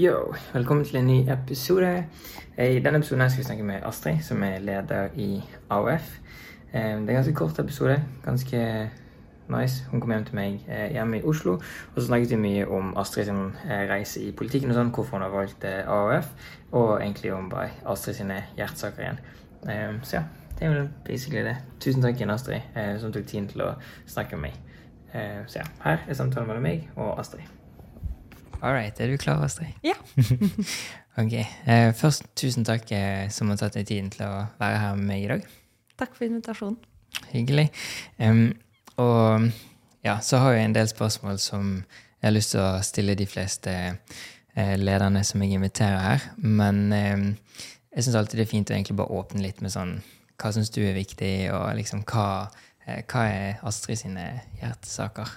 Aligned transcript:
Yo, 0.00 0.34
velkommen 0.52 0.84
til 0.84 0.96
en 0.96 1.06
ny 1.06 1.16
episode. 1.32 1.88
I 2.58 2.78
denne 2.84 3.00
episoden 3.00 3.30
skal 3.30 3.42
vi 3.42 3.46
snakke 3.48 3.64
med 3.66 3.82
Astrid, 3.84 4.22
som 4.22 4.42
er 4.42 4.58
leder 4.58 5.08
i 5.14 5.42
AUF. 5.70 6.06
Eh, 6.72 6.80
Det 6.80 6.84
er 6.90 6.96
en 6.96 7.06
ganske 7.06 7.34
kort 7.34 7.58
episode. 7.58 7.96
Ganske 8.24 8.90
nice. 9.48 9.84
Hun 9.90 10.00
kom 10.00 10.10
hjem 10.10 10.24
til 10.24 10.34
meg 10.34 10.64
eh, 10.68 10.92
hjemme 10.94 11.18
i 11.18 11.22
Oslo, 11.22 11.52
og 11.94 11.98
så 12.00 12.06
snakket 12.06 12.30
vi 12.30 12.36
mye 12.36 12.68
om 12.68 12.96
Astrid 12.96 13.24
sin 13.24 13.42
eh, 13.70 13.84
reise 13.90 14.22
i 14.22 14.32
politikken 14.32 14.70
og 14.70 14.78
sånn, 14.78 14.92
hvorfor 14.94 15.18
hun 15.18 15.26
har 15.26 15.34
valgt 15.34 15.64
eh, 15.68 15.82
AUF, 15.88 16.32
og 16.72 17.00
egentlig 17.02 17.34
om 17.34 17.50
bare 17.50 17.70
Astrid 17.86 18.14
sine 18.22 18.40
hjertesaker 18.56 19.02
igjen. 19.04 19.20
Eh, 19.68 20.00
Så 20.02 20.16
ja, 20.16 20.22
det 20.58 20.66
er 20.66 20.74
vel 20.78 20.88
basically 21.04 21.44
det. 21.44 21.56
Tusen 21.80 22.02
takk 22.02 22.16
igjen, 22.16 22.30
Astrid, 22.30 22.62
eh, 22.76 22.96
som 22.98 23.12
tok 23.12 23.26
tiden 23.26 23.48
til 23.48 23.66
å 23.68 23.74
snakke 24.06 24.36
med 24.36 24.50
meg. 24.50 24.60
Eh, 25.14 25.42
Så 25.46 25.58
ja, 25.58 25.64
her 25.84 25.98
er 26.08 26.14
samtalen 26.14 26.48
mellom 26.48 26.62
meg 26.62 26.88
og 26.96 27.18
Astrid. 27.18 27.59
All 28.62 28.74
right, 28.74 29.00
er 29.00 29.08
du 29.08 29.16
klar, 29.16 29.40
Astrid? 29.44 29.72
Ja. 29.82 29.94
ok. 31.22 31.32
Eh, 31.64 31.94
først 31.96 32.26
tusen 32.36 32.66
takk 32.68 32.90
eh, 32.92 33.30
som 33.32 33.48
har 33.48 33.56
tatt 33.56 33.78
deg 33.78 33.86
tiden 33.88 34.10
til 34.12 34.26
å 34.26 34.44
være 34.60 34.82
her 34.82 34.98
med 34.98 35.08
meg 35.08 35.24
i 35.24 35.30
dag. 35.30 35.46
Takk 36.00 36.12
for 36.18 36.26
invitasjonen. 36.26 36.76
Hyggelig. 37.32 37.70
Um, 38.20 38.50
og 39.00 39.48
ja, 40.04 40.18
så 40.20 40.42
har 40.44 40.58
jeg 40.58 40.68
en 40.68 40.76
del 40.76 40.90
spørsmål 40.92 41.40
som 41.40 41.72
jeg 41.80 42.26
har 42.26 42.36
lyst 42.36 42.52
til 42.52 42.60
å 42.60 42.84
stille 42.84 43.16
de 43.16 43.26
fleste 43.28 43.72
eh, 43.72 44.76
lederne 44.76 45.24
som 45.24 45.40
jeg 45.40 45.56
inviterer 45.56 46.04
her. 46.04 46.28
Men 46.36 46.92
jeg 46.92 48.04
syns 48.04 48.18
alltid 48.20 48.42
det 48.42 48.44
er 48.44 48.52
fint 48.52 48.70
å 48.70 48.76
egentlig 48.76 48.98
bare 49.00 49.20
åpne 49.22 49.42
litt 49.42 49.64
med 49.64 49.72
sånn 49.72 49.96
Hva 50.40 50.52
syns 50.54 50.70
du 50.72 50.82
er 50.84 50.94
viktig, 50.96 51.50
og 51.52 51.64
liksom 51.76 52.04
hva, 52.08 52.50
eh, 52.86 53.00
hva 53.08 53.24
er 53.28 53.64
Astrid 53.68 54.00
sine 54.00 54.26
hjertesaker? 54.60 55.32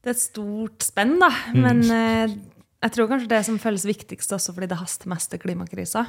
Det 0.00 0.10
er 0.10 0.16
et 0.16 0.22
stort 0.22 0.86
spenn, 0.86 1.18
da. 1.20 1.28
Men 1.52 1.82
eh, 1.92 2.34
jeg 2.80 2.94
tror 2.94 3.10
kanskje 3.10 3.30
det 3.30 3.44
som 3.48 3.60
føles 3.60 3.84
viktigst 3.88 4.32
også 4.32 4.54
fordi 4.56 4.70
det 4.70 4.80
haster 4.80 5.10
mest 5.12 5.30
til 5.32 5.42
klimakrisa. 5.42 6.06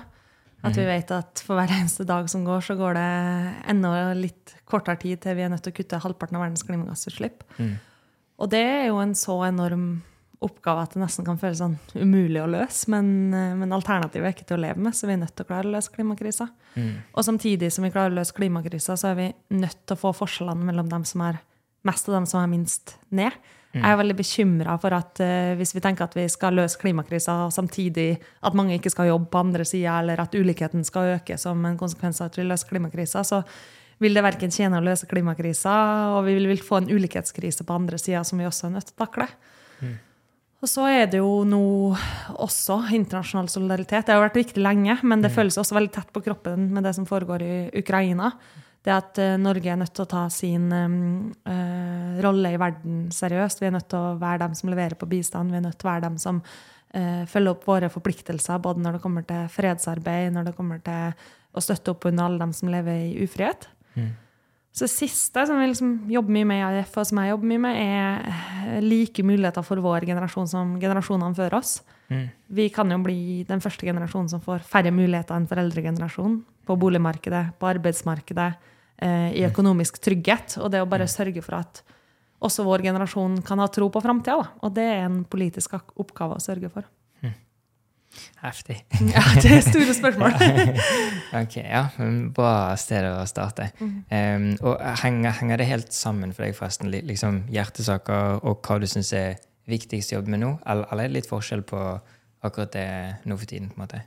At 0.61 0.75
vi 0.77 0.83
vet 0.85 1.09
at 1.15 1.41
for 1.41 1.57
hver 1.57 1.71
eneste 1.73 2.05
dag 2.05 2.27
som 2.29 2.43
går, 2.45 2.61
så 2.61 2.75
går 2.77 2.93
det 2.93 3.05
enda 3.73 4.11
litt 4.13 4.53
kortere 4.69 4.99
tid 5.01 5.23
til 5.23 5.33
vi 5.39 5.41
er 5.41 5.49
nødt 5.49 5.63
til 5.65 5.73
å 5.73 5.77
kutte 5.79 5.99
halvparten 6.03 6.37
av 6.37 6.43
verdens 6.45 6.63
klimagassutslipp. 6.67 7.41
Og 8.41 8.49
det 8.53 8.61
er 8.61 8.87
jo 8.91 8.99
en 9.01 9.15
så 9.17 9.39
enorm 9.47 9.87
oppgave 10.41 10.81
at 10.85 10.93
det 10.95 11.01
nesten 11.03 11.25
kan 11.25 11.37
føles 11.37 11.59
sånn 11.61 11.75
umulig 11.97 12.39
å 12.41 12.49
løse. 12.49 12.89
Men, 12.93 13.33
eh, 13.33 13.55
men 13.57 13.73
alternativet 13.75 14.25
er 14.25 14.35
ikke 14.35 14.47
til 14.49 14.57
å 14.57 14.63
leve 14.63 14.81
med, 14.81 14.95
så 14.97 15.09
vi 15.09 15.13
er 15.17 15.21
nødt 15.21 15.35
til 15.35 15.45
å 15.45 15.49
klare 15.49 15.69
å 15.69 15.73
løse 15.75 15.93
klimakrisa. 15.93 16.47
Og 17.13 17.25
samtidig 17.27 17.71
som 17.73 17.85
vi 17.85 17.91
klarer 17.93 18.13
å 18.13 18.19
løse 18.21 18.33
klimakrisa, 18.37 18.95
så 18.97 19.11
er 19.11 19.15
vi 19.19 19.27
nødt 19.57 19.81
til 19.85 19.97
å 19.97 20.01
få 20.01 20.13
forskjellene 20.17 20.65
mellom 20.69 20.89
dem 20.89 21.03
som 21.05 21.21
er 21.21 21.41
mest 21.85 22.09
og 22.09 22.15
dem 22.15 22.25
som 22.29 22.41
er 22.41 22.49
minst, 22.53 22.95
ned. 23.11 23.33
Jeg 23.71 23.87
er 23.87 23.99
veldig 24.01 24.15
bekymra 24.19 24.75
for 24.83 24.95
at 24.97 25.21
uh, 25.23 25.53
hvis 25.59 25.71
vi 25.75 25.83
tenker 25.83 26.03
at 26.03 26.15
vi 26.17 26.25
skal 26.31 26.57
løse 26.59 26.79
klimakrisa 26.81 27.45
samtidig 27.55 28.17
at 28.43 28.57
mange 28.57 28.75
ikke 28.75 28.91
skal 28.91 29.07
jobbe 29.13 29.29
på 29.31 29.43
andre 29.45 29.65
sida, 29.67 29.99
eller 30.01 30.19
at 30.19 30.35
ulikheten 30.35 30.83
skal 30.87 31.15
øke 31.15 31.37
som 31.39 31.63
en 31.65 31.79
konsekvens 31.79 32.19
av 32.19 32.31
at 32.31 32.39
vi 32.41 32.47
løser 32.49 32.67
klimakrisa, 32.73 33.23
så 33.23 33.41
vil 34.01 34.17
det 34.17 34.25
verken 34.25 34.51
tjene 34.51 34.79
å 34.79 34.83
løse 34.83 35.07
klimakrisa, 35.07 35.73
og 36.17 36.25
vi 36.25 36.35
vil 36.49 36.63
få 36.65 36.81
en 36.81 36.89
ulikhetskrise 36.91 37.63
på 37.67 37.75
andre 37.77 37.99
sida 38.01 38.23
som 38.27 38.41
vi 38.41 38.47
også 38.49 38.67
er 38.67 38.73
nødt 38.75 38.89
til 38.89 38.97
å 38.97 39.05
takle. 39.05 39.27
Og 40.61 40.69
så 40.69 40.85
er 40.93 41.07
det 41.09 41.17
jo 41.17 41.41
nå 41.47 41.63
også 42.37 42.83
internasjonal 42.93 43.47
solidaritet. 43.49 44.05
Det 44.05 44.13
har 44.13 44.21
vært 44.21 44.37
viktig 44.37 44.61
lenge, 44.61 44.99
men 45.01 45.23
det 45.23 45.33
føles 45.33 45.57
også 45.57 45.77
veldig 45.77 45.93
tett 45.95 46.11
på 46.13 46.21
kroppen 46.25 46.67
med 46.73 46.85
det 46.85 46.93
som 46.97 47.07
foregår 47.09 47.45
i 47.45 47.55
Ukraina. 47.81 48.29
Det 48.81 48.93
at 48.93 49.19
eh, 49.21 49.37
Norge 49.37 49.69
er 49.69 49.77
nødt 49.77 49.93
til 49.93 50.05
å 50.07 50.09
ta 50.09 50.23
sin 50.33 50.71
uh, 50.73 52.21
rolle 52.25 52.53
i 52.53 52.59
verden 52.61 53.03
seriøst. 53.13 53.61
Vi 53.61 53.69
er 53.69 53.75
nødt 53.75 53.89
til 53.91 53.99
å 53.99 54.15
være 54.21 54.41
dem 54.47 54.55
som 54.57 54.71
leverer 54.73 54.97
på 54.97 55.09
bistand. 55.11 55.53
Vi 55.53 55.59
er 55.59 55.65
nødt 55.67 55.77
til 55.77 55.89
å 55.89 55.91
være 55.91 56.07
dem 56.07 56.17
som 56.21 56.39
uh, 56.41 57.21
følger 57.29 57.53
opp 57.53 57.67
våre 57.69 57.91
forpliktelser, 57.93 58.63
både 58.63 58.81
når 58.81 58.97
det 58.97 59.03
kommer 59.03 59.27
til 59.29 59.45
fredsarbeid, 59.53 60.33
når 60.33 60.49
det 60.49 60.55
kommer 60.57 60.81
til 60.81 61.13
å 61.51 61.61
støtte 61.61 61.93
opp 61.93 62.09
under 62.09 62.25
alle 62.25 62.41
dem 62.41 62.55
som 62.57 62.73
lever 62.73 63.05
i 63.05 63.27
ufrihet. 63.27 63.69
Så 64.71 64.87
det 64.87 64.93
siste 64.93 65.43
som 65.47 65.59
vi 65.59 65.67
liksom 65.67 65.95
jobber 66.11 66.31
mye 66.31 66.47
med 66.47 66.61
i 66.61 66.63
AIF, 66.63 66.93
og 66.95 67.07
som 67.09 67.19
jeg 67.19 67.33
jobber 67.33 67.49
mye 67.49 67.63
med, 67.65 67.79
er 67.81 68.83
like 68.85 69.23
muligheter 69.27 69.65
for 69.67 69.81
vår 69.83 70.05
generasjon 70.07 70.47
som 70.47 70.77
generasjonene 70.79 71.35
før 71.35 71.57
oss. 71.59 71.81
Vi 72.47 72.69
kan 72.69 72.91
jo 72.91 72.99
bli 73.03 73.43
den 73.47 73.63
første 73.63 73.87
generasjonen 73.87 74.29
som 74.31 74.43
får 74.43 74.63
færre 74.67 74.91
muligheter 74.95 75.35
enn 75.35 75.47
foreldregenerasjonen. 75.47 76.41
På 76.67 76.77
boligmarkedet, 76.79 77.57
på 77.59 77.67
arbeidsmarkedet, 77.67 78.53
eh, 78.97 79.29
i 79.39 79.45
økonomisk 79.47 79.99
trygghet. 80.03 80.57
Og 80.59 80.71
det 80.71 80.81
å 80.81 80.89
bare 80.89 81.07
sørge 81.07 81.41
for 81.43 81.59
at 81.59 81.81
også 82.41 82.65
vår 82.65 82.83
generasjon 82.83 83.41
kan 83.45 83.59
ha 83.59 83.67
tro 83.67 83.89
på 83.89 84.01
framtida. 84.03 84.47
Og 84.61 84.73
det 84.73 84.83
er 84.83 85.05
en 85.05 85.23
politisk 85.23 85.73
oppgave 85.95 86.35
å 86.35 86.43
sørge 86.43 86.71
for. 86.71 86.83
Heftig. 88.41 88.79
Ja, 89.15 89.23
det 89.41 89.51
er 89.57 89.61
store 89.65 89.93
spørsmål. 89.95 90.35
Ok, 91.41 91.57
ja. 91.61 91.85
Bra 92.35 92.53
sted 92.79 93.07
å 93.07 93.25
starte. 93.29 93.69
Em, 94.11 94.51
og 94.59 94.81
henger, 95.03 95.35
henger 95.39 95.61
det 95.61 95.69
helt 95.69 95.93
sammen 95.95 96.33
for 96.35 96.45
deg, 96.45 96.55
forresten? 96.57 96.91
Liksom 96.91 97.43
hjertesaker 97.53 98.41
og 98.43 98.61
hva 98.65 98.79
du 98.81 98.87
syns 98.89 99.13
er 99.17 99.39
viktigst 99.71 100.11
å 100.11 100.19
jobbe 100.19 100.33
med 100.33 100.43
nå? 100.43 100.55
Eller, 100.65 100.89
eller 100.91 101.05
er 101.07 101.13
det 101.13 101.21
litt 101.21 101.29
forskjell 101.31 101.63
på 101.67 101.79
akkurat 102.41 102.73
det 102.73 102.89
nå 103.29 103.37
for 103.37 103.47
tiden? 103.49 103.69
på 103.71 103.79
en 103.79 103.85
måte? 103.85 104.03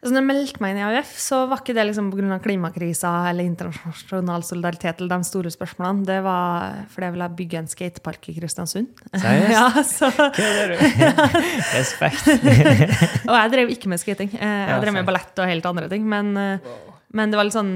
Så 0.00 0.08
når 0.14 0.22
jeg 0.22 0.26
meldte 0.30 0.62
meg 0.64 0.70
inn 0.72 0.78
i 0.80 0.84
AUF, 0.86 1.10
så 1.20 1.38
var 1.50 1.60
ikke 1.60 1.74
det 1.76 1.82
liksom 1.90 2.06
pga. 2.08 2.38
klimakrisa 2.40 3.10
eller 3.28 3.44
internasjonal 3.44 4.44
solidaritet 4.48 5.02
eller 5.02 5.12
de 5.12 5.28
store 5.28 5.52
spørsmålene. 5.52 6.06
Det 6.08 6.16
var 6.24 6.78
fordi 6.88 7.04
jeg 7.04 7.14
ville 7.18 7.28
bygge 7.36 7.58
en 7.60 7.68
skatepark 7.68 8.30
i 8.32 8.36
Kristiansund. 8.38 8.88
Seriøst? 9.12 9.52
ja, 9.58 9.66
så, 9.84 10.08
Kødder 10.38 10.72
du? 10.72 10.80
Respekt. 11.76 12.30
og 13.28 13.36
jeg 13.36 13.52
drev 13.52 13.74
ikke 13.76 13.92
med 13.92 14.00
skating. 14.00 14.32
Eh, 14.40 14.40
Jeg 14.40 14.72
Ja, 14.72 14.80
drev 14.80 14.96
med 14.96 15.04
ballett 15.10 15.36
og 15.44 15.52
helt 15.52 15.68
andre 15.68 15.92
ting. 15.92 16.08
Men, 16.08 16.32
eh, 16.36 16.72
men 17.12 17.30
det 17.30 17.36
var 17.40 17.50
litt 17.50 17.58
sånn 17.58 17.74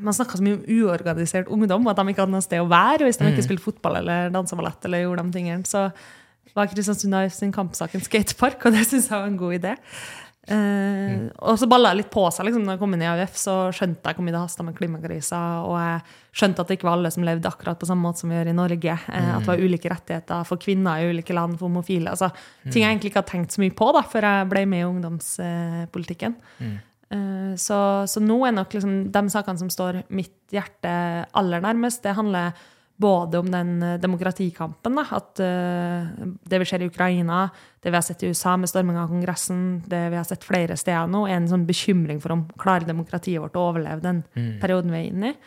man 0.00 0.16
snakka 0.16 0.38
så 0.38 0.44
mye 0.44 0.56
om 0.56 0.62
uorganisert 0.64 1.48
ungdom, 1.52 1.88
at 1.90 1.98
de 1.98 2.12
ikke 2.12 2.22
hadde 2.24 2.32
noe 2.32 2.44
sted 2.44 2.60
å 2.62 2.68
være. 2.70 3.04
Hvis 3.04 3.18
de 3.20 3.28
ikke 3.28 3.44
spilte 3.44 3.64
fotball 3.66 3.98
eller 4.00 4.30
dansa 4.32 4.56
ballett, 4.56 4.80
eller 4.88 5.04
gjorde 5.04 5.26
de 5.26 5.36
tingene, 5.36 5.68
så 5.68 5.90
var 6.56 6.70
Kristiansund 6.72 7.16
AUF 7.18 7.34
sin 7.36 7.52
kampsak 7.52 7.96
en 7.96 8.04
skatepark, 8.04 8.64
og 8.64 8.72
det 8.76 8.86
syns 8.88 9.10
jeg 9.10 9.16
var 9.16 9.28
en 9.28 9.36
god 9.40 9.58
idé. 9.58 9.74
Eh, 10.48 11.28
Og 11.44 11.58
så 11.60 11.68
balla 11.68 11.90
det 11.92 11.98
litt 12.02 12.10
på 12.10 12.22
seg 12.32 12.46
liksom, 12.48 12.62
når 12.64 12.76
jeg 12.76 12.80
kom 12.80 12.94
inn 12.96 13.02
i 13.04 13.08
AUF, 13.10 13.34
så 13.36 13.54
skjønte 13.74 14.08
jeg 14.08 14.16
hvor 14.16 14.24
mye 14.24 14.32
det 14.34 14.40
hasta 14.40 14.64
med 14.64 14.76
klimakrisa. 14.78 15.40
Og 15.68 15.76
jeg 15.76 16.00
skjønte 16.40 16.60
at 16.64 16.68
det 16.70 16.78
ikke 16.78 16.88
var 16.88 16.96
alle 16.98 17.10
som 17.12 17.26
levde 17.26 17.50
akkurat 17.50 17.78
på 17.80 17.88
samme 17.90 18.06
måte 18.08 18.22
som 18.22 18.30
vi 18.32 18.36
gjør 18.38 18.50
i 18.52 18.56
Norge. 18.56 18.94
Eh, 19.12 19.30
At 19.36 19.44
det 19.44 19.50
var 19.52 19.62
ulike 19.64 19.90
rettigheter 19.92 20.44
for 20.48 20.56
kvinner 20.62 20.98
i 21.02 21.10
ulike 21.12 21.34
land, 21.36 21.58
for 21.58 21.68
homofile. 21.68 22.10
Altså, 22.14 22.30
Ting 22.70 22.82
jeg 22.82 22.90
egentlig 22.94 23.10
ikke 23.12 23.22
hadde 23.22 23.32
tenkt 23.34 23.52
så 23.56 23.60
mye 23.64 23.76
på 23.76 23.92
da, 23.92 24.02
før 24.02 24.28
jeg 24.28 24.48
ble 24.52 24.64
med 24.66 24.80
i 24.80 24.88
ungdomspolitikken. 24.88 26.36
Eh, 27.10 27.54
Så, 27.56 27.78
så 28.06 28.20
nå 28.20 28.40
er 28.46 28.52
nok 28.52 28.72
liksom 28.76 29.10
de 29.12 29.22
sakene 29.32 29.58
som 29.58 29.70
står 29.72 30.02
mitt 30.12 30.34
hjerte 30.52 30.90
aller 31.34 31.60
nærmest, 31.64 32.02
det 32.04 32.14
handler 32.16 32.52
både 32.98 33.38
om 33.38 33.50
den 33.50 33.82
eh, 33.82 33.98
demokratikampen, 34.02 34.98
da, 34.98 35.04
at 35.14 35.42
uh, 35.42 36.26
det 36.50 36.58
vi 36.58 36.66
ser 36.66 36.82
i 36.82 36.88
Ukraina, 36.90 37.44
det 37.82 37.92
vi 37.92 37.96
har 37.96 38.02
sett 38.02 38.24
i 38.26 38.30
USA 38.32 38.56
med 38.58 38.70
storming 38.70 38.98
av 38.98 39.12
Kongressen, 39.12 39.60
det 39.86 40.00
vi 40.10 40.18
har 40.18 40.26
sett 40.26 40.46
flere 40.46 40.76
steder 40.78 41.10
nå, 41.10 41.22
er 41.28 41.38
en 41.38 41.50
sånn 41.50 41.66
bekymring 41.68 42.18
for 42.22 42.34
om 42.34 42.48
klarer 42.58 42.88
demokratiet 42.88 43.42
vårt 43.44 43.58
å 43.58 43.68
overleve 43.70 44.02
den 44.02 44.24
perioden 44.58 44.94
vi 44.94 44.98
er 44.98 45.12
inne 45.12 45.30
i. 45.30 45.38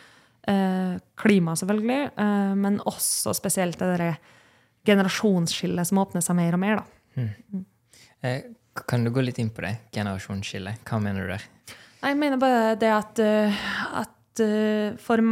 Uh, 0.42 0.96
klima, 1.20 1.52
selvfølgelig, 1.60 2.00
uh, 2.16 2.54
men 2.58 2.80
også 2.88 3.36
spesielt 3.36 3.78
det 3.78 3.92
derre 3.92 4.14
generasjonsskillet 4.88 5.86
som 5.86 6.00
åpner 6.02 6.24
seg 6.24 6.38
mer 6.40 6.56
og 6.56 6.62
mer. 6.64 6.82
da. 6.82 7.62
Eh, 8.22 8.42
Kan 8.88 9.04
du 9.04 9.10
gå 9.12 9.20
litt 9.20 9.38
inn 9.38 9.50
på 9.52 9.60
det? 9.60 9.76
Generasjonsskille. 9.92 10.78
Hva 10.88 10.98
mener 11.02 11.26
du 11.26 11.34
der? 11.34 11.44
Jeg 12.02 12.16
mener 12.18 12.40
bare 12.40 12.74
det 12.80 12.88
at, 12.90 13.18
eh, 13.20 13.58
at 14.32 14.42
eh, 14.44 14.98
for 15.00 15.22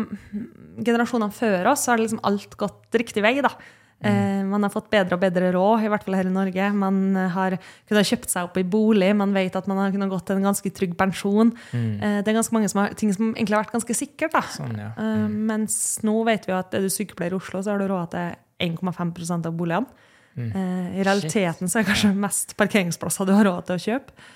generasjonene 0.80 1.34
før 1.34 1.72
oss 1.72 1.86
så 1.86 1.94
har 1.94 2.02
liksom 2.02 2.22
alt 2.26 2.56
gått 2.60 3.00
riktig 3.00 3.24
vei. 3.24 3.38
da. 3.44 3.54
Mm. 4.00 4.48
man 4.48 4.62
har 4.64 4.70
fått 4.72 4.86
bedre 4.88 5.12
og 5.12 5.20
bedre 5.20 5.50
råd, 5.52 5.82
i 5.84 5.88
hvert 5.92 6.06
fall 6.06 6.14
her 6.16 6.28
i 6.30 6.32
Norge. 6.32 6.68
Man 6.72 7.16
eh, 7.20 7.32
har 7.34 7.58
kunnet 7.88 8.08
kjøpt 8.08 8.32
seg 8.32 8.48
opp 8.48 8.56
i 8.56 8.64
bolig, 8.64 9.10
man 9.12 9.34
vet 9.36 9.58
at 9.58 9.68
man 9.68 9.82
har 9.82 9.92
kunnet 9.92 10.08
gått 10.08 10.24
til 10.30 10.40
en 10.40 10.46
ganske 10.48 10.72
trygg 10.72 10.94
pensjon. 10.96 11.52
Mm. 11.76 12.22
det 12.24 12.32
er 12.32 12.38
ganske 12.38 12.56
mange 12.56 12.70
som 12.72 12.80
har, 12.80 12.94
ting 12.96 13.12
som 13.12 13.34
egentlig 13.34 13.58
har 13.58 13.66
vært 13.66 13.76
ganske 13.76 13.98
sikkert. 13.98 14.38
Sånn, 14.56 14.78
ja. 14.80 14.94
mm. 14.96 15.34
mens 15.50 15.74
nå 16.06 16.16
vet 16.28 16.48
vi 16.48 16.56
at 16.56 16.72
er 16.76 16.86
du 16.86 16.92
sykepleier 16.92 17.36
i 17.36 17.40
Oslo, 17.42 17.60
så 17.60 17.74
har 17.74 17.82
du 17.82 17.90
råd 17.92 18.14
til 18.14 18.38
1,5% 18.70 19.50
av 19.50 19.56
boligene. 19.56 20.08
Eh, 20.36 21.00
I 21.00 21.04
realiteten 21.04 21.68
så 21.68 21.78
er 21.78 21.84
det 21.84 21.90
kanskje 21.90 22.12
mest 22.16 22.54
parkeringsplasser 22.58 23.28
du 23.28 23.34
har 23.34 23.48
råd 23.48 23.68
til 23.68 23.76
å 23.76 23.84
kjøpe. 23.86 24.28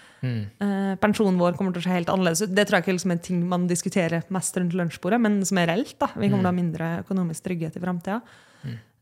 Eh, 0.61 0.94
pensjonen 1.03 1.38
vår 1.41 1.56
kommer 1.59 1.73
til 1.75 1.82
å 1.82 1.87
se 1.87 1.91
helt 1.94 2.09
annerledes 2.12 2.43
ut. 2.47 2.55
Det 2.55 2.67
tror 2.67 2.79
jeg 2.79 2.85
ikke 2.87 2.97
liksom 2.97 3.12
er 3.12 3.19
en 3.19 3.26
ting 3.29 3.43
man 3.49 3.67
diskuterer 3.71 4.25
mest 4.35 4.56
rundt 4.56 4.75
lunsjbordet, 4.79 5.21
men 5.21 5.44
som 5.44 5.59
er 5.59 5.67
reelt. 5.73 5.97
da. 5.99 6.09
Vi 6.15 6.29
kommer 6.29 6.43
til 6.43 6.49
å 6.49 6.53
ha 6.53 6.59
mindre 6.62 6.91
økonomisk 7.05 7.43
trygghet 7.49 7.76
i 7.76 7.85
framtida. 7.85 8.21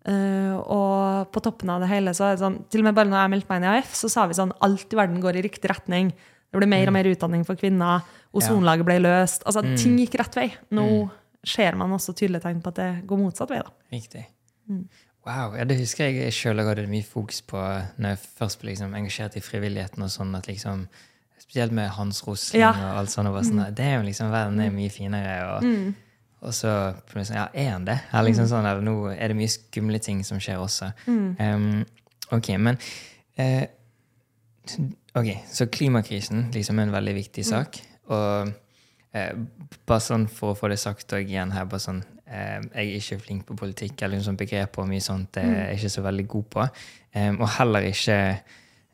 Eh, 0.04 0.54
og 0.66 1.30
på 1.30 1.40
toppen 1.44 1.70
av 1.70 1.80
det 1.84 1.88
hele, 1.92 2.10
så 2.10 2.24
er 2.26 2.34
det 2.34 2.42
sånn, 2.42 2.56
til 2.68 2.80
og 2.82 2.88
med 2.88 2.94
bare 2.96 3.06
når 3.06 3.20
jeg 3.22 3.30
meldte 3.36 3.48
meg 3.52 3.60
inn 3.62 3.68
i 3.68 3.78
AF, 3.78 3.92
så 3.94 4.10
sa 4.10 4.26
vi 4.26 4.34
sånn 4.34 4.52
alt 4.60 4.92
i 4.92 4.98
verden 4.98 5.20
går 5.22 5.38
i 5.38 5.44
riktig 5.46 5.70
retning. 5.70 6.10
Det 6.52 6.58
ble 6.58 6.66
mer 6.68 6.90
og 6.90 6.92
mer 6.96 7.04
utdanning 7.08 7.46
for 7.46 7.54
kvinner. 7.56 8.02
Ozonlaget 8.34 8.84
ble 8.84 8.98
løst. 9.00 9.44
Altså, 9.46 9.62
Ting 9.78 9.96
gikk 10.00 10.18
rett 10.20 10.34
vei. 10.34 10.48
Nå 10.74 11.10
ser 11.44 11.74
man 11.78 11.90
også 11.94 12.14
tydelige 12.14 12.42
tegn 12.42 12.60
på 12.62 12.68
at 12.68 12.74
det 12.80 12.90
går 13.06 13.18
motsatt 13.18 13.48
vei. 13.50 13.62
da. 13.62 13.70
Riktig. 13.92 14.26
Wow, 15.24 15.54
ja, 15.54 15.64
Det 15.64 15.78
husker 15.78 16.10
jeg 16.10 16.32
sjøl 16.34 16.58
hadde 16.58 16.88
mye 16.90 17.06
fokus 17.06 17.40
på 17.46 17.56
når 17.98 18.08
jeg 18.16 18.18
først 18.40 18.60
ble 18.60 18.72
liksom 18.72 18.94
engasjert 18.98 19.36
i 19.36 19.40
frivilligheten. 19.40 20.02
og 20.02 20.10
sånn, 20.10 20.34
at 20.36 20.46
liksom, 20.50 20.88
Spesielt 21.52 21.72
med 21.76 21.90
Hans 21.92 22.22
Rosling 22.26 22.62
Ja. 22.62 22.70
og 22.72 22.98
alt 23.02 23.10
sånt. 23.12 23.28
Og 23.28 23.44
sånn, 23.44 23.74
Det 23.76 23.84
er 23.84 23.98
jo 23.98 24.06
liksom 24.08 24.30
verden 24.32 24.60
er 24.60 24.70
mye 24.70 24.88
finere. 24.90 25.56
Og, 25.56 25.62
Mm. 25.62 25.94
og 26.42 26.50
så 26.52 26.94
sånn, 27.12 27.34
ja, 27.34 27.48
er 27.52 27.70
han 27.70 27.84
det? 27.84 28.00
Er 28.12 28.22
liksom 28.24 28.46
sånn, 28.48 28.64
eller 28.64 28.80
nå 28.80 29.12
er 29.14 29.28
det 29.28 29.36
mye 29.36 29.48
skumle 29.52 29.98
ting 30.00 30.22
som 30.24 30.38
skjer 30.38 30.56
også. 30.56 30.92
Mm. 31.06 31.36
Um, 31.40 31.86
ok, 32.32 32.56
men 32.58 32.78
eh, 33.36 33.66
Ok, 35.14 35.26
så 35.52 35.66
klimakrisen 35.66 36.46
liksom 36.54 36.78
er 36.78 36.82
en 36.86 36.92
veldig 36.94 37.14
viktig 37.14 37.44
sak. 37.44 37.80
Og 38.08 38.52
eh, 39.12 39.32
bare 39.86 40.00
sånn 40.00 40.26
for 40.30 40.54
å 40.54 40.56
få 40.58 40.70
det 40.72 40.78
sagt 40.78 41.12
òg 41.12 41.28
igjen 41.28 41.52
her, 41.52 41.66
bare 41.68 41.80
sånn 41.80 42.02
eh, 42.26 42.60
Jeg 42.72 42.86
er 42.86 42.96
ikke 42.96 43.20
flink 43.26 43.44
på 43.46 43.56
politikk 43.58 44.02
eller 44.02 44.16
liksom 44.16 44.38
begreper 44.40 44.82
og 44.82 44.88
mye 44.88 45.00
sånt. 45.04 45.32
Det 45.32 45.44
er 45.44 45.66
jeg 45.74 45.80
ikke 45.82 45.90
så 45.98 46.02
veldig 46.06 46.26
god 46.28 46.48
på. 46.54 46.68
Um, 47.14 47.40
og 47.42 47.48
heller 47.58 47.80
ikke 47.90 48.40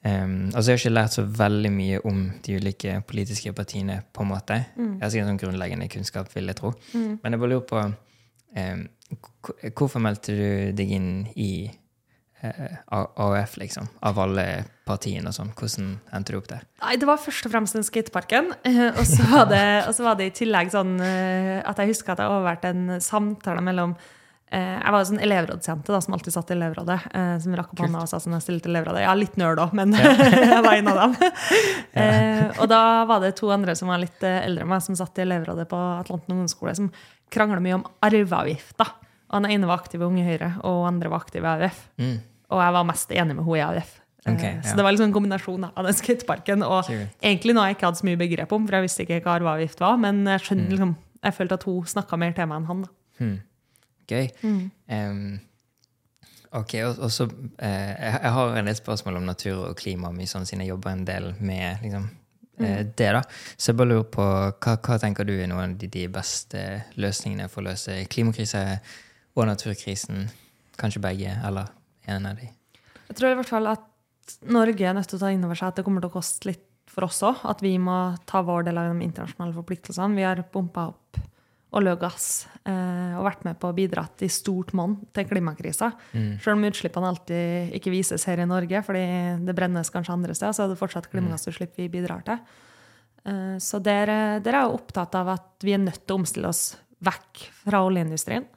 em, 0.09 0.37
Altså, 0.55 0.71
jeg 0.71 0.79
har 0.79 0.83
ikke 0.85 0.95
lært 0.97 1.17
så 1.17 1.25
veldig 1.39 1.73
mye 1.75 1.99
om 2.09 2.23
de 2.47 2.57
ulike 2.59 2.99
politiske 3.09 3.53
partiene, 3.57 4.01
på 4.13 4.25
en 4.25 4.33
måte. 4.33 4.61
Jeg 4.77 5.03
har 5.03 5.11
sikkert 5.15 5.31
sånn 5.33 5.43
grunnleggende 5.45 5.89
kunnskap, 5.93 6.31
vil 6.35 6.47
jeg 6.51 6.57
tro. 6.61 6.73
Men 6.95 7.35
jeg 7.37 7.41
bare 7.43 7.53
lurer 7.55 7.67
på 7.69 7.83
um, 7.89 8.87
Hvorfor 9.79 10.03
meldte 10.05 10.35
du 10.37 10.73
deg 10.77 10.91
inn 10.93 11.11
i 11.41 11.71
uh, 12.45 12.75
AUF, 12.93 13.55
liksom? 13.63 13.87
Av 14.05 14.19
alle 14.21 14.45
partiene 14.89 15.31
og 15.31 15.37
sånn. 15.37 15.53
Hvordan 15.57 15.95
endte 16.13 16.35
du 16.35 16.39
opp 16.41 16.49
der? 16.51 16.67
Nei, 16.83 16.97
det 17.01 17.09
var 17.09 17.17
først 17.23 17.49
og 17.49 17.55
fremst 17.55 17.77
den 17.79 17.87
skateparken. 17.87 18.53
eh, 18.69 18.91
Og 18.99 19.05
så 19.09 19.25
var 19.33 19.49
det, 19.51 19.65
og 19.89 19.95
så 19.97 20.05
var 20.05 20.21
det 20.21 20.29
i 20.31 20.37
tillegg 20.43 20.71
sånn 20.75 20.99
eh, 21.01 21.59
at 21.65 21.81
jeg 21.81 21.95
husker 21.95 22.13
at 22.15 22.23
jeg 22.25 22.35
overværte 22.35 22.75
en 22.75 23.01
samtale 23.01 23.65
mellom 23.65 23.97
eh, 23.97 24.15
Jeg 24.51 24.93
var 24.95 25.03
jo 25.03 25.09
sånn 25.11 25.21
elevrådsjente 25.21 25.93
da, 25.93 25.99
som 26.01 26.15
alltid 26.17 26.33
satt 26.33 26.51
i 26.51 26.55
elevrådet. 26.55 26.99
eh, 27.15 27.35
Som 27.45 27.55
rakk 27.59 27.73
opp 27.75 27.83
hånda 27.85 28.01
og 28.01 28.09
sa 28.09 28.17
sånn, 28.23 28.33
jeg 28.39 28.43
stiller 28.47 28.63
til 28.65 28.73
elevrådet. 28.73 29.03
Ja, 29.05 29.13
litt 29.19 29.37
nerd 29.37 29.59
òg, 29.61 29.75
men 29.77 29.93
jeg 29.99 30.63
var 30.65 30.73
en 30.79 30.89
av 30.89 31.01
dem. 31.03 31.17
Eh, 31.99 32.61
Og 32.63 32.69
da 32.71 33.05
var 33.09 33.21
det 33.21 33.35
to 33.37 33.51
andre 33.53 33.75
som 33.77 33.89
var 33.91 33.99
litt 34.01 34.23
eh, 34.23 34.45
eldre 34.47 34.63
enn 34.65 34.71
meg, 34.71 34.81
som 34.85 34.95
satt 34.97 35.19
i 35.19 35.25
elevrådet 35.27 35.67
på 35.69 35.77
Atlanten 35.99 36.33
ungdomsskole, 36.37 36.75
som 36.79 36.91
krangla 37.33 37.59
mye 37.61 37.75
om 37.81 37.85
arveavgift. 38.07 38.77
da. 38.79 38.87
Og 39.29 39.43
Den 39.43 39.51
ene 39.57 39.67
var 39.69 39.83
aktiv 39.83 40.01
i 40.01 40.07
Unge 40.07 40.25
Høyre, 40.25 40.53
og 40.63 40.85
den 40.87 40.95
andre 40.95 41.11
var 41.13 41.21
aktiv 41.25 41.43
i 41.45 41.49
AUF. 41.51 41.81
Mm. 42.01 42.15
Og 42.55 42.63
jeg 42.65 42.73
var 42.79 42.87
mest 42.89 43.11
enig 43.13 43.35
med 43.37 43.45
henne 43.45 43.59
i 43.59 43.65
AUF. 43.67 43.91
Okay, 44.29 44.55
ja. 44.57 44.63
Så 44.65 44.77
det 44.77 44.85
var 44.85 44.93
liksom 44.93 45.09
en 45.11 45.17
kombinasjon 45.17 45.65
av 45.69 45.85
den 45.87 45.95
skateparken 45.97 46.63
og 46.67 46.85
Kult. 46.89 47.13
egentlig 47.25 47.55
noe 47.57 47.67
jeg 47.69 47.77
ikke 47.79 47.87
hadde 47.89 48.01
så 48.01 48.07
mye 48.09 48.19
begrep 48.21 48.51
om, 48.53 48.65
for 48.69 48.77
jeg 48.79 48.85
visste 48.87 49.05
ikke 49.07 49.21
hva 49.25 49.37
arveavgift 49.39 49.81
var, 49.81 49.97
men 50.01 50.19
jeg 50.27 50.43
skjønner 50.47 50.73
liksom, 50.75 50.95
jeg 51.25 51.37
følte 51.37 51.55
at 51.61 51.65
hun 51.69 51.87
snakka 51.93 52.19
mer 52.21 52.33
til 52.37 52.49
meg 52.51 52.57
enn 52.63 52.67
han. 52.69 52.83
da. 52.83 52.91
Hmm. 53.19 53.37
Gøy. 54.09 54.31
Em, 54.89 55.25
ok, 56.57 56.75
og, 56.87 57.03
og 57.05 57.13
så 57.13 57.27
uh, 57.29 57.59
jeg, 57.61 58.15
jeg 58.15 58.33
har 58.39 58.57
en 58.57 58.71
del 58.71 58.79
spørsmål 58.79 59.21
om 59.21 59.29
natur 59.29 59.67
og 59.67 59.77
klima, 59.81 60.13
mye 60.15 60.31
sånn, 60.31 60.49
siden 60.49 60.65
jeg 60.65 60.73
jobber 60.73 60.95
en 60.95 61.05
del 61.09 61.31
med 61.41 61.85
liksom, 61.85 62.09
eh, 62.63 62.83
det. 62.89 63.11
da. 63.19 63.23
Så 63.57 63.73
jeg 63.73 63.81
bare 63.81 63.93
lurer 63.93 64.09
på, 64.15 64.29
hva, 64.57 64.77
hva 64.77 65.01
tenker 65.03 65.29
du 65.29 65.35
er 65.37 65.51
noen 65.51 65.75
av 65.75 65.81
de, 65.81 65.91
de 65.93 66.07
beste 66.13 66.65
løsningene 66.97 67.51
for 67.53 67.63
å 67.63 67.71
løse 67.71 68.01
klimakrise 68.13 68.65
og 69.37 69.51
naturkrisen? 69.51 70.29
Kanskje 70.79 71.03
begge, 71.03 71.35
eller 71.45 71.73
en 72.09 72.27
av 72.31 72.39
de? 72.39 72.49
Jeg 73.09 73.19
tror 73.19 73.33
i 73.33 73.39
hvert 73.41 73.51
fall 73.51 73.69
at 73.71 73.85
Norge 74.53 74.85
er 74.85 74.95
nødt 74.95 75.09
til 75.11 75.19
å 75.19 75.23
ta 75.23 75.31
inn 75.33 75.45
over 75.47 75.59
seg 75.59 75.73
at 75.73 75.79
det 75.81 75.85
kommer 75.87 76.05
til 76.05 76.13
å 76.13 76.19
koste 76.19 76.51
litt 76.51 76.65
for 76.89 77.07
oss 77.09 77.21
òg. 77.27 77.43
At 77.49 77.65
vi 77.65 77.75
må 77.81 77.97
ta 78.29 78.43
vår 78.45 78.69
del 78.69 78.81
av 78.81 78.93
de 78.93 79.07
internasjonale 79.07 79.57
forpliktelsene. 79.57 80.17
Vi 80.19 80.27
har 80.27 80.43
pumpa 80.53 80.89
opp 80.93 81.19
olje 81.77 81.93
og 81.93 82.01
gass 82.01 82.29
eh, 82.65 83.17
og 83.19 83.27
vært 83.27 83.43
med 83.45 83.59
på 83.61 83.69
å 83.69 83.77
bidra 83.77 84.07
i 84.25 84.31
stort 84.33 84.73
monn 84.77 84.97
til 85.17 85.27
klimakrisa. 85.29 85.91
Selv 86.41 86.57
om 86.57 86.65
utslippene 86.69 87.11
alltid 87.11 87.75
ikke 87.77 87.93
vises 87.93 88.25
her 88.29 88.41
i 88.41 88.49
Norge, 88.49 88.83
fordi 88.87 89.05
det 89.45 89.57
brennes 89.57 89.93
kanskje 89.93 90.15
andre 90.17 90.37
steder, 90.37 90.57
så 90.57 90.65
er 90.65 90.73
det 90.73 90.81
fortsatt 90.81 91.11
klimagassutslipp 91.13 91.77
vi 91.77 91.91
bidrar 91.93 92.25
til. 92.27 92.41
Eh, 93.29 93.57
så 93.61 93.83
der, 93.85 94.41
der 94.45 94.55
er 94.55 94.63
jeg 94.63 94.79
opptatt 94.79 95.19
av 95.21 95.35
at 95.37 95.67
vi 95.67 95.77
er 95.77 95.85
nødt 95.85 96.05
til 96.05 96.17
å 96.17 96.23
omstille 96.23 96.53
oss 96.53 96.71
vekk 97.05 97.45
fra 97.67 97.85
oljeindustrien. 97.87 98.49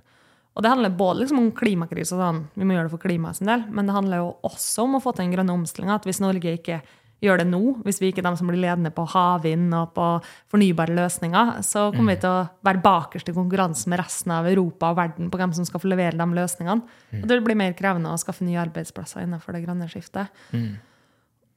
Og 0.51 0.63
det 0.63 0.71
handler 0.71 0.95
både 0.95 1.21
liksom 1.21 1.39
om 1.39 1.51
klimakrise, 1.55 2.17
sånn, 2.19 2.45
vi 2.59 2.65
må 2.67 2.75
gjøre 2.75 2.89
det 2.89 2.93
for 2.93 3.03
klimaet 3.03 3.39
sin 3.39 3.47
del, 3.47 3.63
men 3.71 3.87
det 3.87 3.95
handler 3.95 4.19
jo 4.19 4.31
også 4.49 4.83
om 4.83 4.97
å 4.97 5.03
få 5.03 5.13
til 5.15 5.23
den 5.23 5.35
grønne 5.35 5.53
omstillinga. 5.55 5.95
At 5.95 6.07
hvis 6.07 6.19
Norge 6.23 6.57
ikke 6.57 6.81
gjør 7.21 7.41
det 7.41 7.47
nå, 7.51 7.61
hvis 7.85 8.01
vi 8.01 8.09
ikke 8.11 8.23
er 8.23 8.29
de 8.29 8.39
som 8.39 8.49
blir 8.49 8.61
ledende 8.63 8.91
på 8.93 9.05
havvind 9.13 9.73
og 9.77 9.93
på 9.95 10.07
fornybare 10.51 10.95
løsninger, 10.97 11.53
så 11.65 11.87
kommer 11.93 12.15
vi 12.15 12.21
til 12.23 12.33
å 12.33 12.45
være 12.65 12.81
bakerst 12.83 13.29
i 13.29 13.35
konkurransen 13.35 13.93
med 13.93 14.01
resten 14.01 14.33
av 14.35 14.49
Europa 14.49 14.89
og 14.91 14.97
verden 14.97 15.29
på 15.31 15.41
hvem 15.41 15.53
som 15.53 15.67
skal 15.67 15.83
få 15.83 15.91
levere 15.91 16.17
de 16.17 16.27
løsningene. 16.37 16.81
Og 17.21 17.27
det 17.27 17.37
vil 17.37 17.45
bli 17.51 17.59
mer 17.61 17.75
krevende 17.77 18.11
å 18.11 18.21
skaffe 18.21 18.45
nye 18.47 18.61
arbeidsplasser 18.63 19.25
innenfor 19.25 19.53
det 19.53 19.65
grønne 19.67 19.89
skiftet. 19.91 20.33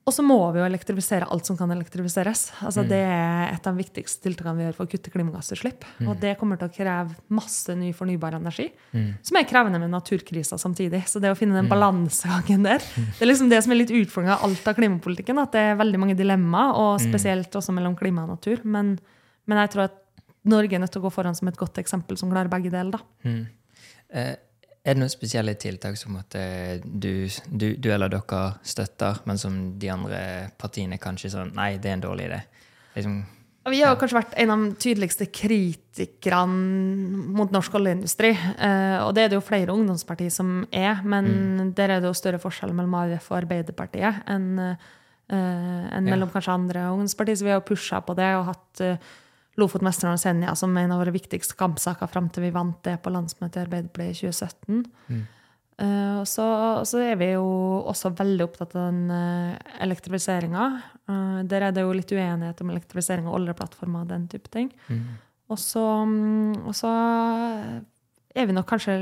Og 0.04 0.12
så 0.12 0.20
må 0.20 0.36
vi 0.52 0.60
jo 0.60 0.66
elektrifisere 0.66 1.24
alt 1.32 1.46
som 1.48 1.56
kan 1.56 1.70
elektrifiseres. 1.72 2.50
Altså 2.60 2.82
Det 2.84 2.98
er 3.00 3.54
et 3.54 3.66
av 3.66 3.72
de 3.72 3.80
viktigste 3.80 4.20
tiltakene 4.26 4.58
vi 4.58 4.64
gjør 4.66 4.74
for 4.76 4.84
å 4.84 4.90
kutte 4.92 5.10
klimagassutslipp. 5.14 5.86
Og 6.04 6.18
det 6.20 6.34
kommer 6.36 6.58
til 6.60 6.68
å 6.68 6.74
kreve 6.74 7.14
masse 7.32 7.72
ny 7.74 7.88
fornybar 7.96 8.36
energi, 8.36 8.66
som 9.24 9.36
er 9.40 9.46
krevende 9.48 9.80
med 9.80 9.88
naturkrisa 9.94 10.58
samtidig. 10.60 11.06
Så 11.08 11.22
det 11.24 11.30
å 11.32 11.38
finne 11.38 11.56
den 11.56 11.70
balansegangen 11.72 12.62
der, 12.68 12.84
det 13.16 13.24
er 13.24 13.30
liksom 13.32 13.48
det 13.48 13.62
som 13.64 13.72
er 13.72 13.80
litt 13.80 13.90
utfordringa 13.96 14.36
av 14.36 14.44
alt 14.50 14.68
av 14.68 14.74
klimapolitikken. 14.76 15.40
At 15.40 15.52
det 15.56 15.60
er 15.70 15.80
veldig 15.80 15.98
mange 16.04 16.14
dilemmaer, 16.20 16.76
og 16.76 17.00
spesielt 17.00 17.56
også 17.56 17.72
mellom 17.72 17.96
klima 17.96 18.24
og 18.28 18.34
natur. 18.36 18.60
Men, 18.64 18.98
men 19.46 19.58
jeg 19.64 19.72
tror 19.72 19.88
at 19.88 20.00
Norge 20.44 20.76
er 20.76 20.80
nødt 20.84 20.92
til 20.92 21.00
å 21.00 21.06
gå 21.08 21.14
foran 21.16 21.34
som 21.34 21.48
et 21.48 21.56
godt 21.56 21.78
eksempel 21.80 22.18
som 22.20 22.28
klarer 22.28 22.52
begge 22.52 22.68
deler. 22.68 22.98
da. 22.98 23.00
Eh, 24.12 24.34
er 24.84 24.92
det 24.92 25.00
noen 25.00 25.12
spesielle 25.12 25.54
tiltak 25.56 25.96
som 25.96 26.18
eh, 26.36 26.76
du, 26.84 27.24
du, 27.48 27.70
du 27.80 27.88
eller 27.92 28.12
dere 28.12 28.40
støtter, 28.66 29.22
men 29.24 29.40
som 29.40 29.54
de 29.80 29.88
andre 29.92 30.18
partiene 30.60 31.00
kanskje 31.00 31.32
sånn 31.32 31.54
Nei, 31.56 31.78
det 31.80 31.88
er 31.90 31.96
en 31.96 32.04
dårlig 32.04 32.26
idé. 32.28 32.40
Liksom, 32.98 33.14
Vi 33.72 33.80
har 33.80 33.94
jo 33.94 34.00
kanskje 34.02 34.18
vært 34.18 34.36
en 34.42 34.52
av 34.52 34.66
de 34.66 34.76
tydeligste 34.84 35.30
kritikerne 35.32 37.24
mot 37.38 37.54
norsk 37.54 37.78
oljeindustri. 37.80 38.34
Eh, 38.36 38.98
og 39.00 39.14
det 39.16 39.24
er 39.24 39.32
det 39.32 39.38
jo 39.38 39.46
flere 39.46 39.72
ungdomspartier 39.72 40.34
som 40.34 40.66
er, 40.68 41.00
men 41.00 41.72
der 41.76 41.96
er 41.96 42.04
det 42.04 42.12
jo 42.12 42.20
større 42.20 42.42
forskjell 42.42 42.76
mellom 42.76 43.00
AUF 43.00 43.32
og 43.32 43.40
Arbeiderpartiet 43.40 44.28
enn 44.28 44.52
eh, 44.68 44.92
enn 45.32 46.04
mellom 46.04 46.28
kanskje 46.28 46.52
andre 46.52 46.90
ungdomspartier. 46.92 47.40
Så 47.40 47.48
vi 47.48 47.54
har 47.54 47.64
pusha 47.64 48.04
på 48.04 48.12
det 48.18 48.34
og 48.36 48.50
hatt 48.52 48.82
Lofoten, 49.60 49.86
Vesterålen 49.86 50.18
og 50.18 50.22
Senja 50.22 50.56
som 50.58 50.74
en 50.76 50.92
av 50.94 51.00
våre 51.02 51.14
viktigste 51.14 51.56
kampsaker 51.58 52.10
fram 52.10 52.28
til 52.32 52.48
vi 52.48 52.54
vant 52.54 52.80
det 52.86 52.96
på 53.04 53.12
landsmøtet 53.14 53.60
i 53.60 53.64
Arbeiderpartiet 53.68 54.24
i 54.24 54.32
2017. 54.32 54.82
Eh, 55.74 56.16
og 56.20 56.26
så, 56.30 56.46
så 56.86 57.00
er 57.02 57.18
vi 57.18 57.32
jo 57.32 57.44
også 57.90 58.12
veldig 58.14 58.44
opptatt 58.46 58.76
av 58.78 58.92
den 58.92 59.10
uh, 59.10 59.54
elektrifiseringa. 59.82 60.66
Uh, 61.10 61.40
der 61.50 61.68
er 61.68 61.74
det 61.74 61.82
jo 61.82 61.94
litt 61.96 62.12
uenighet 62.14 62.62
om 62.62 62.70
elektrifisering 62.74 63.26
av 63.26 63.38
oljeplattformer 63.40 64.04
og 64.04 64.12
den 64.12 64.28
type 64.30 64.52
ting. 64.54 64.70
Og 65.50 65.58
så, 65.60 65.82
um, 66.06 66.54
og 66.64 66.76
så 66.78 66.92
er 68.34 68.46
vi 68.46 68.54
nok 68.56 68.68
kanskje 68.70 68.98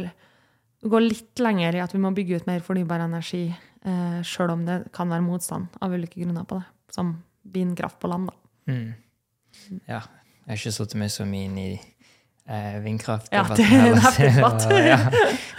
går 0.82 1.04
litt 1.04 1.42
lenger 1.44 1.76
i 1.76 1.82
at 1.84 1.92
vi 1.94 2.00
må 2.02 2.10
bygge 2.16 2.40
ut 2.40 2.48
mer 2.48 2.64
fornybar 2.64 3.04
energi, 3.04 3.44
uh, 3.86 4.18
sjøl 4.26 4.56
om 4.56 4.64
det 4.68 4.80
kan 4.96 5.12
være 5.12 5.24
motstand 5.26 5.76
av 5.84 5.92
ulike 5.94 6.20
grunner 6.20 6.48
på 6.48 6.58
det. 6.60 6.66
Som 6.92 7.14
vindkraft 7.52 8.00
på 8.00 8.10
land, 8.12 8.32
da. 8.32 8.72
mm. 8.72 9.80
Ja. 9.88 10.00
Jeg 10.42 10.50
har 10.50 10.58
ikke 10.58 10.74
satt 10.74 10.94
meg 10.98 11.10
så 11.14 11.24
mye 11.28 11.46
inn 11.46 11.58
i 11.60 11.70
eh, 11.76 12.78
vindkraft. 12.82 13.28
Ja, 13.30 13.44
det 13.54 13.66
er 13.66 13.84
en 13.92 14.00
heftig 14.02 14.30
debatt. 14.34 14.64
ja, 14.92 14.98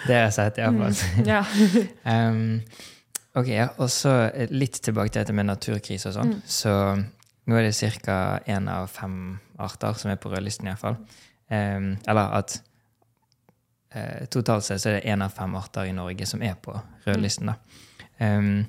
det 0.08 0.18
har 0.18 0.26
jeg 0.26 0.34
sett, 0.36 0.60
iallfall. 0.60 0.98
Ja. 1.28 1.44
Um, 2.14 2.60
ok, 3.40 3.48
ja. 3.48 3.70
Og 3.80 3.88
så 3.92 4.12
eh, 4.28 4.52
litt 4.52 4.82
tilbake 4.84 5.14
til 5.14 5.24
dette 5.24 5.36
med 5.36 5.48
naturkrise 5.48 6.12
og 6.12 6.18
sånn. 6.18 6.36
Så 6.44 6.74
nå 7.48 7.58
er 7.60 7.70
det 7.70 7.92
ca. 8.04 8.18
én 8.44 8.68
av 8.72 8.92
fem 8.92 9.38
arter 9.64 9.96
som 10.00 10.12
er 10.12 10.20
på 10.20 10.34
rødlisten, 10.34 10.68
iallfall. 10.68 11.00
Um, 11.48 11.94
eller 12.10 12.38
at 12.42 12.58
uh, 13.96 14.28
totalt 14.32 14.68
sett 14.68 14.84
så 14.84 14.92
er 14.92 15.00
det 15.00 15.16
én 15.16 15.24
av 15.24 15.32
fem 15.36 15.56
arter 15.56 15.88
i 15.88 15.96
Norge 15.96 16.28
som 16.28 16.44
er 16.44 16.60
på 16.60 16.76
rødlisten, 17.08 17.54
da. 17.54 17.58
Um, 18.20 18.66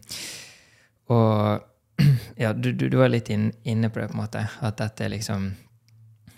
og 1.11 1.65
ja, 2.43 2.53
du, 2.55 2.73
du, 2.73 2.89
du 2.89 2.97
var 2.99 3.11
litt 3.11 3.31
inn, 3.35 3.51
inne 3.63 3.91
på 3.91 4.01
det, 4.01 4.09
på 4.11 4.19
en 4.19 4.25
måte. 4.25 4.47
At 4.63 4.79
dette 4.79 5.07
er 5.07 5.15
liksom 5.15 5.51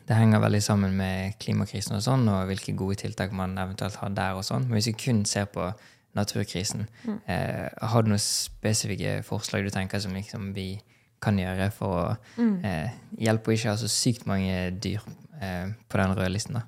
Det 0.06 0.14
henger 0.14 0.42
veldig 0.42 0.62
sammen 0.62 0.92
med 0.94 1.34
klimakrisen 1.42 1.96
og 1.98 2.02
sånn, 2.04 2.28
og 2.30 2.46
hvilke 2.46 2.76
gode 2.78 3.00
tiltak 3.00 3.32
man 3.34 3.56
eventuelt 3.58 3.98
har 3.98 4.12
der 4.14 4.38
og 4.38 4.44
sånn. 4.46 4.68
Men 4.68 4.78
hvis 4.78 4.92
vi 4.92 4.98
kun 5.02 5.24
ser 5.26 5.48
på 5.50 5.66
naturkrisen, 6.16 6.86
eh, 7.26 7.66
har 7.66 8.04
du 8.04 8.12
noen 8.12 8.22
spesifikke 8.22 9.18
forslag 9.26 9.66
du 9.66 9.72
tenker 9.74 10.00
som 10.00 10.14
liksom 10.14 10.52
vi 10.54 10.76
kan 11.20 11.38
gjøre 11.40 11.68
for 11.74 11.98
å 11.98 12.06
eh, 12.38 12.94
hjelpe 13.18 13.50
å 13.50 13.56
ikke 13.56 13.72
ha 13.72 13.80
så 13.80 13.90
sykt 13.90 14.28
mange 14.30 14.70
dyr 14.78 15.02
eh, 15.40 15.74
på 15.88 16.00
den 16.00 16.14
røde 16.16 16.32
listen? 16.32 16.60
da? 16.60 16.66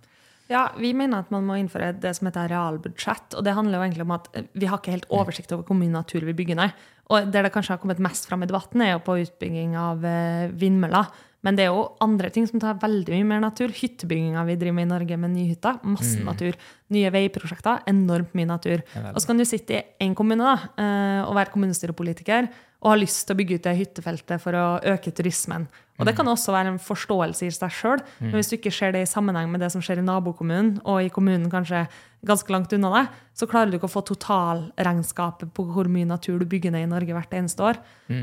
Ja, 0.49 0.63
Vi 0.81 0.95
mener 0.97 1.21
at 1.21 1.31
man 1.31 1.45
må 1.45 1.59
innføre 1.61 1.93
det 2.01 2.15
som 2.17 2.27
heter 2.27 2.49
realbudsjett. 2.49 3.37
og 3.37 3.45
Det 3.45 3.53
handler 3.53 3.79
jo 3.79 3.85
egentlig 3.85 4.07
om 4.07 4.15
at 4.17 4.29
vi 4.57 4.67
har 4.67 4.81
ikke 4.81 4.95
helt 4.97 5.11
oversikt 5.13 5.53
over 5.53 5.67
hvor 5.69 5.77
mye 5.77 5.93
natur 5.93 6.25
vi 6.25 6.33
bygger 6.33 6.57
ned. 6.57 6.73
Og 7.13 7.31
Der 7.33 7.45
det 7.45 7.53
kanskje 7.53 7.77
har 7.77 7.83
kommet 7.83 8.01
mest 8.01 8.27
fram 8.27 8.43
i 8.43 8.49
debatten, 8.49 8.81
er 8.81 8.95
jo 8.97 9.05
på 9.05 9.19
utbygging 9.21 9.77
av 9.77 10.05
eh, 10.05 10.49
vindmøller. 10.49 11.13
Men 11.47 11.55
det 11.55 11.65
er 11.65 11.71
jo 11.71 11.85
andre 12.03 12.31
ting 12.35 12.49
som 12.51 12.59
tar 12.59 12.81
veldig 12.83 13.15
mye 13.15 13.27
mer 13.29 13.43
natur. 13.45 13.71
Hyttebygginga 13.71 14.43
vi 14.49 14.57
driver 14.59 14.75
med 14.75 14.89
i 14.89 14.91
Norge 14.91 15.19
med 15.23 15.35
nye 15.37 15.53
hytter. 15.53 15.79
Masse 15.87 16.19
natur. 16.27 16.57
Nye 16.95 17.13
veiprosjekter. 17.15 17.85
Enormt 17.91 18.35
mye 18.35 18.49
natur. 18.49 18.83
Og 19.13 19.21
så 19.23 19.31
kan 19.31 19.39
du 19.39 19.47
sitte 19.47 19.79
i 19.79 20.09
én 20.09 20.17
kommune 20.19 20.43
da, 20.43 20.57
eh, 20.83 21.21
og 21.23 21.37
være 21.39 21.55
kommunestyrepolitiker 21.55 22.49
og 22.79 22.93
ha 22.93 22.97
lyst 22.99 23.25
til 23.27 23.35
å 23.35 23.39
bygge 23.39 23.57
ut 23.59 23.65
det 23.67 23.75
hyttefeltet 23.75 24.43
for 24.43 24.55
å 24.55 24.67
øke 24.87 25.11
turismen. 25.11 25.65
Og 25.99 26.07
det 26.07 26.15
kan 26.15 26.29
også 26.31 26.53
være 26.55 26.71
en 26.71 26.79
forståelse 26.79 27.47
i 27.49 27.51
seg 27.51 27.73
sjøl. 27.75 28.03
Men 28.23 28.37
hvis 28.39 28.53
du 28.53 28.55
ikke 28.55 28.71
ser 28.71 28.93
det 28.95 29.03
i 29.03 29.09
sammenheng 29.11 29.51
med 29.51 29.59
det 29.65 29.73
som 29.75 29.83
skjer 29.83 29.99
i 29.99 30.05
nabokommunen, 30.07 30.77
og 30.87 31.03
i 31.03 31.11
kommunen 31.11 31.51
kanskje 31.51 31.89
ganske 32.27 32.55
langt 32.55 32.73
unna 32.77 32.93
deg, 32.95 33.17
så 33.35 33.49
klarer 33.51 33.73
du 33.73 33.79
ikke 33.81 33.91
å 33.91 33.97
få 33.97 34.05
totalregnskapet 34.07 35.51
på 35.55 35.67
hvor 35.75 35.91
mye 35.91 36.07
natur 36.07 36.39
du 36.39 36.47
bygger 36.47 36.71
ned 36.71 36.87
i 36.87 36.93
Norge 36.93 37.17
hvert 37.19 37.35
eneste 37.35 37.67
år. 37.67 37.81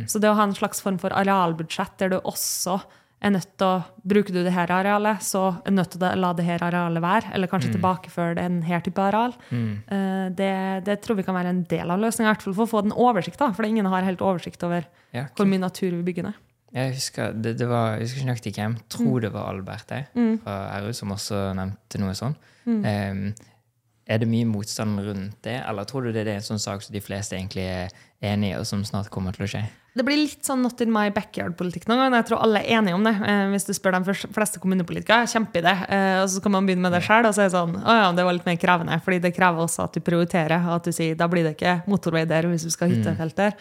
Så 0.07 0.23
det 0.23 0.31
å 0.31 0.37
ha 0.39 0.47
en 0.47 0.55
slags 0.55 0.79
form 0.83 0.99
for 1.03 1.11
arealbudsjett 1.11 1.97
der 1.99 2.15
du 2.15 2.21
også 2.21 2.79
er 3.25 3.33
nødt 3.33 3.49
til 3.57 3.65
å 3.67 3.83
Bruker 4.05 4.33
du 4.35 4.43
det 4.45 4.53
her 4.53 4.69
arealet, 4.71 5.23
så 5.25 5.41
er 5.65 5.71
du 5.71 5.75
nødt 5.79 5.89
til 5.95 6.03
å 6.05 6.11
la 6.21 6.31
det 6.37 6.45
her 6.45 6.61
arealet 6.63 7.01
være, 7.03 7.31
eller 7.33 7.49
kanskje 7.51 7.71
tilbakeføre 7.73 8.37
en 8.45 8.61
her 8.67 8.79
type 8.85 9.01
areal. 9.01 9.33
Eh, 9.51 10.29
Det, 10.35 10.51
det 10.85 10.99
tror 11.01 11.17
vi 11.17 11.23
kan 11.27 11.35
være 11.35 11.49
en 11.53 11.63
del 11.69 11.89
av 11.91 11.99
løsninga, 11.99 12.29
i 12.29 12.33
hvert 12.35 12.43
fall 12.45 12.53
for 12.57 12.65
å 12.67 12.73
få 12.75 12.81
den 12.85 12.93
oversikt, 12.93 13.39
da, 13.41 13.51
for 13.51 13.65
ingen 13.65 13.85
har 13.89 14.03
helt 14.05 14.21
oversikt 14.21 14.63
over 14.63 14.85
Ja, 15.13 15.25
hvor 15.35 15.45
mye 15.49 15.59
natur 15.63 15.91
vi 15.91 16.03
bygger 16.11 16.23
ned. 16.29 16.33
Jeg 16.75 16.93
husker 16.97 17.31
det, 17.33 17.53
det 17.57 17.67
var, 17.69 17.93
jeg 17.95 18.01
husker 18.09 18.19
ikke 18.21 18.29
nøyaktig 18.31 18.53
hvem. 18.57 18.73
Tror 18.91 19.21
det 19.21 19.31
var 19.31 19.49
Albert 19.53 19.87
der, 19.87 20.07
Mm. 20.15 20.39
fra 20.43 20.55
RU 20.83 20.91
som 20.93 21.09
også 21.15 21.53
nevnte 21.55 21.99
noe 22.01 22.13
sånt. 22.13 22.35
Em, 22.67 23.33
er 24.05 24.21
det 24.21 24.27
mye 24.29 24.45
motstand 24.45 24.99
rundt 25.01 25.39
det, 25.45 25.57
eller 25.65 25.87
tror 25.89 26.05
du 26.05 26.13
det 26.13 26.27
er 26.27 26.35
en 26.37 26.45
sånn 26.45 26.61
sak 26.61 26.83
som 26.85 26.93
de 26.93 27.01
fleste 27.01 27.37
egentlig 27.37 27.65
er 27.65 27.95
enig 28.25 28.51
i, 28.51 28.57
og 28.59 28.67
som 28.69 28.83
snart 28.85 29.09
kommer 29.13 29.33
til 29.33 29.47
å 29.47 29.49
skje? 29.49 29.63
Det 29.95 30.03
blir 30.03 30.19
litt 30.19 30.43
sånn 30.43 30.59
not 30.61 30.81
in 30.83 30.91
my 30.91 31.07
backyard-politikk 31.15 31.87
noen 31.87 32.01
ganger. 32.01 32.19
Jeg 32.19 32.27
tror 32.27 32.41
alle 32.43 32.61
er 32.61 32.77
enige 32.77 32.97
om 32.97 33.05
det. 33.07 33.13
Eh, 33.15 33.45
hvis 33.53 33.65
du 33.65 33.71
spør 33.73 33.95
de 33.95 34.15
fleste 34.35 34.59
kommunepolitikere, 34.59 35.29
kjempeidé. 35.31 35.71
det, 35.87 36.01
og 36.19 36.27
så 36.33 36.43
kan 36.43 36.51
man 36.51 36.67
begynne 36.67 36.83
med 36.83 36.93
det 36.97 37.01
sjøl, 37.05 37.23
og 37.23 37.31
så 37.31 37.45
er 37.45 37.47
det 37.47 37.55
sånn 37.55 37.77
Å 37.79 37.95
ja, 37.95 38.09
det 38.17 38.25
var 38.27 38.35
litt 38.35 38.49
mer 38.49 38.59
krevende. 38.59 38.99
Fordi 39.05 39.21
det 39.23 39.31
krever 39.37 39.63
også 39.63 39.85
at 39.87 39.95
du 39.95 40.03
prioriterer, 40.03 40.67
og 40.67 40.81
at 40.81 40.89
du 40.89 40.97
sier 40.97 41.15
da 41.15 41.29
blir 41.31 41.47
det 41.47 41.55
ikke 41.55 41.77
motorvei 41.87 42.25
der 42.27 42.49
hvis 42.51 42.67
du 42.67 42.73
skal 42.75 42.91
ha 42.91 42.97
hyttefelt 42.97 43.39
der. 43.39 43.55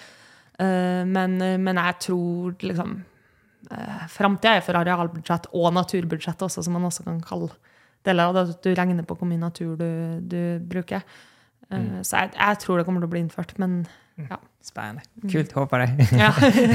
Eh, 0.59 1.05
men, 1.07 1.39
men 1.39 1.85
jeg 1.87 2.01
tror 2.09 2.71
liksom 2.73 3.03
Framtida 4.13 4.59
er 4.59 4.61
for 4.61 4.77
arealbudsjett 4.77 5.47
og 5.57 5.71
naturbudsjett 5.73 6.43
også, 6.45 6.67
som 6.67 6.75
man 6.77 6.85
også 6.85 7.07
kan 7.07 7.23
kalle 7.25 7.55
deler 8.05 8.31
av 8.31 8.37
det. 8.37 8.47
At 8.55 8.67
du 8.67 8.75
regner 8.75 9.07
på 9.09 9.17
hvor 9.19 9.29
mye 9.31 9.43
natur 9.43 9.77
du, 9.81 9.91
du 10.21 10.41
bruker. 10.61 11.05
Mm. 11.71 12.03
Så 12.05 12.21
jeg, 12.21 12.35
jeg 12.37 12.61
tror 12.63 12.79
det 12.79 12.87
kommer 12.87 13.03
til 13.05 13.09
å 13.09 13.15
bli 13.15 13.23
innført, 13.25 13.55
men 13.63 13.85
ja. 14.15 14.39
Spennende. 14.65 15.03
Kult. 15.29 15.53
Håper 15.53 15.83
det. 15.83 16.07
ja. 16.23 16.31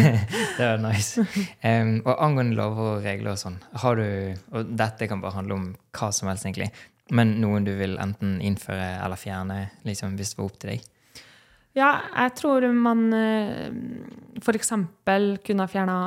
det 0.57 0.65
var 0.65 0.81
nice. 0.83 1.23
Um, 1.63 1.95
og 2.03 2.13
angående 2.21 2.57
lover 2.57 2.91
og 2.97 3.05
regler 3.05 3.33
og 3.33 3.39
sånn, 3.41 3.57
har 3.81 3.97
du 3.97 4.05
Og 4.53 4.73
dette 4.77 5.07
kan 5.09 5.23
bare 5.23 5.37
handle 5.39 5.55
om 5.55 5.67
hva 5.97 6.11
som 6.13 6.29
helst, 6.29 6.45
egentlig. 6.45 6.69
Men 7.15 7.37
noen 7.41 7.65
du 7.65 7.71
vil 7.79 7.97
enten 8.01 8.37
innføre 8.45 8.91
eller 8.99 9.17
fjerne, 9.17 9.63
liksom, 9.87 10.13
hvis 10.19 10.35
det 10.35 10.41
var 10.41 10.49
opp 10.51 10.59
til 10.61 10.73
deg? 10.75 10.87
Ja, 11.77 11.89
jeg 12.25 12.33
tror 12.37 12.65
man 12.75 13.07
f.eks. 14.41 14.71
kunne 15.45 15.65
ha 15.65 15.69
fjerna 15.69 15.97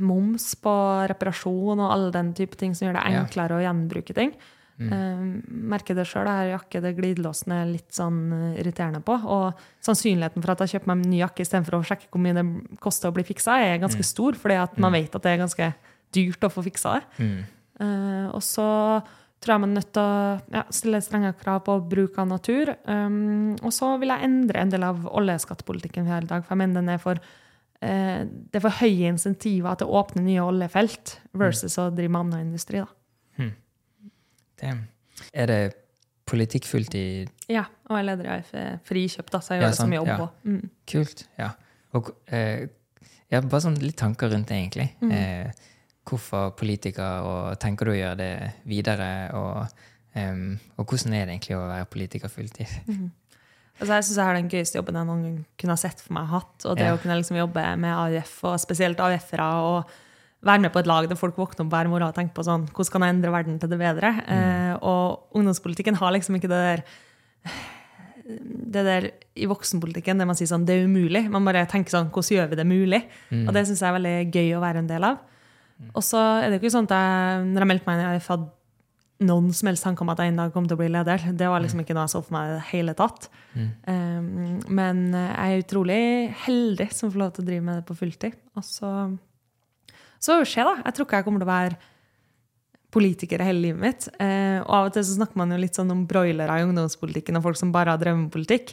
moms 0.00 0.52
på 0.60 0.72
reparasjon 1.12 1.80
og 1.80 1.92
alle 1.92 2.12
den 2.12 2.32
type 2.36 2.58
ting 2.60 2.74
som 2.74 2.88
gjør 2.88 2.98
det 2.98 3.04
Ja. 3.12 3.22
enklere 3.22 3.56
å 3.56 3.62
gjenbruke 3.64 4.16
ting. 4.16 4.34
Mm. 4.80 4.92
Eh, 4.96 5.52
merker 5.70 5.94
det 5.94 6.06
sjøl. 6.08 6.24
Jakke, 6.50 6.80
det 6.80 6.94
glidelåsen 6.96 7.52
er 7.52 7.66
litt 7.68 7.92
sånn 7.92 8.20
eh, 8.32 8.60
irriterende 8.62 9.02
på. 9.04 9.12
Og 9.28 9.58
sannsynligheten 9.84 10.40
for 10.40 10.54
at 10.54 10.64
jeg 10.64 10.72
kjøper 10.80 10.88
meg 10.94 11.04
en 11.04 11.10
ny 11.12 11.18
jakke 11.20 11.44
istedenfor 11.44 11.76
å 11.76 11.84
sjekke 11.84 12.08
hvor 12.10 12.22
mye 12.24 12.36
det 12.38 12.44
koster 12.80 13.10
å 13.10 13.14
bli 13.16 13.24
fiksa, 13.28 13.58
er 13.60 13.76
Mm. 13.76 13.82
ganske 13.84 14.04
stor, 14.08 14.32
fordi 14.40 14.56
at 14.62 14.78
man 14.80 14.92
vet 14.96 15.14
at 15.14 15.22
det 15.22 15.32
er 15.34 15.42
ganske 15.44 15.72
dyrt 16.16 16.40
å 16.48 16.50
få 16.50 16.64
fiksa 16.64 16.94
det. 16.98 17.04
Mm. 17.20 17.40
Uh, 17.80 18.26
og 18.34 18.42
så 18.42 18.66
tror 19.40 19.54
jeg 19.54 19.60
man 19.60 19.70
er 19.70 19.80
nødt 19.80 19.92
til 19.92 20.02
å 20.02 20.40
ja, 20.52 20.62
stille 20.68 20.98
strenge 21.00 21.30
krav 21.40 21.62
på 21.64 21.76
bruk 21.88 22.18
av 22.20 22.26
natur. 22.28 22.74
Um, 22.84 23.54
og 23.62 23.72
så 23.72 23.98
vil 24.00 24.08
jeg 24.12 24.24
endre 24.26 24.60
en 24.60 24.72
del 24.72 24.82
av 24.84 25.06
oljeskattepolitikken 25.06 26.04
vi 26.04 26.10
har 26.12 26.22
i 26.24 26.28
dag. 26.28 26.44
For 26.44 26.52
jeg 26.56 26.60
mener 26.60 26.80
den 26.82 26.90
er 26.92 26.98
for, 27.00 27.16
uh, 27.16 28.20
det 28.24 28.58
er 28.60 28.64
for 28.66 28.80
høye 28.82 29.08
insentiver 29.14 29.76
til 29.80 29.88
å 29.88 30.02
åpne 30.02 30.24
nye 30.26 30.44
oljefelt 30.44 31.18
versus 31.32 31.78
å 31.80 31.88
drive 31.94 32.12
med 32.12 32.20
annen 32.26 32.50
industri. 32.50 32.82
Da. 32.84 32.86
Det. 34.60 34.74
Er 35.34 35.46
det 35.50 35.60
politikkfullt 36.30 36.94
i 36.94 37.06
Ja, 37.50 37.64
og 37.88 37.96
jeg 37.96 38.04
er 38.04 38.08
leder 38.10 38.28
i 38.28 38.34
AF 38.38 38.52
Frikjøp, 38.86 39.30
da, 39.32 39.40
så 39.42 39.54
jeg 39.54 39.60
Ja, 39.62 39.66
gjør 39.66 39.72
det 39.74 39.80
som 39.80 39.92
jobb 39.96 40.06
ja. 40.12 40.16
på. 40.20 40.28
Mm. 40.44 40.70
Kult. 40.92 41.24
Ja. 41.38 41.50
Og 41.98 42.10
eh, 42.30 42.68
ja, 43.30 43.40
bare 43.40 43.60
sånn 43.64 43.78
litt 43.82 43.96
tanker 43.98 44.30
rundt 44.30 44.48
det, 44.50 44.56
egentlig. 44.60 44.88
Mm. 45.02 45.10
Eh, 45.12 45.50
hvorfor 46.06 46.52
politiker, 46.58 47.22
og 47.26 47.58
tenker 47.62 47.86
du 47.86 47.92
å 47.92 47.98
gjøre 47.98 48.16
det 48.18 48.34
videre? 48.66 49.08
Og, 49.38 49.80
um, 50.16 50.58
og 50.78 50.86
hvordan 50.86 51.14
er 51.14 51.26
det 51.26 51.34
egentlig 51.36 51.56
å 51.58 51.66
være 51.68 51.88
politiker 51.90 52.28
fulltid? 52.32 52.76
Altså, 53.80 53.94
jeg 53.94 54.04
syns 54.04 54.16
jeg 54.18 54.26
har 54.26 54.34
den 54.36 54.48
gøyeste 54.52 54.76
jobben 54.76 54.98
jeg 54.98 55.06
noen 55.08 55.22
gang 55.24 55.36
kunne 55.58 55.74
ha 55.76 55.80
sett 55.80 56.00
for 56.04 56.12
meg 56.18 56.26
hatt. 56.28 56.66
Og 56.66 56.76
det 56.76 56.86
Ja. 56.86 56.94
å 56.96 57.00
kunne 57.00 57.16
liksom 57.20 57.38
jobbe 57.38 57.62
med 57.80 57.94
AUF, 57.96 58.44
og 58.44 58.58
spesielt 58.60 58.98
AUF-ere, 59.00 59.46
og 59.64 59.90
være 60.46 60.64
med 60.64 60.72
på 60.72 60.80
et 60.80 60.88
lag 60.88 61.08
der 61.08 61.18
folk 61.20 61.36
våkner 61.36 61.66
opp 61.66 61.74
hver 61.74 61.90
morgen 61.92 62.08
og 62.08 62.16
tenker 62.16 62.36
på 62.36 62.44
sånn, 62.46 62.64
hvordan 62.70 62.94
kan 62.94 63.04
jeg 63.04 63.16
endre 63.16 63.34
verden 63.34 63.58
til 63.60 63.72
det 63.72 63.80
bedre? 63.80 64.12
Eh, 64.24 64.72
og 64.80 65.36
ungdomspolitikken 65.36 65.98
har 66.00 66.14
liksom 66.16 66.38
ikke 66.38 66.50
det 66.52 66.62
der 66.64 66.84
det 68.76 68.84
der 68.86 69.08
i 69.42 69.48
voksenpolitikken 69.50 70.20
der 70.20 70.28
man 70.28 70.38
sier 70.38 70.48
sånn, 70.48 70.64
det 70.68 70.76
er 70.76 70.86
umulig. 70.86 71.24
Man 71.32 71.46
bare 71.48 71.66
tenker 71.68 71.92
sånn, 71.92 72.12
hvordan 72.14 72.36
gjør 72.36 72.52
vi 72.52 72.58
det 72.60 72.68
mulig? 72.68 73.00
Og 73.42 73.50
det 73.56 73.64
syns 73.66 73.82
jeg 73.82 73.88
er 73.90 73.96
veldig 73.96 74.16
gøy 74.30 74.54
å 74.54 74.62
være 74.62 74.84
en 74.84 74.90
del 74.90 75.06
av. 75.08 75.18
Og 75.96 76.04
så 76.04 76.20
er 76.38 76.46
det 76.46 76.58
jo 76.58 76.62
ikke 76.62 76.74
sånn 76.76 76.88
at 76.90 76.94
jeg, 76.94 77.44
når 77.50 77.64
jeg 77.64 77.70
meldte 77.72 77.88
meg 77.88 77.98
inn 77.98 78.10
AUF, 78.12 78.28
hadde 78.30 79.26
noen 79.30 79.50
som 79.56 79.68
helst 79.68 79.84
tanke 79.84 80.04
om 80.04 80.12
at 80.12 80.20
jeg 80.22 80.32
en 80.32 80.38
dag 80.40 80.52
kom 80.54 80.68
til 80.68 80.78
å 80.78 80.80
bli 80.80 80.88
leder. 80.92 81.24
Det 81.36 81.48
var 81.50 81.60
liksom 81.64 81.82
ikke 81.82 81.96
noe 81.96 82.06
jeg 82.06 82.14
så 82.14 82.22
for 82.24 82.36
meg 82.36 82.46
i 82.46 82.54
det 82.54 82.66
hele 82.70 82.94
tatt. 82.96 83.26
Um, 83.56 84.60
men 84.72 85.02
jeg 85.12 85.56
er 85.56 85.64
utrolig 85.64 86.04
heldig 86.46 86.86
som 86.96 87.12
får 87.12 87.24
lov 87.24 87.34
til 87.36 87.44
å 87.44 87.50
drive 87.50 87.66
med 87.66 87.80
det 87.80 87.88
på 87.88 87.98
fulltid. 87.98 88.38
Og 88.56 88.64
så 88.64 88.92
så 90.20 90.36
får 90.36 90.44
vi 90.44 90.50
se, 90.52 90.66
da. 90.66 90.76
Jeg 90.84 90.96
tror 90.96 91.08
ikke 91.08 91.22
jeg 91.22 91.28
kommer 91.28 91.42
til 91.42 91.48
å 91.48 91.54
være 91.54 91.80
politiker 92.90 93.42
hele 93.44 93.62
livet 93.62 93.80
mitt. 93.80 94.06
Eh, 94.18 94.58
og 94.64 94.70
av 94.74 94.88
og 94.88 94.94
til 94.94 95.04
så 95.06 95.16
snakker 95.16 95.38
man 95.38 95.52
jo 95.54 95.60
litt 95.62 95.78
sånn 95.78 95.90
om 95.94 96.02
broilere 96.10 96.56
i 96.58 96.64
ungdomspolitikken 96.66 97.38
og 97.38 97.44
folk 97.44 97.58
som 97.60 97.70
bare 97.74 97.94
har 97.94 98.00
drevet 98.02 98.18
med 98.18 98.32
politikk. 98.34 98.72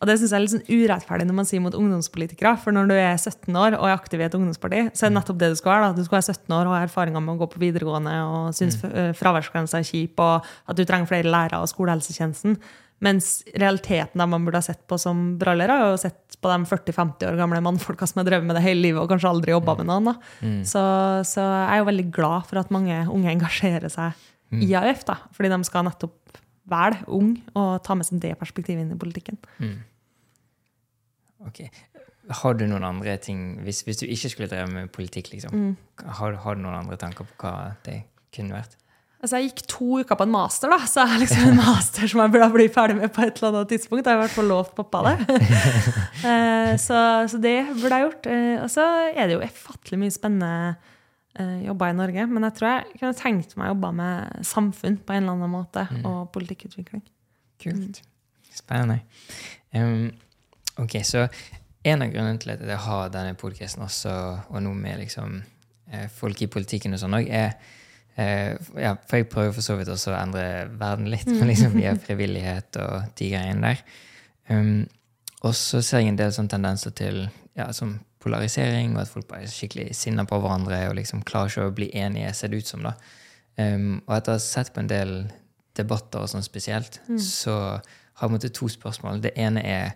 Og 0.00 0.10
det 0.10 0.18
syns 0.20 0.34
jeg 0.34 0.36
er 0.36 0.44
litt 0.44 0.54
sånn 0.54 0.68
urettferdig 0.68 1.28
når 1.28 1.38
man 1.38 1.48
sier 1.48 1.64
mot 1.64 1.76
ungdomspolitikere. 1.78 2.52
For 2.62 2.76
når 2.76 2.90
du 2.92 2.96
er 2.98 3.16
17 3.16 3.48
år 3.56 3.78
og 3.78 3.88
er 3.88 3.96
aktiv 3.96 4.20
i 4.20 4.26
et 4.28 4.36
ungdomsparti, 4.36 4.82
så 4.92 5.06
er 5.06 5.12
det 5.12 5.18
nettopp 5.18 5.40
det 5.40 5.52
du 5.54 5.60
skal 5.60 5.72
være. 5.72 5.88
da. 5.88 5.96
Du 5.96 6.08
skal 6.08 6.20
være 6.20 6.36
17 6.36 6.56
år 6.58 6.68
og 6.68 6.76
ha 6.76 6.82
erfaringer 6.84 7.24
med 7.24 7.36
å 7.36 7.40
gå 7.42 7.50
på 7.54 7.62
videregående 7.64 8.16
og 8.26 8.56
synes 8.58 8.80
mm. 8.82 9.14
fraværsgrensa 9.16 9.80
er 9.80 9.88
kjip, 9.88 10.20
og 10.20 10.44
at 10.44 10.76
du 10.76 10.84
trenger 10.84 11.08
flere 11.08 11.32
lærere 11.32 11.62
og 11.64 11.72
skolehelsetjenesten. 11.72 12.60
Mens 13.04 13.42
realiteten 13.52 14.20
av 14.24 14.28
man 14.32 14.44
burde 14.46 14.56
ha 14.56 14.64
sett 14.64 14.86
på 14.88 14.96
som 14.98 15.34
broilere, 15.40 15.74
er 15.76 15.90
jo 15.92 15.98
sett 16.00 16.38
på 16.40 16.48
de 16.48 16.64
40-50 16.64 17.26
år 17.28 17.36
gamle 17.36 17.60
mannfolka 17.64 18.06
som 18.08 18.22
har 18.22 18.28
drevet 18.30 18.46
med 18.48 18.56
det 18.56 18.62
hele 18.64 18.80
livet 18.86 19.02
og 19.02 19.10
kanskje 19.12 19.28
aldri 19.28 19.52
jobba 19.52 19.74
med 19.82 19.86
noen. 19.90 20.08
Da. 20.08 20.14
Så, 20.64 20.80
så 21.28 21.44
jeg 21.44 21.74
er 21.74 21.82
jo 21.82 21.88
veldig 21.90 22.06
glad 22.16 22.46
for 22.48 22.60
at 22.62 22.72
mange 22.72 23.02
unge 23.12 23.32
engasjerer 23.34 23.92
seg 23.92 24.24
i 24.64 24.70
AUF, 24.78 25.04
da, 25.08 25.18
fordi 25.36 25.50
de 25.52 25.58
skal 25.68 25.84
nettopp 25.88 26.40
være 26.70 27.02
ung 27.12 27.34
og 27.58 27.82
ta 27.86 27.94
med 27.98 28.06
seg 28.08 28.18
det 28.22 28.32
perspektivet 28.40 28.80
inn 28.86 28.94
i 28.94 28.98
politikken. 28.98 29.36
Ok. 31.46 31.60
Har 32.40 32.56
du 32.58 32.64
noen 32.66 32.82
andre 32.82 33.12
ting 33.22 33.60
Hvis, 33.62 33.84
hvis 33.86 34.00
du 34.00 34.06
ikke 34.08 34.30
skulle 34.32 34.48
drevet 34.50 34.72
med 34.72 34.88
politikk, 34.94 35.28
liksom, 35.34 35.52
Mm. 35.54 35.76
har, 36.18 36.32
har 36.42 36.54
du 36.56 36.62
noen 36.64 36.74
andre 36.80 36.96
tanker 36.98 37.24
på 37.28 37.36
hva 37.44 37.76
det 37.86 38.00
kunne 38.34 38.56
vært? 38.56 38.74
Altså, 39.16 39.38
jeg 39.40 39.48
gikk 39.48 39.62
to 39.72 39.86
uker 40.02 40.18
på 40.20 40.26
en 40.26 40.32
master, 40.34 40.68
da, 40.70 40.76
så 40.84 41.00
jeg 41.02 41.10
har 41.14 41.20
liksom 41.22 41.44
en 41.48 41.60
master 41.64 42.10
som 42.12 42.20
jeg 42.20 42.32
burde 42.34 42.48
bli 42.52 42.66
ferdig 42.72 42.98
med 42.98 43.12
på 43.16 43.22
et 43.24 43.38
eller 43.40 43.54
annet 43.62 43.70
tidspunkt. 43.72 44.04
Jeg 44.04 44.12
har 44.12 44.20
i 44.20 44.24
hvert 44.26 44.34
fall 44.36 44.50
lovt 44.52 44.74
pappa 44.76 45.00
det. 45.08 45.14
Eh, 46.26 46.72
så, 46.80 46.98
så 47.30 47.38
det 47.38 47.54
burde 47.78 47.94
jeg 47.96 48.02
gjort. 48.06 48.26
Eh, 48.32 48.56
Og 48.64 48.70
så 48.72 48.82
er 49.14 49.28
det 49.28 49.36
jo 49.36 49.44
ufattelig 49.44 49.98
mye 50.00 50.14
spennende 50.14 50.50
eh, 51.38 51.60
jobber 51.68 51.92
i 51.92 51.96
Norge. 51.96 52.24
Men 52.26 52.46
jeg 52.48 52.56
tror 52.56 52.68
jeg 52.72 52.96
kunne 52.98 53.18
tenkt 53.20 53.54
meg 53.56 53.68
å 53.68 53.74
jobbe 53.74 53.90
med 54.00 54.46
samfunn 54.48 54.96
på 55.06 55.14
en 55.14 55.22
eller 55.22 55.36
annen 55.36 55.52
måte, 55.52 55.84
og 56.02 56.32
politikkutvikling. 56.34 57.04
Kult. 57.62 58.00
Spennende. 58.56 58.98
Um, 59.76 60.08
ok, 60.82 60.98
så 61.06 61.26
en 61.86 62.02
av 62.02 62.10
grunnene 62.10 62.42
til 62.42 62.56
at 62.56 62.64
jeg 62.66 62.82
har 62.88 63.12
denne 63.14 63.36
podkasten 63.38 63.86
også, 63.86 64.16
og 64.50 64.64
noe 64.66 64.76
med 64.76 65.04
liksom 65.04 65.38
folk 66.18 66.42
i 66.42 66.50
politikken 66.50 66.96
og 66.96 67.04
sånn 67.04 67.14
òg, 67.20 67.28
er 67.30 67.54
ja, 68.16 68.94
For 69.06 69.18
jeg 69.18 69.28
prøver 69.28 69.52
for 69.52 69.64
så 69.64 69.76
vidt 69.76 69.90
også 69.92 70.14
å 70.14 70.18
endre 70.18 70.44
verden 70.80 71.10
litt, 71.12 71.28
med 71.28 71.48
liksom 71.52 71.76
via 71.76 71.94
frivillighet 72.00 72.78
og 72.80 73.10
de 73.18 73.30
greiene 73.32 73.72
der. 73.72 73.82
Um, 74.48 74.86
og 75.44 75.52
så 75.58 75.82
ser 75.84 76.02
jeg 76.02 76.14
en 76.14 76.20
del 76.20 76.32
sånne 76.32 76.54
tendenser 76.54 76.94
til 76.96 77.26
ja, 77.56 77.68
som 77.76 77.98
polarisering, 78.24 78.94
og 78.96 79.04
at 79.04 79.12
folk 79.12 79.28
bare 79.30 79.46
er 79.46 79.52
skikkelig 79.52 79.90
sinna 79.94 80.24
på 80.26 80.38
hverandre 80.42 80.80
og 80.88 80.96
liksom 80.98 81.22
klarer 81.26 81.52
ikke 81.52 81.68
å 81.68 81.76
bli 81.76 81.90
enige, 81.94 82.32
ser 82.34 82.52
det 82.52 82.64
ut 82.64 82.72
som. 82.72 82.86
da. 82.86 82.96
Um, 83.56 84.02
og 84.06 84.16
etter 84.18 84.34
å 84.34 84.38
ha 84.38 84.42
sett 84.42 84.72
på 84.74 84.82
en 84.82 84.90
del 84.90 85.14
debatter 85.76 86.24
og 86.24 86.32
sånn 86.32 86.44
spesielt, 86.44 87.00
så 87.20 87.56
har 88.16 88.28
jeg 88.28 88.32
måttet 88.32 88.56
to 88.56 88.68
spørsmål. 88.72 89.20
Det 89.24 89.34
ene 89.36 89.62
er 89.64 89.90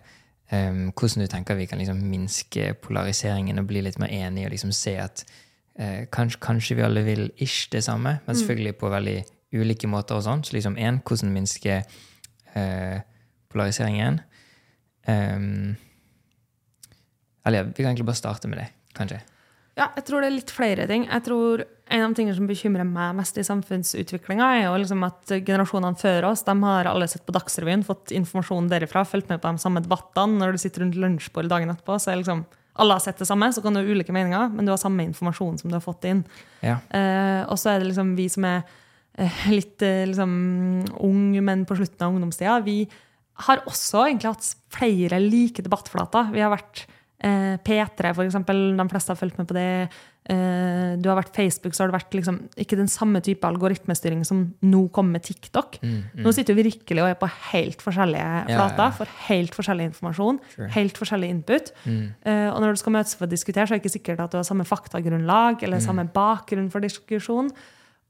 um, 0.53 0.91
hvordan 0.93 1.25
du 1.25 1.29
tenker 1.31 1.57
vi 1.57 1.67
kan 1.69 1.81
liksom 1.81 2.01
minske 2.05 2.73
polariseringen 2.85 3.61
og 3.61 3.69
bli 3.69 3.81
litt 3.85 3.97
mer 4.01 4.13
enige 4.13 4.49
og 4.49 4.55
liksom 4.55 4.73
se 4.75 4.95
at 5.01 5.25
eh, 5.81 6.07
kanskje, 6.13 6.39
kanskje 6.43 6.77
vi 6.77 6.85
alle 6.85 7.03
vil 7.05 7.27
ish 7.41 7.71
det 7.73 7.83
samme, 7.87 8.19
men 8.25 8.37
selvfølgelig 8.37 8.77
på 8.79 8.91
veldig 8.93 9.17
ulike 9.57 9.89
måter. 9.89 10.19
og 10.19 10.25
sånn. 10.27 10.45
Så 10.45 10.55
liksom 10.55 10.77
én, 10.77 11.01
hvordan 11.03 11.33
minske 11.33 11.81
eh, 11.81 12.99
polariseringen. 13.51 14.21
Um, 15.07 15.75
eller 17.45 17.63
ja, 17.63 17.67
vi 17.67 17.81
kan 17.81 17.91
egentlig 17.91 18.07
bare 18.07 18.21
starte 18.21 18.47
med 18.47 18.61
det, 18.61 18.69
kanskje. 18.97 19.19
Ja, 19.79 19.87
jeg 19.95 20.03
tror 20.05 20.21
det 20.21 20.27
er 20.29 20.35
litt 20.35 20.51
flere 20.53 20.87
ting. 20.89 21.07
Jeg 21.07 21.23
tror 21.25 21.63
En 21.91 22.05
av 22.05 22.13
tingene 22.15 22.31
som 22.37 22.45
bekymrer 22.47 22.87
meg 22.87 23.17
mest 23.17 23.35
i 23.35 23.43
samfunnsutviklinga, 23.43 24.45
er 24.55 24.61
jo 24.63 24.77
liksom 24.79 25.01
at 25.03 25.33
generasjonene 25.43 25.99
før 25.99 26.29
oss 26.29 26.45
de 26.47 26.53
har 26.63 26.87
alle 26.87 27.09
sett 27.11 27.25
på 27.27 27.33
Dagsrevyen, 27.35 27.83
fått 27.83 28.13
informasjon 28.15 28.69
derifra, 28.71 29.03
fulgt 29.03 29.27
med 29.27 29.41
på 29.43 29.51
de 29.51 29.59
samme 29.59 29.81
debattene. 29.83 30.39
Når 30.39 30.55
du 30.55 30.61
sitter 30.63 30.85
rundt 30.85 30.95
lunsjbordet 30.95 31.51
dagen 31.51 31.73
etterpå, 31.73 31.97
så 31.99 32.13
er 32.13 32.21
liksom 32.21 32.45
alle 32.79 32.95
har 32.95 33.03
sett 33.03 33.19
det 33.19 33.27
samme, 33.27 33.51
så 33.53 33.61
kan 33.63 33.75
du 33.75 33.81
ha 33.81 33.87
ulike 33.87 34.13
meninger, 34.15 34.51
men 34.53 34.67
du 34.67 34.71
har 34.71 34.79
samme 34.79 35.03
informasjon 35.03 35.57
som 35.59 35.71
du 35.71 35.75
har 35.75 35.83
fått 35.83 36.07
inn. 36.07 36.23
Ja. 36.63 36.77
Eh, 36.89 37.41
og 37.45 37.59
så 37.59 37.73
er 37.73 37.81
det 37.81 37.89
liksom 37.89 38.13
vi 38.15 38.27
som 38.31 38.47
er 38.47 38.61
eh, 39.19 39.41
litt 39.51 39.83
eh, 39.85 40.05
liksom 40.09 40.31
ung, 41.03 41.25
men 41.43 41.65
på 41.67 41.77
slutten 41.79 42.07
av 42.07 42.15
ungdomstida, 42.15 42.59
vi 42.65 42.85
har 43.47 43.63
også 43.67 44.05
egentlig 44.05 44.31
hatt 44.31 44.49
flere 44.71 45.19
like 45.23 45.63
debattflater. 45.65 46.31
Vi 46.33 46.43
har 46.43 46.53
vært 46.53 46.85
eh, 47.23 47.57
P3, 47.63 48.13
for 48.13 48.25
eksempel. 48.25 48.63
De 48.77 48.87
fleste 48.91 49.13
har 49.13 49.19
fulgt 49.19 49.39
med 49.41 49.49
på 49.49 49.57
det. 49.57 49.69
Eh, 50.29 50.97
du 51.01 51.07
har 51.09 51.17
vært 51.17 51.33
Facebook, 51.33 51.73
så 51.73 51.81
har 51.81 51.89
det 51.89 51.95
vært 51.95 52.13
liksom, 52.13 52.35
ikke 52.61 52.77
den 52.77 52.89
samme 52.91 53.23
type 53.25 53.47
algoritmestyring 53.47 54.21
som 54.27 54.43
nå 54.61 54.83
kommer 54.93 55.17
med 55.17 55.25
TikTok. 55.25 55.79
Nå 55.81 56.33
sitter 56.35 56.57
vi 56.57 56.67
virkelig 56.69 57.01
og 57.01 57.09
er 57.09 57.17
på 57.17 57.29
helt 57.51 57.81
forskjellige 57.81 58.27
flater, 58.45 58.83
ja, 58.83 58.89
ja. 58.91 58.97
for 58.99 59.15
helt 59.29 59.57
forskjellig 59.57 59.87
informasjon, 59.89 60.39
Sure. 60.53 60.67
helt 60.75 60.99
forskjellig 61.01 61.31
input. 61.33 61.71
Mm. 61.85 62.03
Eh, 62.21 62.49
og 62.51 62.61
når 62.61 62.77
du 62.77 62.81
skal 62.83 62.95
møtes 62.99 63.17
for 63.17 63.25
å 63.25 63.31
diskutere, 63.31 63.65
så 63.65 63.73
er 63.73 63.79
det 63.79 63.85
ikke 63.85 63.97
sikkert 63.97 64.21
at 64.21 64.35
du 64.35 64.37
har 64.37 64.45
samme 64.47 64.67
faktagrunnlag 64.67 65.63
eller 65.65 65.81
samme 65.81 66.05
bakgrunn 66.13 66.69
for 66.71 66.85
diskusjon. 66.85 67.49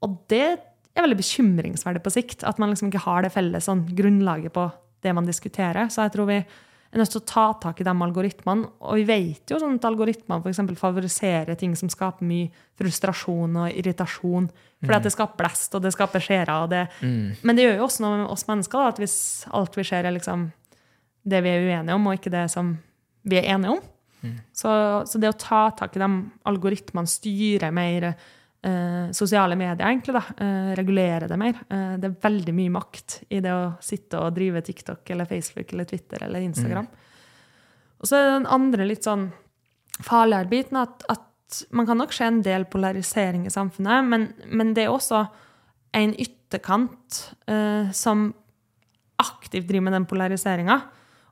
Og 0.03 0.19
det 0.27 0.43
er 0.51 1.05
veldig 1.05 1.19
bekymringsverdig 1.21 2.03
på 2.03 2.11
sikt, 2.11 2.43
at 2.43 2.59
man 2.59 2.73
liksom 2.73 2.91
ikke 2.91 3.05
har 3.05 3.23
det 3.23 3.31
felles 3.31 3.69
sånn, 3.69 3.85
grunnlaget 3.95 4.51
på 4.51 4.67
det 5.01 5.15
man 5.15 5.25
diskuterer. 5.25 5.87
Så 5.87 6.03
jeg 6.03 6.13
tror 6.17 6.27
vi 6.27 6.41
er 6.93 6.99
nødt 6.99 7.11
til 7.13 7.21
å 7.21 7.25
ta 7.25 7.53
tak 7.61 7.79
i 7.79 7.83
de 7.87 7.91
algoritmene. 8.05 8.67
Og 8.81 8.95
vi 8.99 9.03
vet 9.07 9.47
jo 9.53 9.59
sånn 9.61 9.77
at 9.79 9.85
algoritmene 9.87 10.41
for 10.43 10.49
eksempel 10.51 10.75
favoriserer 10.75 11.55
ting 11.57 11.75
som 11.79 11.87
skaper 11.89 12.25
mye 12.27 12.49
frustrasjon 12.79 13.55
og 13.63 13.69
irritasjon. 13.79 14.49
Fordi 14.81 14.95
at 14.97 15.03
det 15.03 15.13
skaper 15.13 15.37
blest, 15.37 15.75
og 15.75 15.81
det 15.85 15.93
skaper 15.93 16.19
skjærer. 16.19 16.65
Mm. 16.65 16.69
det- 17.29 17.37
Men 17.43 17.55
det 17.55 17.63
gjør 17.65 17.77
jo 17.77 17.85
også 17.87 18.01
noe 18.01 18.17
med 18.17 18.31
oss 18.31 18.43
mennesker, 18.47 18.71
da, 18.79 18.87
at 18.87 18.97
hvis 18.97 19.45
alt 19.53 19.75
vi 19.77 19.83
ser, 19.83 20.05
er 20.05 20.11
liksom 20.11 20.51
det 21.27 21.43
vi 21.43 21.49
er 21.49 21.61
uenige 21.69 21.93
om, 21.95 22.07
og 22.07 22.17
ikke 22.17 22.31
det 22.31 22.49
som 22.51 22.77
vi 23.23 23.37
er 23.37 23.55
enige 23.55 23.71
om. 23.77 23.79
Så, 24.53 24.69
så 25.07 25.19
det 25.19 25.29
å 25.29 25.37
ta 25.37 25.69
tak 25.71 25.95
i 25.95 25.99
de 25.99 26.09
algoritmene, 26.45 27.07
styre 27.07 27.71
mer 27.73 28.15
sosiale 29.13 29.55
medier, 29.57 29.81
egentlig, 29.87 30.13
da, 30.13 30.21
eh, 30.37 30.75
regulere 30.77 31.27
det 31.27 31.37
mer, 31.37 31.55
eh, 31.69 31.95
det 31.97 32.09
er 32.09 32.19
veldig 32.21 32.53
mye 32.53 32.73
makt 32.75 33.23
i 33.29 33.39
det 33.41 33.53
å 33.53 33.73
sitte 33.81 34.19
og 34.21 34.35
drive 34.35 34.61
TikTok 34.61 35.09
eller 35.09 35.25
Facebook 35.25 35.73
eller 35.73 35.89
Twitter 35.89 36.23
eller 36.27 36.45
Instagram. 36.45 36.87
Og 38.01 38.07
så 38.07 38.17
er 38.17 38.23
det 38.27 38.35
den 38.35 38.51
andre 38.53 38.85
litt 38.85 39.07
sånn 39.07 39.31
farligere 40.01 40.49
biten 40.49 40.77
at, 40.77 41.03
at 41.09 41.65
man 41.71 41.85
kan 41.89 41.97
nok 41.97 42.13
se 42.13 42.25
en 42.25 42.41
del 42.45 42.65
polarisering 42.65 43.45
i 43.45 43.53
samfunnet, 43.53 44.05
men, 44.07 44.33
men 44.47 44.73
det 44.77 44.85
er 44.85 44.93
også 44.93 45.25
en 45.97 46.13
ytterkant 46.13 47.35
eh, 47.47 47.91
som 47.91 48.29
aktivt 49.21 49.67
driver 49.67 49.89
med 49.89 49.97
den 49.97 50.09
polariseringa. 50.09 50.79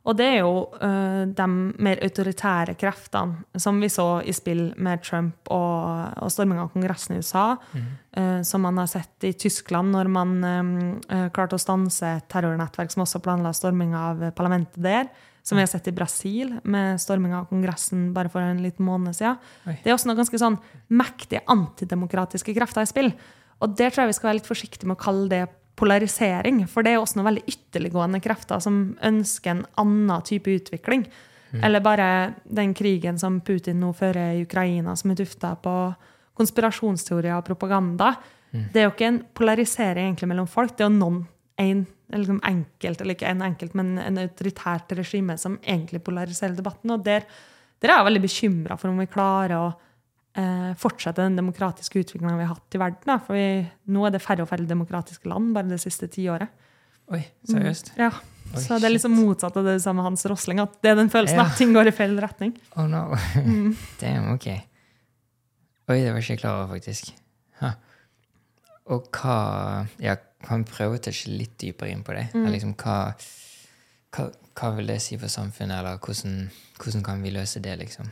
Og 0.09 0.17
det 0.17 0.25
er 0.25 0.39
jo 0.41 0.53
uh, 0.81 1.23
de 1.29 1.47
mer 1.85 2.01
autoritære 2.05 2.73
kreftene 2.79 3.59
som 3.61 3.77
vi 3.81 3.91
så 3.93 4.07
i 4.25 4.33
spill 4.33 4.71
med 4.81 5.03
Trump 5.05 5.51
og, 5.53 6.15
og 6.17 6.31
storminga 6.33 6.65
av 6.65 6.71
Kongressen 6.73 7.15
i 7.15 7.21
USA, 7.21 7.51
eh, 8.17 8.39
som 8.47 8.63
man 8.65 8.79
har 8.81 8.87
sett 8.89 9.27
i 9.27 9.33
Tyskland 9.37 9.93
når 9.93 10.09
man 10.11 10.31
eh, 10.47 11.27
klarte 11.35 11.57
å 11.57 11.61
stanse 11.61 12.13
et 12.17 12.27
terrornettverk 12.31 12.93
som 12.93 13.03
også 13.03 13.21
planla 13.25 13.51
storming 13.55 13.93
av 13.97 14.23
parlamentet 14.37 14.81
der. 14.83 15.09
Som 15.45 15.57
vi 15.57 15.63
har 15.63 15.69
sett 15.71 15.87
i 15.89 15.95
Brasil 15.95 16.51
med 16.67 16.99
storminga 17.01 17.41
av 17.41 17.49
Kongressen 17.49 18.09
bare 18.13 18.31
for 18.31 18.43
en 18.43 18.61
liten 18.63 18.85
måned 18.85 19.17
siden. 19.17 19.39
Oi. 19.69 19.77
Det 19.83 19.89
er 19.91 19.95
også 19.95 20.09
noen 20.09 20.19
ganske 20.19 20.41
sånn 20.41 20.59
mektige 20.93 21.41
antidemokratiske 21.49 22.53
krefter 22.57 22.85
i 22.85 22.89
spill. 22.89 23.13
Og 23.59 23.73
der 23.79 23.91
tror 23.91 24.05
jeg 24.05 24.13
vi 24.13 24.19
skal 24.19 24.31
være 24.31 24.39
litt 24.41 24.49
forsiktige 24.51 24.89
med 24.89 24.99
å 24.99 25.03
kalle 25.03 25.31
det 25.31 25.43
polarisering. 25.79 26.61
For 26.67 26.85
det 26.85 26.93
er 26.93 27.01
også 27.01 27.19
noen 27.19 27.31
veldig 27.31 27.47
ytterliggående 27.49 28.21
krefter 28.23 28.61
som 28.63 28.81
ønsker 29.05 29.55
en 29.55 29.65
annen 29.81 30.27
type 30.27 30.51
utvikling. 30.51 31.07
Eller 31.49 31.81
bare 31.81 32.33
den 32.45 32.75
krigen 32.77 33.17
som 33.17 33.39
Putin 33.41 33.79
nå 33.81 33.89
fører 33.97 34.35
i 34.37 34.43
Ukraina, 34.45 34.93
som 34.99 35.11
er 35.11 35.17
tufta 35.17 35.55
på 35.57 35.75
konspirasjonsteorier 36.37 37.39
og 37.39 37.47
propaganda. 37.47 38.13
Det 38.51 38.81
er 38.81 38.87
jo 38.87 38.93
ikke 38.93 39.09
en 39.09 39.21
polarisering 39.37 40.11
egentlig 40.11 40.29
mellom 40.31 40.49
folk. 40.49 40.75
Det 40.77 40.85
er 40.85 40.89
jo 40.89 40.97
noen, 40.97 41.19
en, 41.59 41.83
eller 42.09 42.23
liksom 42.23 42.41
enkelt, 42.47 43.01
eller 43.01 43.17
ikke 43.17 43.29
en 43.29 43.45
enkelt, 43.45 43.75
men 43.77 43.97
en 44.01 44.21
autoritært 44.21 44.93
regime 44.97 45.35
som 45.41 45.57
egentlig 45.63 46.01
polariserer 46.05 46.55
debatten. 46.57 46.93
Og 46.95 47.03
der, 47.05 47.25
der 47.81 47.91
er 47.91 47.99
jeg 47.99 48.09
veldig 48.09 48.23
bekymra 48.25 48.77
for 48.79 48.91
om 48.91 49.01
vi 49.01 49.09
klarer 49.11 49.57
å 49.57 49.67
fortsette 50.80 51.23
den 51.25 51.36
demokratiske 51.39 52.02
utviklinga 52.04 52.36
vi 52.39 52.45
har 52.47 52.54
hatt 52.56 52.75
i 52.78 52.82
verden. 52.82 53.06
Da. 53.10 53.17
For 53.25 53.38
vi, 53.38 53.45
nå 53.93 54.06
er 54.08 54.13
det 54.15 54.21
færre 54.23 54.45
og 54.45 54.49
færre 54.52 54.67
demokratiske 54.69 55.30
land 55.32 55.54
bare 55.56 55.69
det 55.71 55.80
siste 55.84 56.08
tiåret. 56.12 56.49
Oi, 57.10 57.23
seriøst? 57.49 57.93
Ja. 57.97 58.12
Oi, 58.49 58.62
Så 58.63 58.78
det 58.82 58.88
er 58.89 58.93
liksom 58.95 59.13
motsatt 59.17 59.56
av 59.58 59.65
det 59.65 59.75
du 59.78 59.82
sa 59.84 59.93
med 59.93 60.06
Hans 60.06 60.25
Rosling, 60.30 60.60
at 60.62 60.75
det 60.82 60.91
er 60.91 60.95
den 60.99 61.10
følelsen 61.13 61.38
Ja. 61.38 61.45
at 61.49 61.58
ting 61.58 61.73
går 61.73 61.89
i 61.89 61.93
feil 61.93 62.15
retning. 62.21 62.54
Oh 62.78 62.86
no. 62.89 63.15
Mm. 63.36 63.75
Damn, 64.02 64.32
ok. 64.34 64.47
Oi, 65.89 65.97
det 66.04 66.12
var 66.13 66.21
ikke 66.21 66.36
jeg 66.36 66.41
klar 66.43 66.60
over, 66.63 66.75
faktisk. 66.78 67.12
Ha. 67.62 67.73
Og 68.93 69.10
hva 69.13 69.88
Ja, 70.02 70.15
kan 70.45 70.63
vi 70.63 70.71
prøve 70.71 70.97
å 70.97 71.02
touche 71.04 71.30
litt 71.34 71.58
dypere 71.62 71.91
inn 71.93 72.04
på 72.06 72.13
det? 72.15 72.28
Mm. 72.34 72.47
Liksom, 72.54 72.73
hva, 72.80 72.97
hva, 74.15 74.30
hva 74.58 74.71
vil 74.78 74.88
det 74.93 74.99
si 75.04 75.17
for 75.19 75.28
samfunnet, 75.34 75.80
eller 75.82 75.97
hvordan, 76.02 76.49
hvordan 76.80 77.04
kan 77.06 77.21
vi 77.25 77.34
løse 77.36 77.62
det, 77.62 77.75
liksom? 77.82 78.10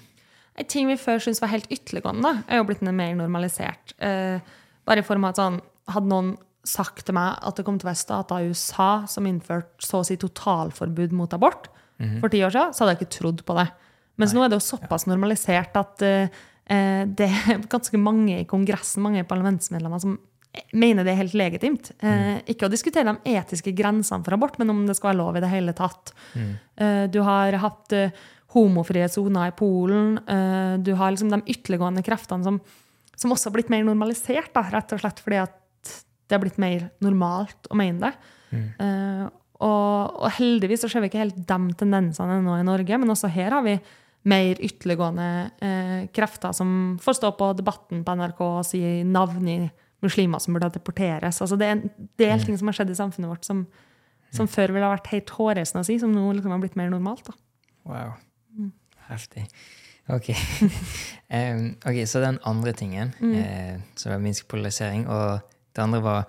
Ting 0.65 0.89
vi 0.89 0.97
før 0.97 1.21
syntes 1.21 1.41
var 1.43 1.51
helt 1.53 1.69
ytterliggående, 1.69 2.31
er 2.49 2.61
jo 2.61 2.65
blitt 2.65 2.81
mer 2.81 3.13
normalisert. 3.19 3.93
Eh, 4.01 4.39
bare 4.87 5.03
i 5.03 5.05
form 5.05 5.27
av 5.27 5.35
at 5.35 5.41
sånn, 5.41 5.59
hadde 5.93 6.09
noen 6.11 6.35
sagt 6.67 7.05
til 7.07 7.15
meg 7.15 7.37
at 7.47 7.55
det 7.55 7.63
kom 7.67 7.77
til 7.79 7.87
å 7.87 7.91
være 7.91 8.01
stater 8.01 8.43
i 8.43 8.49
USA 8.51 9.05
som 9.07 9.27
innførte 9.29 9.85
så 9.85 10.01
å 10.01 10.07
si 10.07 10.17
totalforbud 10.19 11.13
mot 11.15 11.31
abort 11.37 11.69
for 12.21 12.29
ti 12.29 12.43
år 12.45 12.53
siden, 12.53 12.73
så 12.73 12.83
hadde 12.83 12.93
jeg 12.93 12.99
ikke 13.01 13.15
trodd 13.15 13.43
på 13.47 13.55
det. 13.57 13.67
Mens 14.21 14.33
nå 14.33 14.43
er 14.43 14.51
det 14.51 14.59
jo 14.59 14.65
såpass 14.67 15.07
normalisert 15.09 15.77
at 15.77 16.03
eh, 16.05 16.33
eh, 16.69 17.03
det 17.05 17.29
er 17.29 17.61
ganske 17.73 18.01
mange 18.01 18.39
i 18.41 18.47
Kongressen, 18.49 19.05
mange 19.05 19.25
parlamentsmedlemmer, 19.29 20.01
som 20.03 20.17
mener 20.77 21.05
det 21.05 21.13
er 21.13 21.21
helt 21.21 21.37
legitimt. 21.37 21.91
Eh, 22.01 22.39
ikke 22.53 22.67
å 22.67 22.73
diskutere 22.73 23.13
de 23.13 23.35
etiske 23.37 23.73
grensene 23.77 24.25
for 24.25 24.37
abort, 24.37 24.57
men 24.61 24.73
om 24.73 24.85
det 24.87 24.97
skal 24.97 25.11
være 25.11 25.19
lov 25.21 25.37
i 25.37 25.43
det 25.43 25.51
hele 25.51 25.75
tatt. 25.77 26.13
Eh, 26.37 27.05
du 27.13 27.19
har 27.25 27.57
hatt 27.61 27.93
eh, 27.97 28.25
homofrie 28.55 29.07
soner 29.11 29.51
i 29.51 29.55
Polen. 29.57 30.17
eh, 30.27 30.77
du 30.79 30.93
har 30.95 31.11
liksom 31.11 31.31
de 31.33 31.41
ytterliggående 31.45 32.03
kreftene 32.05 32.45
som, 32.45 32.59
som 33.15 33.33
også 33.33 33.49
har 33.49 33.57
blitt 33.57 33.73
mer 33.73 33.83
normalisert, 33.87 34.53
da, 34.55 34.63
rett 34.71 34.93
og 34.95 35.03
slett 35.03 35.19
fordi 35.23 35.41
at 35.43 35.57
det 36.27 36.35
har 36.35 36.43
blitt 36.43 36.59
mer 36.59 36.89
normalt 37.03 37.69
å 37.71 37.77
mene 37.79 38.09
det. 38.09 38.33
Eh, 38.53 39.27
og, 39.57 40.17
og 40.21 40.29
heldigvis 40.37 40.83
så 40.85 40.91
ser 40.91 41.03
vi 41.03 41.09
ikke 41.11 41.23
helt 41.23 41.39
de 41.39 41.77
tendensene 41.79 42.39
ennå 42.39 42.59
i 42.59 42.67
Norge, 42.67 42.99
men 42.99 43.13
også 43.13 43.31
her 43.33 43.55
har 43.57 43.65
vi 43.65 43.77
mer 44.27 44.59
ytterliggående 44.59 45.27
uh, 45.61 45.99
krefter 46.11 46.51
som 46.55 46.69
får 47.01 47.19
stå 47.19 47.31
på 47.39 47.51
Debatten 47.55 48.03
på 48.03 48.15
NRK 48.19 48.41
og 48.43 48.65
si 48.67 48.81
navn 49.07 49.47
i 49.47 49.59
muslimer 50.03 50.41
som 50.43 50.55
burde 50.57 50.69
deporteres. 50.75 51.39
Altså 51.41 51.57
det 51.57 51.67
er 51.67 51.77
en 51.77 52.09
del 52.19 52.43
ting 52.43 52.57
som 52.59 52.69
har 52.69 52.77
skjedd 52.77 52.91
i 52.93 52.99
samfunnet 52.99 53.31
vårt 53.31 53.47
som, 53.47 53.63
som 54.35 54.49
før 54.51 54.75
ville 54.75 54.85
ha 54.85 54.93
vært 54.93 55.09
helt 55.13 55.31
hårreisende 55.33 55.85
å 55.85 55.87
si, 55.87 55.97
som 56.01 56.11
nå 56.13 56.25
liksom 56.35 56.53
har 56.53 56.61
blitt 56.61 56.77
mer 56.77 56.91
normalt. 56.93 57.23
Da. 57.29 57.37
Wow. 57.87 58.17
Heftig. 59.07 59.45
Ok. 60.07 60.29
um, 61.35 61.75
ok, 61.85 62.07
Så 62.07 62.19
den 62.23 62.39
andre 62.47 62.71
tingen, 62.73 63.13
eh, 63.35 63.79
som 63.95 64.11
var 64.11 64.19
minsk 64.23 64.47
polarisering, 64.47 65.07
og 65.07 65.39
det 65.75 65.83
andre 65.83 66.03
var 66.03 66.23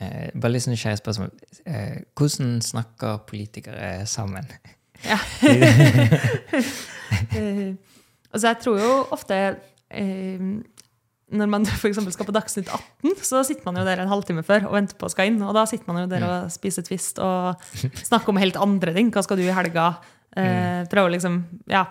eh, 0.00 0.30
Bare 0.34 0.52
litt 0.52 0.64
sånn 0.64 0.74
nysgjerrig 0.76 1.00
spørsmål. 1.02 1.32
Eh, 1.66 1.98
hvordan 2.14 2.60
snakker 2.62 3.24
politikere 3.28 4.06
sammen? 4.06 4.46
Ja. 5.04 5.18
uh, 7.34 7.74
altså 8.32 8.46
jeg 8.46 8.60
tror 8.62 8.78
jo 8.80 8.92
ofte 9.12 9.40
uh, 9.58 10.62
når 11.34 11.50
man 11.50 11.66
f.eks. 11.66 11.98
skal 12.14 12.28
på 12.28 12.34
Dagsnytt 12.36 12.68
18, 12.70 13.14
så 13.24 13.42
sitter 13.46 13.66
man 13.66 13.80
jo 13.80 13.84
der 13.86 14.02
en 14.02 14.10
halvtime 14.10 14.44
før 14.46 14.68
og 14.68 14.76
venter 14.76 14.96
på 14.98 15.08
å 15.08 15.12
skal 15.12 15.30
inn. 15.30 15.40
Og 15.42 15.54
da 15.56 15.64
sitter 15.66 15.88
man 15.88 16.04
jo 16.04 16.10
der 16.10 16.26
og 16.28 16.52
spiser 16.52 16.84
Twist 16.86 17.18
og 17.22 17.58
snakker 18.04 18.30
om 18.30 18.40
helt 18.40 18.58
andre 18.60 18.94
ting. 18.94 19.10
Hva 19.14 19.24
skal 19.24 19.40
du 19.40 19.46
i 19.46 19.54
helga? 19.56 19.94
Eh, 20.36 20.80
Prøve 20.90 21.10
å 21.10 21.12
liksom, 21.14 21.36
ja, 21.70 21.84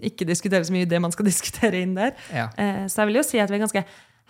ikke 0.00 0.26
diskutere 0.28 0.62
så 0.64 0.72
mye 0.74 0.86
det 0.86 1.00
man 1.02 1.10
skal 1.14 1.26
diskutere 1.30 1.80
inn 1.82 1.96
der. 1.98 2.12
Ja. 2.34 2.48
Eh, 2.56 2.84
så 2.86 3.02
jeg 3.02 3.10
vil 3.12 3.20
jo 3.20 3.26
si 3.26 3.40
at 3.42 3.50
vi 3.50 3.58
er 3.58 3.64
ganske 3.64 3.84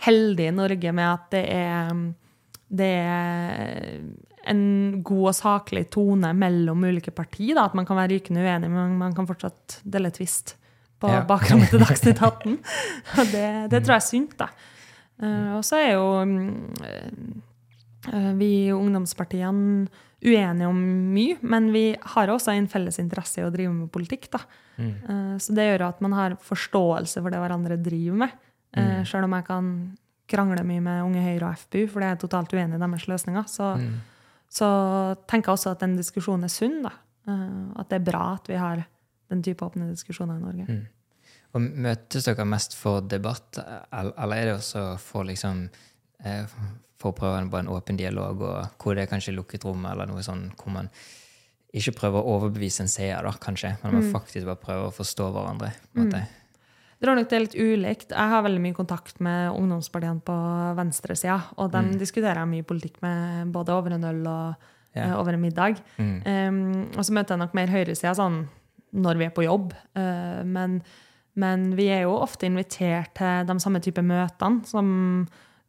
heldige 0.06 0.52
i 0.52 0.54
Norge 0.54 0.92
med 0.94 1.08
at 1.10 1.28
det 1.34 1.42
er, 1.52 1.92
det 2.70 2.92
er 2.94 4.00
en 4.48 4.62
god 5.04 5.26
og 5.32 5.34
saklig 5.36 5.82
tone 5.92 6.30
mellom 6.38 6.84
ulike 6.86 7.10
partier. 7.12 7.56
Da. 7.58 7.66
At 7.68 7.74
man 7.76 7.84
kan 7.88 7.98
være 7.98 8.14
rykende 8.16 8.44
uenig, 8.46 8.70
men 8.72 8.94
man 9.00 9.12
kan 9.16 9.26
fortsatt 9.28 9.80
dele 9.84 10.12
tvist 10.14 10.54
på 11.02 11.10
Ja. 11.12 11.20
bakrommet 11.28 11.68
til 11.74 11.82
Dagsnytt 11.82 12.22
18. 12.22 12.56
Og 13.18 13.32
det, 13.34 13.46
det 13.74 13.82
tror 13.84 13.98
jeg 13.98 14.00
er 14.00 14.06
sunt, 14.08 14.32
da. 14.40 14.48
Eh, 15.20 15.52
og 15.58 15.64
så 15.66 15.76
er 15.82 15.92
jo 15.98 16.06
mm, 16.24 17.42
vi 18.38 18.48
i 18.68 18.72
ungdomspartiene 18.72 19.88
uenige 20.24 20.66
om 20.68 20.78
mye, 21.14 21.36
men 21.42 21.70
vi 21.72 21.96
har 22.14 22.28
også 22.32 22.50
en 22.56 22.66
felles 22.66 22.98
interesse 22.98 23.38
i 23.40 23.44
å 23.46 23.52
drive 23.54 23.70
med 23.72 23.90
politikk. 23.94 24.30
da. 24.34 24.38
Mm. 24.78 24.94
Eh, 25.08 25.38
Så 25.38 25.54
det 25.54 25.66
gjør 25.78 25.88
at 25.88 26.00
man 26.00 26.12
har 26.12 26.36
forståelse 26.36 27.22
for 27.22 27.30
det 27.30 27.38
hverandre 27.38 27.76
driver 27.82 28.16
med. 28.16 28.30
Mm. 28.76 29.06
Selv 29.06 29.24
om 29.24 29.32
jeg 29.32 29.44
kan 29.46 29.98
krangle 30.28 30.62
mye 30.64 30.80
med 30.82 31.02
Unge 31.04 31.22
Høyre 31.22 31.48
og 31.48 31.56
FPU, 31.56 31.86
for 31.88 32.00
det 32.00 32.08
er 32.10 32.16
totalt 32.16 32.52
uenig 32.52 32.74
i 32.74 32.78
deres 32.78 33.06
løsninger, 33.08 33.44
så, 33.48 33.76
Mm. 33.78 33.94
så 34.50 35.16
tenker 35.26 35.48
jeg 35.48 35.56
også 35.56 35.70
at 35.70 35.80
den 35.80 35.96
diskusjonen 35.96 36.44
er 36.44 36.48
sunn. 36.48 36.82
da. 36.82 36.90
Eh, 37.28 37.80
At 37.80 37.88
det 37.88 38.00
er 38.02 38.10
bra 38.12 38.34
at 38.34 38.46
vi 38.48 38.54
har 38.56 38.86
den 39.30 39.42
type 39.42 39.60
åpne 39.64 39.90
diskusjoner 39.90 40.36
i 40.36 40.40
Norge. 40.40 40.66
Mm. 40.68 40.86
Og 41.54 41.60
møtes 41.62 42.24
dere 42.24 42.44
mest 42.44 42.74
for 42.76 43.00
debatt, 43.00 43.58
eller 43.92 44.36
er 44.36 44.44
det 44.44 44.54
også 44.58 44.98
for 44.98 45.22
liksom 45.24 45.70
for 46.98 47.12
å 47.12 47.16
prøve 47.16 47.38
en- 47.38 47.68
åpen 47.68 47.96
dialog, 47.96 48.42
og 48.42 48.82
hvor 48.82 48.94
det 48.94 49.06
er 49.06 49.12
kanskje 49.12 49.36
lukket 49.36 49.64
rom, 49.64 49.86
eller 49.86 50.06
noe 50.06 50.22
sånn 50.22 50.52
hvor 50.56 50.72
man 50.72 50.90
ikke 51.74 51.94
prøver 51.94 52.24
å 52.24 52.36
overbevise 52.38 52.80
en 52.80 52.88
seer, 52.88 53.22
da, 53.22 53.30
kanskje, 53.30 53.76
men 53.82 53.98
man 53.98 54.12
faktisk 54.12 54.46
bare 54.48 54.56
prøver 54.56 54.88
å 54.88 54.94
forstå 54.94 55.32
hverandre. 55.34 55.72
på 55.92 56.00
en 56.00 56.08
måte. 56.08 56.26
Jeg 56.98 57.06
tror 57.06 57.14
nok 57.14 57.28
det 57.30 57.38
litt 57.40 57.54
ulikt. 57.54 58.10
Jeg 58.10 58.30
har 58.32 58.42
veldig 58.42 58.60
mye 58.60 58.74
kontakt 58.74 59.20
med 59.22 59.52
ungdomspartiene 59.54 60.22
på 60.26 60.38
venstresida, 60.74 61.36
og 61.56 61.70
de 61.70 61.98
diskuterer 62.00 62.40
jeg 62.42 62.50
mye 62.50 62.66
politikk 62.66 62.96
med 63.04 63.52
både 63.54 63.70
over 63.70 63.94
en 63.94 64.04
øl 64.08 64.24
og 64.26 64.56
yeah. 64.96 65.12
uh, 65.12 65.20
over 65.20 65.36
en 65.36 65.44
middag. 65.44 65.78
Mm. 65.98 66.16
Um, 66.26 66.88
og 66.96 67.04
så 67.06 67.14
møter 67.14 67.36
jeg 67.36 67.44
nok 67.44 67.54
mer 67.54 67.70
høyresida 67.70 68.16
sånn 68.18 68.48
når 68.98 69.20
vi 69.20 69.28
er 69.28 69.36
på 69.36 69.44
jobb. 69.46 69.76
Uh, 69.94 70.42
men, 70.48 70.80
men 71.38 71.68
vi 71.78 71.86
er 71.94 72.02
jo 72.08 72.16
ofte 72.18 72.48
invitert 72.50 73.14
til 73.20 73.46
de 73.46 73.58
samme 73.62 73.82
type 73.84 74.02
møtene, 74.02 74.66
som, 74.66 74.88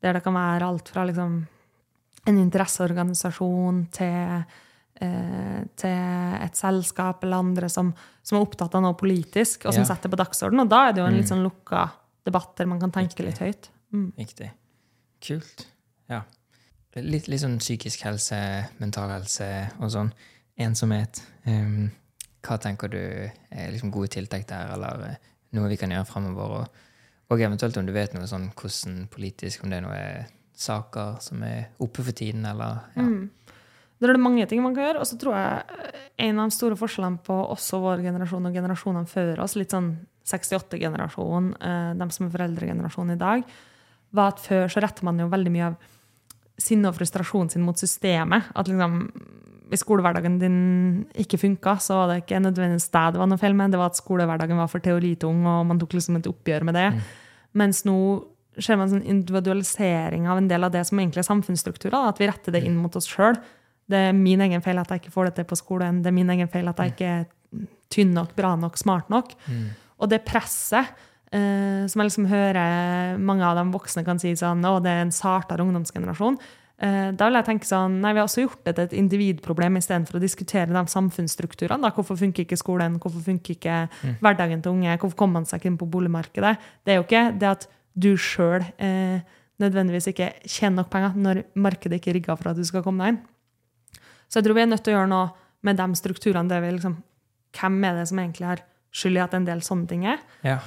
der 0.02 0.14
det 0.14 0.24
kan 0.24 0.34
være 0.34 0.68
alt 0.68 0.90
fra 0.90 1.06
liksom, 1.10 1.40
en 2.28 2.38
interesseorganisasjon 2.38 3.86
til, 3.96 4.44
eh, 5.02 5.62
til 5.76 6.44
et 6.44 6.56
selskap 6.56 7.24
eller 7.24 7.38
andre 7.44 7.70
som, 7.70 7.94
som 8.24 8.38
er 8.38 8.46
opptatt 8.46 8.76
av 8.76 8.84
noe 8.86 8.94
politisk, 9.00 9.66
og 9.66 9.74
som 9.74 9.84
Ja. 9.84 9.90
setter 9.94 10.10
på 10.10 10.20
dagsordenen. 10.20 10.62
Og 10.66 10.70
da 10.70 10.88
er 10.88 10.94
det 10.94 11.02
jo 11.04 11.08
en 11.08 11.18
litt 11.18 11.28
sånn 11.32 11.44
lukka 11.44 11.90
debatt 12.26 12.56
der 12.58 12.66
man 12.68 12.80
kan 12.80 12.92
tenke 12.92 13.24
litt 13.26 13.40
høyt. 13.40 13.70
Mm. 13.94 14.12
Riktig. 14.18 14.52
Kult. 15.22 15.66
Ja. 16.10 16.24
Litt, 16.96 17.28
litt 17.28 17.42
sånn 17.42 17.60
psykisk 17.60 18.02
helse, 18.04 18.68
mental 18.80 19.10
helse 19.10 19.72
og 19.80 19.90
sånn. 19.94 20.12
Ensomhet. 20.60 21.22
Um, 21.48 21.92
hva 22.44 22.58
tenker 22.60 22.90
du 22.92 22.98
er 23.52 23.72
liksom 23.72 23.92
gode 23.92 24.10
tiltak 24.10 24.46
der, 24.48 24.74
eller 24.74 25.04
eh, 25.10 25.16
noe 25.54 25.70
vi 25.70 25.78
kan 25.78 25.90
gjøre 25.92 26.08
fremover? 26.08 26.60
Og, 26.60 26.68
og 27.30 27.42
eventuelt 27.42 27.78
om 27.78 27.88
du 27.88 27.94
vet 27.94 28.14
noe 28.16 28.28
sånn 28.30 28.50
hvordan 28.58 29.04
politisk, 29.14 29.64
om 29.64 29.72
det 29.72 29.80
er 29.80 29.86
noen 29.86 30.30
saker 30.60 31.20
som 31.24 31.44
er 31.46 31.70
oppe 31.80 32.04
for 32.04 32.16
tiden, 32.16 32.46
eller 32.50 32.82
ja. 32.96 33.06
Mm. 33.06 33.30
Der 34.00 34.14
er 34.14 34.16
det 34.16 34.24
mange 34.24 34.46
ting 34.48 34.62
man 34.64 34.76
kan 34.76 34.86
gjøre. 34.88 35.02
Og 35.04 35.08
så 35.10 35.18
tror 35.20 35.36
jeg 35.36 35.96
en 36.24 36.40
av 36.40 36.48
de 36.48 36.56
store 36.56 36.78
forskjellene 36.80 37.20
på 37.24 37.36
også 37.36 37.82
vår 37.84 38.04
generasjon 38.06 38.48
og 38.48 38.56
generasjonene 38.56 39.12
før 39.12 39.42
oss, 39.44 39.58
litt 39.60 39.76
sånn 39.76 39.90
68-generasjon, 40.30 41.50
eh, 41.60 41.90
de 42.00 42.08
som 42.16 42.28
er 42.28 42.34
foreldregenerasjonen 42.36 43.18
i 43.18 43.20
dag, 43.20 43.44
var 44.16 44.32
at 44.34 44.44
før 44.44 44.72
så 44.72 44.84
retter 44.84 45.06
man 45.08 45.20
jo 45.20 45.28
veldig 45.32 45.52
mye 45.54 45.72
av 45.72 45.76
sinne 46.60 46.90
og 46.90 46.96
frustrasjonen 46.96 47.52
sin 47.54 47.66
mot 47.66 47.80
systemet. 47.80 48.48
At 48.56 48.72
liksom 48.72 49.02
hvis 49.70 49.84
skolehverdagen 49.86 50.40
din 50.42 50.60
ikke 51.20 51.38
funka, 51.42 51.76
så 51.84 52.02
var 52.02 52.12
det 52.12 52.24
ikke 52.24 52.42
nødvendigvis 52.42 52.90
deg 52.94 53.14
det 53.14 53.22
var 53.22 53.30
noe 53.30 53.42
feil 53.42 53.56
med, 53.58 53.74
det 53.74 53.80
var 53.82 53.92
at 53.94 54.00
skolehverdagen 54.00 54.58
var 54.60 54.70
for 54.72 54.84
teoritung, 54.84 55.44
og 55.46 55.68
man 55.70 55.80
tok 55.82 55.94
liksom 55.98 56.18
et 56.20 56.30
oppgjør 56.30 56.66
med 56.70 56.78
det. 56.80 56.88
Mens 57.58 57.84
nå 57.88 57.98
ser 58.60 58.80
man 58.80 58.90
sånn 58.92 59.06
individualisering 59.08 60.28
av 60.30 60.42
en 60.42 60.50
del 60.50 60.66
av 60.68 60.74
det 60.74 60.82
som 60.90 61.00
egentlig 61.00 61.24
er 61.24 61.30
samfunnsstrukturer. 61.30 62.10
At 62.10 62.20
vi 62.20 62.28
retter 62.30 62.56
det 62.56 62.64
inn 62.68 62.78
mot 62.82 62.96
oss 62.98 63.08
sjøl. 63.10 63.38
Det 63.90 64.00
er 64.10 64.18
min 64.18 64.42
egen 64.46 64.64
feil 64.66 64.82
at 64.82 64.92
jeg 64.92 65.04
ikke 65.04 65.14
får 65.14 65.30
det 65.30 65.36
til 65.40 65.48
på 65.50 65.58
skolen. 65.60 66.02
Det 66.04 66.12
er 66.12 66.18
min 66.18 66.34
egen 66.36 66.50
feil 66.52 66.68
at 66.70 66.82
jeg 66.82 66.94
ikke 66.94 67.12
er 67.14 67.28
tynn 67.94 68.12
nok, 68.14 68.36
bra 68.38 68.56
nok, 68.60 68.78
smart 68.78 69.10
nok. 69.14 69.34
Og 70.00 70.12
det 70.12 70.22
presset 70.28 70.92
eh, 71.34 71.86
som 71.90 72.02
jeg 72.02 72.10
liksom 72.10 72.28
hører 72.30 73.18
mange 73.18 73.46
av 73.46 73.58
de 73.58 73.66
voksne 73.74 74.06
kan 74.08 74.22
si 74.22 74.36
sånn 74.38 74.66
å, 74.66 74.78
det 74.84 74.94
er 74.94 75.06
en 75.08 75.16
sartere 75.16 75.66
ungdomsgenerasjon. 75.66 76.38
Eh, 76.80 77.10
da 77.12 77.28
vil 77.28 77.36
jeg 77.36 77.48
tenke 77.50 77.68
sånn 77.68 77.98
nei, 78.00 78.14
vi 78.16 78.22
har 78.22 78.28
også 78.30 78.46
gjort 78.46 78.62
det 78.64 78.74
til 78.78 78.86
et 78.88 78.94
individproblem 79.02 79.80
istedenfor 79.82 80.16
å 80.16 80.22
diskutere 80.24 80.72
de 80.72 80.84
samfunnsstrukturene. 80.94 81.84
Da. 81.84 81.92
Hvorfor 81.96 82.20
funker 82.20 82.46
ikke 82.46 82.60
skolen? 82.60 82.96
Hvorfor 83.04 83.26
funker 83.26 83.58
ikke 83.58 83.82
hverdagen 84.24 84.64
til 84.64 84.78
unge? 84.78 84.96
Hvorfor 85.02 85.20
kommer 85.20 85.42
man 85.42 85.50
seg 85.50 85.60
ikke 85.60 85.74
inn 85.74 85.82
på 85.82 85.90
boligmarkedet? 85.92 86.56
Det 86.88 86.94
er 86.94 87.02
jo 87.02 87.08
ikke 87.08 87.26
det 87.42 87.52
at 87.52 87.68
du 88.00 88.14
sjøl 88.16 88.64
eh, 88.80 89.20
nødvendigvis 89.60 90.08
ikke 90.14 90.32
tjener 90.48 90.80
nok 90.80 90.92
penger 90.94 91.20
når 91.20 91.44
markedet 91.60 92.00
ikke 92.00 92.14
er 92.14 92.20
rigga 92.22 92.40
for 92.40 92.54
at 92.54 92.60
du 92.60 92.64
skal 92.68 92.86
komme 92.86 93.04
deg 93.04 93.18
inn. 93.18 93.22
Så 94.30 94.40
jeg 94.40 94.48
tror 94.48 94.56
vi 94.56 94.64
er 94.64 94.72
nødt 94.72 94.86
til 94.86 94.94
å 94.94 95.00
gjøre 95.02 95.12
noe 95.12 95.32
med 95.68 95.82
de 95.82 95.88
strukturene. 96.00 96.48
Der 96.48 96.64
vi 96.64 96.76
liksom, 96.78 97.00
hvem 97.60 97.82
er 97.90 98.00
det 98.00 98.08
som 98.12 98.22
egentlig 98.22 98.54
har 98.54 98.64
skyld 98.96 99.20
i 99.20 99.26
at 99.26 99.36
en 99.36 99.50
del 99.50 99.66
sånne 99.66 99.90
ting 99.90 100.08
er? 100.08 100.24
ja. 100.48 100.62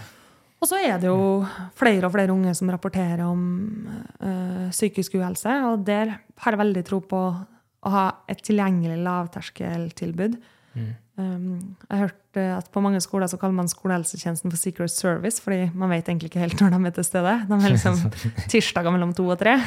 Og 0.62 0.68
så 0.70 0.78
er 0.78 1.00
det 1.02 1.08
jo 1.10 1.42
flere 1.74 2.06
og 2.06 2.14
flere 2.14 2.30
unge 2.30 2.52
som 2.54 2.70
rapporterer 2.70 3.24
om 3.26 3.40
uh, 4.22 4.68
psykisk 4.70 5.16
uhelse, 5.18 5.50
og 5.66 5.82
der 5.86 6.14
har 6.44 6.54
jeg 6.54 6.60
veldig 6.60 6.84
tro 6.86 7.00
på 7.02 7.22
å 7.82 7.90
ha 7.90 8.04
et 8.30 8.44
tilgjengelig 8.46 9.00
lavterskeltilbud. 9.02 10.36
Um, 11.18 11.74
jeg 11.90 11.90
har 11.90 12.04
hørt 12.06 12.38
øh, 12.40 12.52
at 12.56 12.68
på 12.72 12.80
mange 12.80 13.00
skoler 13.04 13.28
så 13.28 13.36
kaller 13.36 13.58
man 13.58 13.68
skolehelsetjenesten 13.68 14.48
for 14.48 14.56
Secret 14.56 14.90
Service, 14.94 15.42
fordi 15.42 15.66
man 15.74 15.90
vet 15.92 16.06
egentlig 16.08 16.30
ikke 16.30 16.40
helt 16.40 16.62
når 16.62 16.72
de 16.72 16.88
er 16.88 16.94
til 16.96 17.04
stede. 17.04 17.34
De 17.50 17.58
er 17.58 17.74
liksom 17.74 17.98
tirsdager 18.52 18.94
mellom 18.94 19.12
to 19.18 19.26
og 19.26 19.40
tre. 19.42 19.58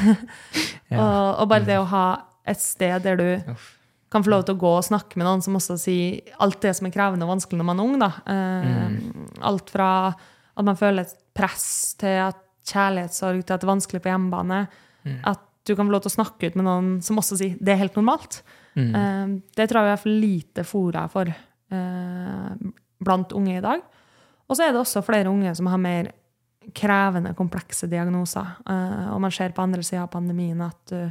og, 1.03 1.27
og 1.43 1.49
bare 1.51 1.67
det 1.67 1.77
å 1.77 1.89
ha 1.91 2.05
et 2.47 2.62
sted 2.62 3.03
der 3.05 3.19
du 3.19 3.27
Uff. 3.53 3.67
kan 4.13 4.25
få 4.25 4.31
lov 4.31 4.47
til 4.47 4.55
å 4.55 4.62
gå 4.63 4.71
og 4.79 4.88
snakke 4.88 5.19
med 5.19 5.27
noen 5.27 5.43
som 5.45 5.60
også 5.60 5.77
sier 5.81 6.34
alt 6.41 6.58
det 6.63 6.73
som 6.79 6.88
er 6.88 6.95
krevende 6.95 7.27
og 7.27 7.36
vanskelig 7.36 7.62
når 7.62 7.69
man 7.69 7.84
er 7.84 7.91
ung. 7.91 7.99
Da. 8.01 8.12
Eh, 8.31 9.43
Alt 9.51 9.75
fra 9.75 9.89
at 10.55 10.67
man 10.67 10.79
føler 10.79 11.05
et 11.05 11.15
press 11.35 11.95
til 11.99 12.21
at 12.25 12.41
kjærlighetssorg 12.65 13.43
til 13.43 13.53
at 13.53 13.61
det 13.61 13.67
er 13.67 13.73
vanskelig 13.73 14.01
på 14.01 14.09
hjemmebane. 14.09 14.61
At 15.29 15.43
du 15.65 15.73
kan 15.75 15.87
få 15.87 15.93
lov 15.93 16.05
til 16.05 16.13
å 16.13 16.17
snakke 16.19 16.49
ut 16.49 16.57
med 16.57 16.67
noen 16.67 16.89
som 17.05 17.19
også 17.21 17.37
sier 17.39 17.57
det 17.59 17.73
er 17.73 17.81
helt 17.81 17.97
normalt. 17.97 18.39
Eh, 18.75 19.27
det 19.57 19.67
tror 19.69 19.81
jeg 19.81 19.87
vi 19.87 19.93
har 19.93 20.01
for 20.01 20.21
lite 20.25 20.65
fora 20.67 21.05
for 21.11 21.29
uh, 21.31 22.71
blant 23.05 23.35
unge 23.37 23.57
i 23.57 23.63
dag. 23.63 23.83
Og 24.45 24.57
så 24.57 24.65
er 24.65 24.73
det 24.73 24.81
også 24.81 25.03
flere 25.05 25.31
unge 25.31 25.53
som 25.57 25.69
har 25.71 25.81
mer 25.81 26.11
krevende, 26.75 27.33
komplekse 27.37 27.89
diagnoser. 27.89 28.57
Uh, 28.67 29.13
og 29.15 29.23
man 29.25 29.33
ser 29.33 29.55
på 29.55 29.63
andre 29.65 29.85
sida 29.85 30.03
av 30.05 30.11
pandemien 30.13 30.61
at, 30.65 30.93
uh, 30.93 31.09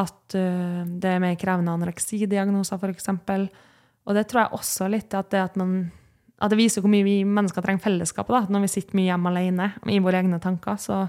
at 0.00 0.36
uh, 0.36 0.82
det 0.84 1.14
er 1.14 1.22
mer 1.22 1.38
krevende 1.40 1.76
anoreksidiagnoser, 1.76 2.80
f.eks. 2.80 3.10
Og 4.08 4.16
det 4.16 4.26
tror 4.28 4.44
jeg 4.44 4.60
også 4.60 4.90
litt 4.92 5.16
at 5.16 5.32
det 5.32 5.42
at 5.44 5.58
man 5.60 5.82
at 6.40 6.52
det 6.52 6.58
viser 6.60 6.82
hvor 6.82 6.92
mye 6.92 7.04
vi 7.04 7.18
mennesker 7.28 7.64
trenger 7.64 7.84
fellesskapet. 7.84 8.32
da, 8.32 8.54
Når 8.54 8.64
vi 8.64 8.72
sitter 8.72 8.96
mye 8.96 9.10
hjemme 9.10 9.32
alene 9.32 9.68
i 9.92 10.00
våre 10.00 10.22
egne 10.22 10.40
tanker, 10.40 10.78
så, 10.80 11.02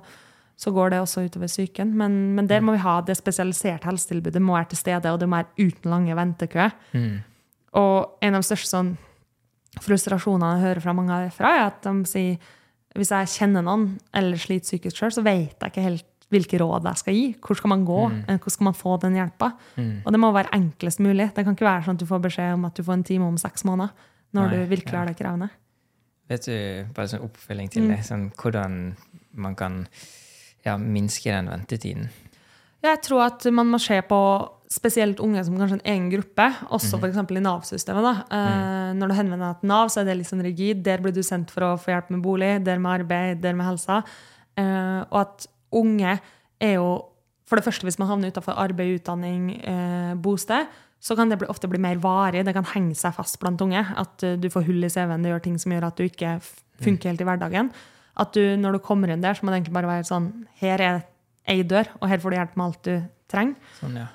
så 0.59 0.73
går 0.75 0.91
det 0.91 0.99
også 0.99 1.23
utover 1.27 1.47
psyken. 1.47 1.93
Men, 1.97 2.17
men 2.35 2.49
der 2.51 2.63
må 2.65 2.75
vi 2.75 2.83
ha 2.83 2.97
det 3.07 3.15
spesialiserte 3.19 3.87
helsetilbudet 3.87 4.43
må 4.43 4.57
være 4.57 4.73
til 4.73 4.81
stede, 4.81 5.13
og 5.13 5.21
det 5.21 5.29
må 5.31 5.39
være 5.39 5.69
uten 5.69 5.93
lange 5.93 6.17
ventekøer. 6.19 6.75
Mm. 6.91 7.21
Og 7.79 7.95
en 8.21 8.35
av 8.35 8.43
de 8.43 8.49
største 8.49 8.73
sånn, 8.73 8.91
frustrasjonene 9.81 10.57
jeg 10.57 10.65
hører 10.67 10.83
fra 10.83 10.95
mange 10.97 11.23
derfra, 11.23 11.55
er 11.55 11.67
at 11.69 11.87
de 11.87 11.95
sier 12.09 12.51
hvis 12.99 13.13
jeg 13.13 13.31
kjenner 13.31 13.63
noen 13.63 13.93
eller 14.11 14.35
sliter 14.35 14.67
psykisk 14.67 14.97
sjøl, 14.99 15.13
så 15.15 15.23
vet 15.23 15.55
jeg 15.55 15.71
ikke 15.71 15.85
helt 15.85 16.07
hvilke 16.31 16.59
råd 16.59 16.87
jeg 16.87 16.99
skal 16.99 17.15
gi. 17.15 17.25
Hvor 17.39 17.55
skal 17.59 17.71
man 17.71 17.85
gå? 17.87 18.01
Mm. 18.11 18.39
Hvor 18.43 18.51
skal 18.51 18.67
man 18.67 18.75
få 18.75 18.97
den 18.99 19.15
hjelpa? 19.15 19.53
Og 20.03 20.11
det 20.11 20.19
må 20.19 20.31
være 20.35 20.51
enklest 20.55 20.99
mulig. 21.03 21.29
Det 21.31 21.45
kan 21.47 21.55
ikke 21.55 21.67
være 21.67 21.85
sånn 21.87 21.95
at 21.95 22.03
du 22.03 22.07
får 22.07 22.23
beskjed 22.27 22.55
om 22.57 22.67
at 22.67 22.75
du 22.75 22.83
får 22.83 22.97
en 22.99 23.07
time 23.07 23.31
om 23.31 23.39
seks 23.39 23.63
måneder 23.67 23.95
når 24.35 24.47
Nei, 24.47 24.57
du 24.57 24.71
virkelig 24.71 24.95
ja. 24.95 24.99
har 24.99 25.11
det 25.11 25.17
krevende. 25.19 25.49
Vet 26.31 26.47
du, 26.47 26.57
bare 26.95 27.11
sånn 27.11 27.25
oppfølging 27.25 27.71
til 27.73 27.89
det, 27.91 27.99
sånn, 28.07 28.29
hvordan 28.39 28.75
man 29.43 29.55
kan 29.59 29.81
ja, 30.63 30.77
minske 30.79 31.31
den 31.33 31.49
ventetiden? 31.51 32.07
Jeg 32.81 33.01
tror 33.05 33.27
at 33.27 33.45
man 33.53 33.69
må 33.69 33.77
se 33.81 33.99
på 34.07 34.19
spesielt 34.71 35.19
unge 35.21 35.43
som 35.43 35.57
kanskje 35.59 35.77
en 35.81 35.89
egen 35.91 36.07
gruppe, 36.13 36.47
også 36.71 36.97
for 37.01 37.11
f.eks. 37.11 37.33
i 37.35 37.43
Nav-systemet. 37.43 38.05
da. 38.07 38.13
Eh, 38.37 38.91
Når 38.97 39.11
du 39.11 39.15
henvender 39.17 39.51
deg 39.51 39.59
til 39.59 39.71
Nav, 39.73 39.91
så 39.91 40.01
er 40.01 40.07
det 40.07 40.15
litt 40.21 40.29
sånn 40.29 40.43
rigid. 40.45 40.81
Der 40.85 41.03
blir 41.03 41.13
du 41.13 41.21
sendt 41.27 41.51
for 41.51 41.67
å 41.67 41.71
få 41.81 41.91
hjelp 41.91 42.13
med 42.15 42.23
bolig, 42.23 42.53
der 42.63 42.79
med 42.79 43.01
arbeid, 43.01 43.41
der 43.43 43.57
med 43.57 43.67
helsa. 43.67 43.99
Eh, 44.55 45.01
og 45.11 45.17
at 45.25 45.47
unge 45.71 46.19
er 46.61 46.77
jo 46.77 47.07
For 47.51 47.59
det 47.59 47.65
første, 47.65 47.83
hvis 47.83 47.97
man 47.99 48.07
havner 48.07 48.31
utenfor 48.31 48.55
arbeid, 48.55 49.01
utdanning, 49.01 49.49
eh, 49.67 50.13
bosted, 50.15 50.69
så 51.01 51.15
kan 51.17 51.31
det 51.31 51.39
bli, 51.41 51.47
ofte 51.49 51.67
bli 51.71 51.79
mer 51.81 51.97
varig. 52.03 52.43
Det 52.45 52.53
kan 52.53 52.67
henge 52.75 52.93
seg 52.95 53.15
fast 53.17 53.39
blant 53.41 53.61
unge. 53.65 53.81
At 53.97 54.21
eh, 54.27 54.35
du 54.37 54.47
får 54.53 54.67
hull 54.67 54.83
i 54.85 54.89
CV-en, 54.93 55.23
det 55.25 55.31
gjør 55.33 55.43
ting 55.47 55.57
som 55.61 55.73
gjør 55.73 55.87
at 55.89 55.97
du 55.97 56.05
ikke 56.05 56.35
f- 56.37 56.59
funker 56.85 57.09
helt 57.11 57.23
i 57.23 57.27
hverdagen. 57.27 57.71
At 58.21 58.33
du, 58.37 58.41
når 58.59 58.77
du 58.77 58.79
kommer 58.85 59.09
inn 59.09 59.21
der, 59.23 59.33
så 59.33 59.41
må 59.45 59.49
det 59.53 59.61
egentlig 59.61 59.73
bare 59.79 59.89
være 59.89 60.05
sånn 60.09 60.25
Her 60.61 60.81
er 60.85 61.01
ei 61.49 61.63
dør, 61.65 61.87
og 62.01 62.09
her 62.11 62.19
får 62.21 62.29
du 62.29 62.37
hjelp 62.37 62.57
med 62.59 62.65
alt 62.67 62.81
du 62.85 62.95
trenger. 63.31 63.55
Sånn, 63.79 63.95
ja. 63.97 64.07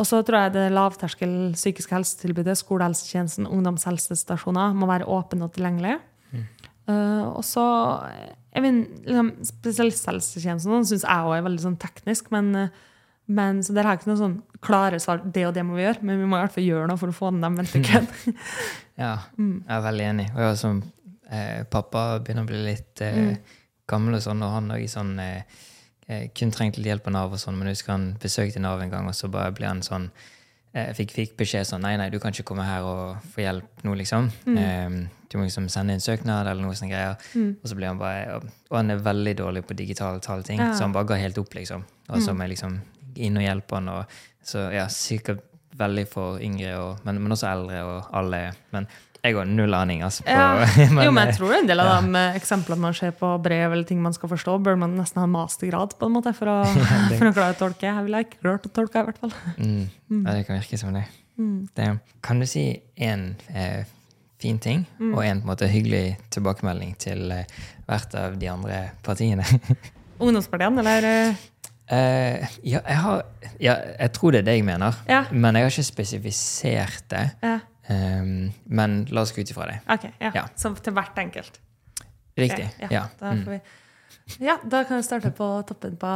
Og 0.00 0.06
så 0.08 0.18
tror 0.26 0.46
jeg 0.48 0.54
det 0.56 0.64
lavterskel 0.72 1.34
psykiske 1.54 1.94
helsetilbudet, 1.94 2.56
skolehelsetjenesten, 2.58 3.46
ungdomshelsestasjoner 3.46 4.72
må 4.74 4.88
være 4.90 5.06
åpne 5.06 5.46
og 5.46 5.52
tilgjengelige. 5.54 6.00
Eh, 6.90 7.26
og 7.28 7.44
så 7.46 7.62
jeg 8.52 8.64
vil, 8.64 8.80
liksom, 9.06 9.28
Spesialisthelsetjenesten 9.46 10.86
syns 10.88 11.04
jeg 11.06 11.28
òg 11.28 11.36
er 11.36 11.44
veldig 11.46 11.62
sånn 11.66 11.78
teknisk, 11.80 12.30
men, 12.34 12.50
eh, 12.56 12.68
men 13.32 13.62
så 13.64 13.74
der 13.74 13.86
har 13.86 13.96
jeg 13.96 14.02
ikke 14.02 14.10
noe 14.12 14.20
sånn 14.20 14.36
klare 14.62 15.00
svar. 15.02 15.22
Det 15.24 15.46
og 15.48 15.54
det 15.56 15.64
må 15.66 15.78
vi 15.78 15.86
gjøre, 15.86 16.04
men 16.06 16.20
vi 16.20 16.28
må 16.28 16.38
i 16.38 16.44
hvert 16.44 16.54
fall 16.54 16.66
gjøre 16.66 16.90
noe 16.90 17.00
for 17.00 17.12
å 17.12 17.16
få 17.16 17.32
ned 17.32 17.46
den 17.48 17.60
ventekøen. 17.62 18.10
Ja, 19.02 19.16
jeg 19.40 19.72
er 19.72 19.80
veldig 19.86 20.04
enig. 20.04 20.26
Og 20.34 20.42
jeg, 20.44 20.56
som 20.60 20.82
eh, 21.32 21.62
pappa 21.72 22.20
begynner 22.22 22.44
å 22.44 22.50
bli 22.50 22.58
litt 22.66 23.00
eh, 23.02 23.56
gammel, 23.88 24.18
og 24.18 24.22
sånn, 24.22 24.44
og 24.44 24.52
han 24.52 24.68
òg 24.76 24.84
sånn 24.92 25.16
eh, 25.18 25.56
eh, 26.06 26.26
kun 26.36 26.52
trengte 26.54 26.78
litt 26.78 26.92
hjelp 26.92 27.08
av 27.08 27.16
Nav, 27.16 27.32
og 27.34 27.40
sånn, 27.40 27.56
men 27.58 27.70
jeg 27.70 27.78
husker 27.78 27.94
han 27.96 28.06
besøkte 28.22 28.62
Nav 28.62 28.84
en 28.84 28.92
gang, 28.92 29.08
og 29.08 29.16
så 29.16 29.32
bare 29.32 29.54
ble 29.56 29.70
han 29.70 29.82
sånn 29.86 30.10
jeg 30.72 30.96
fikk, 30.96 31.10
fikk 31.16 31.32
beskjed 31.40 31.68
sånn 31.68 31.82
Nei, 31.84 31.96
nei, 32.00 32.06
du 32.08 32.16
kan 32.20 32.32
ikke 32.32 32.46
komme 32.48 32.64
her 32.64 32.86
og 32.88 33.26
få 33.34 33.42
hjelp 33.42 33.82
nå, 33.84 33.96
liksom. 34.00 34.30
Eh, 34.54 34.94
du 35.28 35.38
må 35.38 35.44
liksom 35.44 35.68
sende 35.72 35.96
inn 35.96 36.04
søknad 36.04 36.48
eller 36.48 36.64
noe 36.64 36.76
sånne 36.76 36.92
greier. 36.92 37.28
Og 37.54 37.68
så 37.68 37.76
ble 37.76 37.88
han 37.88 38.00
bare 38.00 38.38
Og, 38.38 38.48
han 38.76 38.92
er 38.92 39.04
veldig 39.04 39.34
dårlig 39.40 39.64
på 39.68 39.76
digitale 39.76 40.20
ting, 40.44 40.60
Ja. 40.60 40.72
så 40.76 40.84
han 40.86 40.96
bare 40.96 41.08
ga 41.08 41.20
helt 41.20 41.38
opp, 41.40 41.54
liksom. 41.56 41.84
Og 42.08 42.20
så 42.20 42.32
mm. 42.32 42.40
jeg 42.40 42.52
liksom 42.54 42.80
inn 43.16 43.38
og 43.40 43.46
hjelpe 43.46 43.78
han, 43.78 43.88
og 43.92 44.18
så 44.44 44.68
ja, 44.74 44.88
sikkert 44.92 45.44
veldig 45.78 46.04
for 46.10 46.42
yngre, 46.42 46.74
og, 46.80 47.06
men, 47.06 47.22
men 47.22 47.34
også 47.34 47.48
eldre 47.48 47.80
og 47.86 48.12
alle. 48.18 48.42
Men 48.74 48.88
jeg 49.22 49.36
har 49.36 49.46
null 49.46 49.74
aning, 49.78 50.02
altså. 50.02 50.24
På, 50.26 50.34
Ja. 50.34 50.66
men, 50.90 51.04
jo, 51.06 51.12
men 51.14 51.28
jeg 51.28 51.32
eh, 51.32 51.38
tror 51.38 51.54
en 51.56 51.70
del 51.70 51.82
av 51.84 51.92
de 51.94 52.18
eh, 52.18 52.36
eksemplene 52.40 52.82
man 52.82 52.96
ser 52.98 53.14
på 53.16 53.30
brev 53.42 53.70
eller 53.70 53.86
ting 53.86 54.02
man 54.02 54.14
skal 54.16 54.32
forstå, 54.32 54.58
bør 54.66 54.78
man 54.82 54.96
nesten 54.98 55.22
ha 55.22 55.28
mastergrad 55.30 55.94
på 55.98 56.10
en 56.10 56.16
måte 56.16 56.34
for 56.36 56.50
å, 56.50 56.58
for 57.18 57.30
å 57.30 57.34
klare 57.36 57.54
å 57.54 57.60
tolke. 57.60 57.86
Jeg 57.86 58.08
ville 58.08 58.24
ikke 58.26 58.42
klart 58.42 58.66
å 58.66 58.74
tolke, 58.74 59.02
i 59.02 59.10
hvert 59.10 59.22
fall. 59.22 59.34
Mm. 59.56 59.82
Ja, 60.18 60.34
det 60.34 60.46
kan 60.48 60.58
virke 60.58 60.80
som 60.80 60.94
det. 60.96 61.06
det 61.78 61.88
kan 62.22 62.42
du 62.42 62.46
si 62.50 62.66
én 62.98 63.32
eh, 63.54 63.86
fin 64.42 64.58
ting 64.58 64.82
og 64.98 65.22
en 65.22 65.38
en 65.38 65.46
måte 65.46 65.68
hyggelig 65.70 66.18
tilbakemelding 66.34 66.96
til 66.98 67.30
eh, 67.30 67.46
hvert 67.86 68.14
av 68.18 68.34
de 68.38 68.50
andre 68.50 68.82
partiene? 69.06 69.46
Ungdomspartiene, 70.22 70.82
eller 70.82 71.38
eh, 71.92 71.98
Eh, 72.42 72.48
ja, 72.64 72.80
jeg 72.88 72.96
har 72.96 73.22
Ja, 73.60 73.74
jeg 74.00 74.12
tror 74.16 74.32
det 74.32 74.38
er 74.40 74.44
det 74.48 74.54
jeg 74.56 74.64
mener, 74.64 74.94
Ja. 75.08 75.24
men 75.30 75.54
jeg 75.54 75.62
har 75.64 75.70
ikke 75.70 75.84
spesifisert 75.92 77.04
det. 77.10 77.30
ja. 77.42 77.58
Um, 77.90 78.52
men 78.66 79.04
la 79.10 79.20
oss 79.22 79.32
gå 79.32 79.42
ut 79.42 79.50
ifra 79.50 79.66
det. 79.66 79.80
Ok, 79.90 80.04
ja. 80.20 80.44
Så 80.56 80.70
til 80.82 80.92
hvert 80.94 81.16
enkelt. 81.18 81.58
Riktig. 82.38 82.68
Okay, 82.78 82.88
Ja. 82.90 83.02
Da, 83.20 83.32
Mm. 83.34 83.60
ja, 84.40 84.56
da 84.68 84.84
kan 84.84 84.96
vi 84.96 85.02
starte 85.02 85.30
på 85.34 85.66
toppen 85.66 85.96
på 85.96 86.06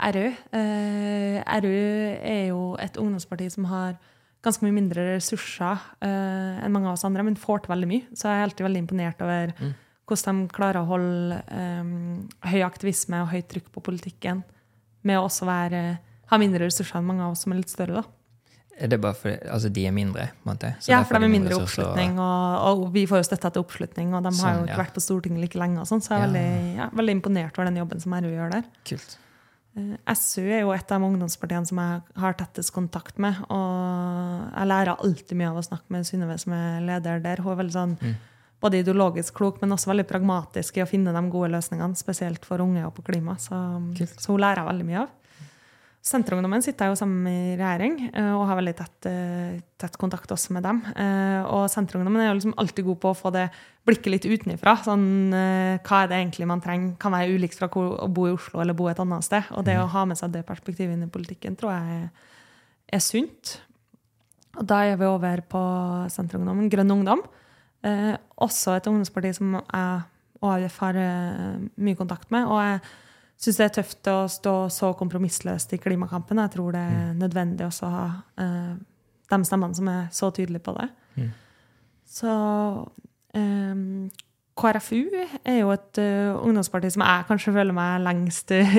RU. 0.00 0.32
Uh, 0.52 1.42
RU 1.60 2.16
er 2.22 2.48
jo 2.48 2.76
et 2.80 2.96
ungdomsparti 2.96 3.50
som 3.52 3.64
har 3.66 3.96
ganske 4.42 4.62
mye 4.62 4.72
mindre 4.72 5.14
ressurser 5.16 5.78
uh, 6.02 6.64
enn 6.64 6.72
mange 6.72 6.86
av 6.88 6.94
oss 6.94 7.04
andre, 7.04 7.22
men 7.22 7.36
får 7.36 7.62
til 7.64 7.74
veldig 7.74 7.88
mye. 7.88 8.02
Så 8.14 8.22
jeg 8.28 8.40
er 8.40 8.44
alltid 8.48 8.66
veldig 8.66 8.82
imponert 8.88 9.22
over 9.22 9.52
Mm. 9.60 9.74
hvordan 10.08 10.48
de 10.48 10.54
klarer 10.54 10.80
å 10.82 10.86
holde 10.86 11.42
um, 11.52 12.28
høy 12.44 12.62
aktivisme 12.64 13.20
og 13.22 13.28
høyt 13.28 13.48
trykk 13.48 13.70
på 13.72 13.82
politikken 13.82 14.42
med 15.04 15.18
å 15.20 15.24
også 15.28 15.46
være, 15.48 15.80
ha 16.32 16.38
mindre 16.40 16.66
ressurser 16.66 16.98
enn 17.00 17.06
mange 17.08 17.22
av 17.26 17.32
oss 17.36 17.44
som 17.44 17.52
er 17.54 17.60
litt 17.62 17.72
større. 17.72 18.02
da. 18.02 18.04
Er 18.74 18.88
det 18.90 18.96
bare 19.00 19.14
fordi 19.14 19.36
altså, 19.54 19.68
de 19.70 19.84
er 19.86 19.92
mindre? 19.94 20.24
måte? 20.44 20.72
Så 20.82 20.90
ja, 20.90 21.02
for 21.06 21.14
de 21.20 21.28
er 21.28 21.30
mindre 21.30 21.52
ressurser 21.54 21.84
oppslutning, 21.84 22.16
og, 22.18 22.86
og 22.88 22.88
vi 22.96 23.04
får 23.06 23.20
jo 23.22 23.26
støtte 23.28 23.46
etter 23.52 23.62
oppslutning, 23.62 24.14
og 24.18 24.24
de 24.24 24.32
har 24.32 24.38
Sånn, 24.40 24.56
jo 24.58 24.64
ikke 24.66 24.74
ja. 24.74 24.80
vært 24.82 24.96
på 24.96 25.02
Stortinget 25.04 25.44
like 25.44 25.60
lenge, 25.60 25.78
og 25.84 25.86
sånn, 25.86 26.02
så 26.02 26.16
jeg 26.16 26.16
er 26.16 26.24
Ja. 26.24 26.30
veldig, 26.32 26.74
ja, 26.80 26.88
veldig 26.98 27.14
imponert 27.20 27.58
over 27.60 27.68
den 27.70 27.78
jobben 27.78 28.00
som 28.02 28.16
RU 28.18 28.32
gjør 28.32 28.50
der. 28.56 28.64
Kult. 28.90 29.14
Uh, 29.78 29.94
SU 30.14 30.42
er 30.42 30.60
jo 30.64 30.72
et 30.74 30.90
av 30.94 31.02
ungdomspartiene 31.06 31.66
som 31.70 31.78
jeg 31.82 32.02
har 32.24 32.34
tettest 32.38 32.72
kontakt 32.74 33.18
med, 33.22 33.38
og 33.50 34.50
jeg 34.58 34.68
lærer 34.70 34.96
alltid 34.98 35.38
mye 35.38 35.50
av 35.50 35.58
å 35.62 35.66
snakke 35.66 35.90
med 35.94 36.06
Synnøve, 36.10 36.36
som 36.42 36.52
er 36.58 36.80
leder 36.88 37.22
der. 37.22 37.42
Hun 37.42 37.52
er 37.54 37.60
veldig 37.62 37.74
sånn, 37.78 37.96
Mm. 38.02 38.14
Både 38.64 38.80
ideologisk 38.80 39.36
klok, 39.36 39.60
men 39.62 39.76
også 39.76 39.92
veldig 39.92 40.06
pragmatisk 40.08 40.78
i 40.78 40.84
å 40.84 40.88
finne 40.88 41.12
de 41.14 41.24
gode 41.32 41.52
løsningene, 41.52 41.98
spesielt 41.98 42.46
for 42.48 42.64
unge 42.64 42.86
og 42.86 42.94
på 42.96 43.04
klima, 43.10 43.36
så, 43.40 43.60
så 44.16 44.32
hun 44.32 44.40
lærer 44.40 44.62
jeg 44.62 44.70
veldig 44.72 44.88
mye 44.88 45.04
av. 45.04 45.12
Senterungdommen 46.04 46.60
sitter 46.60 46.90
jo 46.90 46.96
sammen 47.00 47.24
i 47.30 47.54
regjering 47.56 47.94
eh, 48.10 48.32
og 48.36 48.42
har 48.50 48.58
veldig 48.58 48.74
tett, 48.76 49.06
eh, 49.08 49.54
tett 49.80 49.94
kontakt 49.96 50.34
også 50.34 50.52
med 50.52 50.66
dem. 50.66 50.82
Eh, 51.00 51.46
Og 51.48 51.64
Senterungdommen 51.72 52.20
er 52.20 52.28
jo 52.28 52.34
liksom 52.36 52.52
alltid 52.60 52.84
god 52.90 52.98
på 53.00 53.12
å 53.14 53.16
få 53.16 53.32
det 53.32 53.46
blikket 53.88 54.12
litt 54.12 54.26
utenifra. 54.28 54.74
Sånn, 54.84 55.06
hva 55.32 56.02
er 56.02 56.10
det 56.10 56.18
egentlig 56.18 56.48
man 56.48 56.60
trenger? 56.64 56.92
Kan 57.00 57.16
være 57.16 57.32
ulikt 57.32 57.56
fra 57.56 57.70
å 57.72 58.08
bo 58.12 58.26
i 58.28 58.34
Oslo 58.36 58.60
eller 58.60 58.76
bo 58.76 58.90
et 58.92 59.00
annet 59.00 59.24
sted. 59.24 59.48
Og 59.56 59.64
det 59.64 59.78
å 59.80 59.88
ha 59.92 60.04
med 60.08 60.20
seg 60.20 60.32
det 60.36 60.44
perspektivet 60.48 60.92
inn 60.92 61.08
i 61.08 61.12
politikken 61.12 61.56
tror 61.56 61.72
jeg 61.72 62.02
er, 62.02 62.28
er 63.00 63.04
sunt. 63.04 63.54
Og 64.60 64.68
da 64.68 64.82
er 64.84 65.00
vi 65.00 65.08
over 65.08 65.40
på 65.56 65.64
Senterungdommen, 66.12 66.68
Grønn 66.72 66.96
ungdom. 66.98 67.24
Eh, 67.84 68.14
også 68.44 68.78
et 68.78 68.86
ungdomsparti 68.88 69.32
som 69.36 69.58
jeg 69.60 70.02
og 70.44 70.50
AUF 70.58 70.78
har 70.84 70.98
eh, 71.00 71.62
mye 71.80 71.98
kontakt 71.98 72.30
med. 72.34 72.48
Og 72.48 72.60
jeg 72.60 72.80
syns 73.40 73.60
det 73.60 73.66
er 73.66 73.76
tøft 73.78 74.10
å 74.12 74.16
stå 74.30 74.54
så 74.72 74.92
kompromissløst 74.98 75.72
i 75.76 75.80
klimakampen. 75.82 76.42
Jeg 76.44 76.54
tror 76.56 76.74
det 76.76 76.82
er 76.84 77.14
nødvendig 77.18 77.66
også 77.66 77.88
å 77.88 77.94
ha 77.94 78.04
eh, 78.44 78.74
de 79.32 79.40
stemmene 79.48 79.78
som 79.78 79.90
er 79.90 80.04
så 80.14 80.30
tydelige 80.34 80.64
på 80.66 80.76
det. 80.78 80.88
Mm. 81.16 81.32
Så 82.14 82.34
eh, 83.34 83.82
KrFU 84.54 85.00
er 85.42 85.56
jo 85.58 85.72
et 85.74 85.98
uh, 85.98 86.36
ungdomsparti 86.46 86.92
som 86.94 87.02
jeg 87.02 87.26
kanskje 87.28 87.54
føler 87.56 87.74
meg 87.74 88.04
lengst 88.04 88.52
eh, 88.54 88.76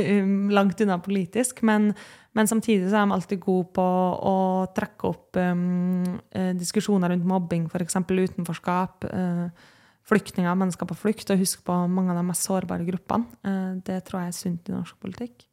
langt 0.55 0.79
unna 0.85 0.97
politisk, 1.03 1.59
men, 1.67 1.89
men 2.37 2.47
samtidig 2.47 2.87
så 2.87 3.01
er 3.01 3.09
de 3.09 3.17
alltid 3.17 3.41
gode 3.43 3.69
på 3.75 3.87
å 4.31 4.35
trekke 4.75 5.09
opp 5.11 5.39
um, 5.41 6.19
diskusjoner 6.55 7.11
rundt 7.11 7.27
mobbing, 7.27 7.69
f.eks. 7.71 8.01
utenforskap, 8.01 9.09
Uh, 9.11 9.71
flyktninger, 10.05 10.53
mennesker 10.53 10.85
på 10.85 10.93
flukt, 10.99 11.31
og 11.33 11.39
huske 11.41 11.63
på 11.65 11.75
mange 11.89 12.13
av 12.13 12.19
de 12.19 12.27
mest 12.27 12.45
sårbare 12.45 12.85
gruppene. 12.85 13.25
Uh, 13.41 13.81
det 13.87 14.03
tror 14.05 14.21
jeg 14.21 14.29
er 14.29 14.37
sunt 14.37 14.69
i 14.69 14.75
norsk 14.75 14.99
politikk. 15.01 15.47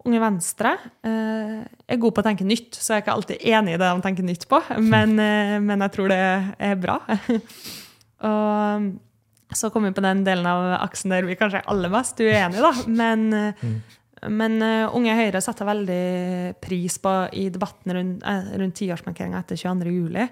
Unge 0.00 0.20
Venstre 0.22 0.72
eh, 1.04 1.60
er 1.60 2.00
gode 2.00 2.16
på 2.16 2.22
å 2.22 2.24
tenke 2.24 2.46
nytt, 2.46 2.72
så 2.78 2.94
jeg 2.94 3.00
er 3.00 3.04
ikke 3.04 3.16
alltid 3.18 3.42
enig 3.52 3.74
i 3.74 3.80
det 3.80 3.88
de 3.90 4.04
tenker 4.06 4.24
nytt 4.24 4.46
på, 4.48 4.60
men, 4.80 5.12
eh, 5.20 5.58
men 5.60 5.84
jeg 5.84 5.94
tror 5.96 6.12
det 6.12 6.20
er 6.56 6.78
bra. 6.80 6.96
og 8.30 8.86
så 9.56 9.70
kommer 9.70 9.90
vi 9.90 9.98
på 9.98 10.04
den 10.04 10.22
delen 10.26 10.46
av 10.46 10.66
aksen 10.80 11.14
der 11.14 11.26
vi 11.28 11.38
kanskje 11.38 11.62
er 11.62 11.72
aller 11.72 11.92
mest 11.92 12.20
uenige, 12.22 12.62
da. 12.62 12.72
Men, 12.86 13.26
mm. 13.30 13.76
men 14.30 14.56
uh, 14.62 14.96
Unge 14.96 15.16
Høyre 15.18 15.42
setter 15.44 15.68
veldig 15.68 16.04
pris 16.62 16.98
på 17.02 17.14
i 17.36 17.48
debatten 17.52 17.94
rundt, 17.96 18.24
eh, 18.26 18.50
rundt 18.62 18.78
tiårsmarkeringa 18.78 19.42
etter 19.42 19.60
22. 19.60 19.94
juli. 19.94 20.26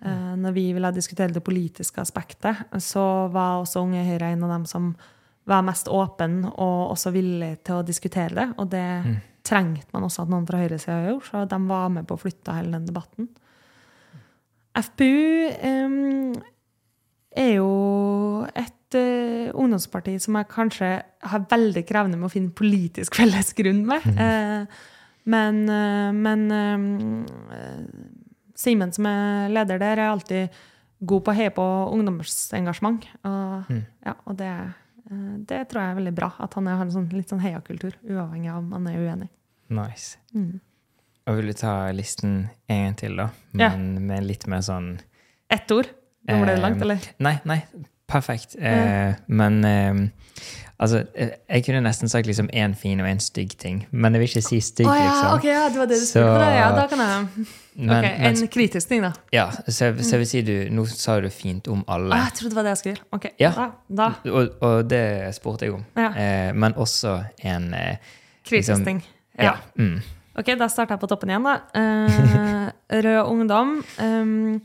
Eh, 0.00 0.34
når 0.40 0.54
vi 0.56 0.66
ville 0.72 0.92
diskutere 0.96 1.34
det 1.34 1.44
politiske 1.44 2.00
aspektet, 2.00 2.62
så 2.80 3.28
var 3.32 3.60
også 3.60 3.82
Unge 3.84 4.04
Høyre 4.06 4.30
en 4.32 4.46
av 4.46 4.54
dem 4.54 4.68
som 4.68 4.94
var 5.50 5.64
mest 5.66 5.90
åpen 5.92 6.44
og 6.50 6.92
også 6.94 7.12
villig 7.12 7.56
til 7.66 7.80
å 7.80 7.84
diskutere 7.84 8.36
det. 8.36 8.48
Og 8.62 8.70
det 8.72 8.86
trengte 9.46 9.92
man 9.92 10.06
også 10.06 10.24
at 10.24 10.32
noen 10.32 10.46
fra 10.48 10.60
høyresida 10.62 11.02
gjorde, 11.08 11.26
så 11.28 11.44
de 11.48 11.60
var 11.68 11.92
med 11.92 12.08
på 12.08 12.16
å 12.16 12.20
flytte 12.20 12.54
hele 12.54 12.76
den 12.76 12.88
debatten. 12.88 13.28
FPU 14.78 15.50
em, 15.66 16.34
er 17.36 17.52
jo 17.56 18.46
et 18.58 18.96
uh, 18.98 19.50
ungdomsparti 19.54 20.16
som 20.22 20.38
jeg 20.40 20.48
kanskje 20.50 20.88
har 21.30 21.44
veldig 21.50 21.84
krevende 21.86 22.18
med 22.18 22.26
å 22.30 22.32
finne 22.32 22.50
politisk 22.56 23.14
felles 23.20 23.52
grunn 23.58 23.84
med. 23.86 24.06
Eh, 24.16 24.64
men 25.30 25.60
uh, 25.68 26.10
men 26.16 26.46
Simen, 28.60 28.92
som 28.92 29.06
er 29.08 29.48
leder 29.52 29.78
der, 29.80 29.96
er 30.02 30.10
alltid 30.12 30.56
god 31.08 31.22
på 31.24 31.32
å 31.32 31.36
heie 31.38 31.52
på 31.56 31.66
ungdomsengasjement. 31.94 33.06
Og, 33.24 33.70
Mm. 33.70 33.84
ja, 34.04 34.14
og 34.26 34.36
det, 34.36 34.50
det 35.48 35.60
tror 35.70 35.80
jeg 35.80 35.90
er 35.92 35.96
veldig 36.00 36.12
bra. 36.14 36.28
At 36.44 36.54
han 36.58 36.66
har 36.68 36.82
en 36.84 36.90
sånn, 36.92 37.06
litt 37.14 37.30
sånn 37.32 37.40
heiakultur, 37.40 37.94
uavhengig 38.04 38.50
av 38.52 38.58
om 38.60 38.72
han 38.76 38.88
er 38.90 38.98
uenig. 39.00 39.28
Nice. 39.72 40.18
Mm. 40.34 40.60
Og 41.30 41.38
vil 41.38 41.46
du 41.52 41.56
ta 41.56 41.72
listen 41.94 42.34
en 42.68 42.84
gang 42.84 42.98
til, 43.00 43.16
da? 43.16 43.30
Ja. 43.56 43.70
Med 43.78 44.26
litt 44.28 44.44
mer 44.50 44.60
sånn 44.66 44.98
Ett 45.50 45.72
ord. 45.72 45.88
Nå 46.28 46.36
ble 46.42 46.46
det 46.52 46.58
Eh, 46.58 46.62
langt, 46.62 46.82
eller? 46.82 46.98
Nei, 47.18 47.38
nei, 47.44 47.62
perfekt. 48.08 48.56
Ja. 48.60 49.14
men 49.26 49.64
eh, 49.64 49.94
altså, 50.78 51.04
eh, 51.14 51.30
jeg 51.48 51.64
kunne 51.64 51.80
nesten 51.86 52.08
sagt 52.08 52.26
liksom 52.26 52.48
én 52.52 52.74
fin 52.76 53.00
og 53.00 53.06
én 53.06 53.20
stygg 53.20 53.56
ting, 53.58 53.86
men 53.90 54.12
jeg 54.14 54.20
vil 54.20 54.28
ikke 54.28 54.42
si 54.48 54.60
stygg, 54.60 54.86
Å 54.86 54.94
ja, 54.98 55.06
liksom. 55.08 55.34
ok, 55.38 55.44
ja, 55.44 55.68
det 55.68 55.78
var 55.78 55.86
det 55.86 55.98
du 56.00 56.06
Så- 56.06 56.20
på. 56.26 56.38
det. 56.38 56.50
Ja, 56.58 56.70
da 56.76 56.86
kan 56.86 56.98
jeg 56.98 57.46
Men, 57.80 58.04
Ok, 58.04 58.18
men, 58.18 58.26
En 58.26 58.48
kritisk 58.48 58.88
ting, 58.88 59.00
da. 59.02 59.12
ja, 59.32 59.46
så, 59.68 59.94
så 59.96 60.10
jeg 60.10 60.18
vil 60.18 60.26
si 60.26 60.42
du 60.42 60.68
Nå 60.70 60.84
sa 60.86 61.20
du 61.20 61.28
fint 61.30 61.66
om 61.68 61.84
alle, 61.88 62.12
Å, 62.14 62.24
jeg 62.24 62.32
trodde 62.34 62.50
det 62.50 62.56
var 62.56 62.62
det 62.64 62.70
jeg 62.70 62.78
skulle 62.78 62.94
gjøre. 62.96 63.06
Ok, 63.12 63.26
Ja. 63.40 63.50
da, 63.50 63.70
da. 63.88 64.08
og, 64.30 64.48
og 64.62 64.88
det 64.88 65.34
spurte 65.34 65.60
jeg 65.64 65.74
om. 65.74 65.84
Ja. 65.96 66.52
Men 66.52 66.74
også 66.74 67.24
en 67.42 67.72
eh, 67.74 67.96
Kritisk 68.44 68.68
liksom- 68.76 68.84
ting. 68.84 69.02
Ja. 69.38 69.54
Mm, 69.78 70.00
Ok, 70.36 70.46
da 70.58 70.66
starter 70.68 70.94
jeg 70.94 71.00
på 71.00 71.08
toppen 71.08 71.28
igjen, 71.30 71.42
da. 71.42 71.60
Eh, 71.74 72.70
rød 73.02 73.26
ungdom. 73.26 73.84
Um, 73.98 74.60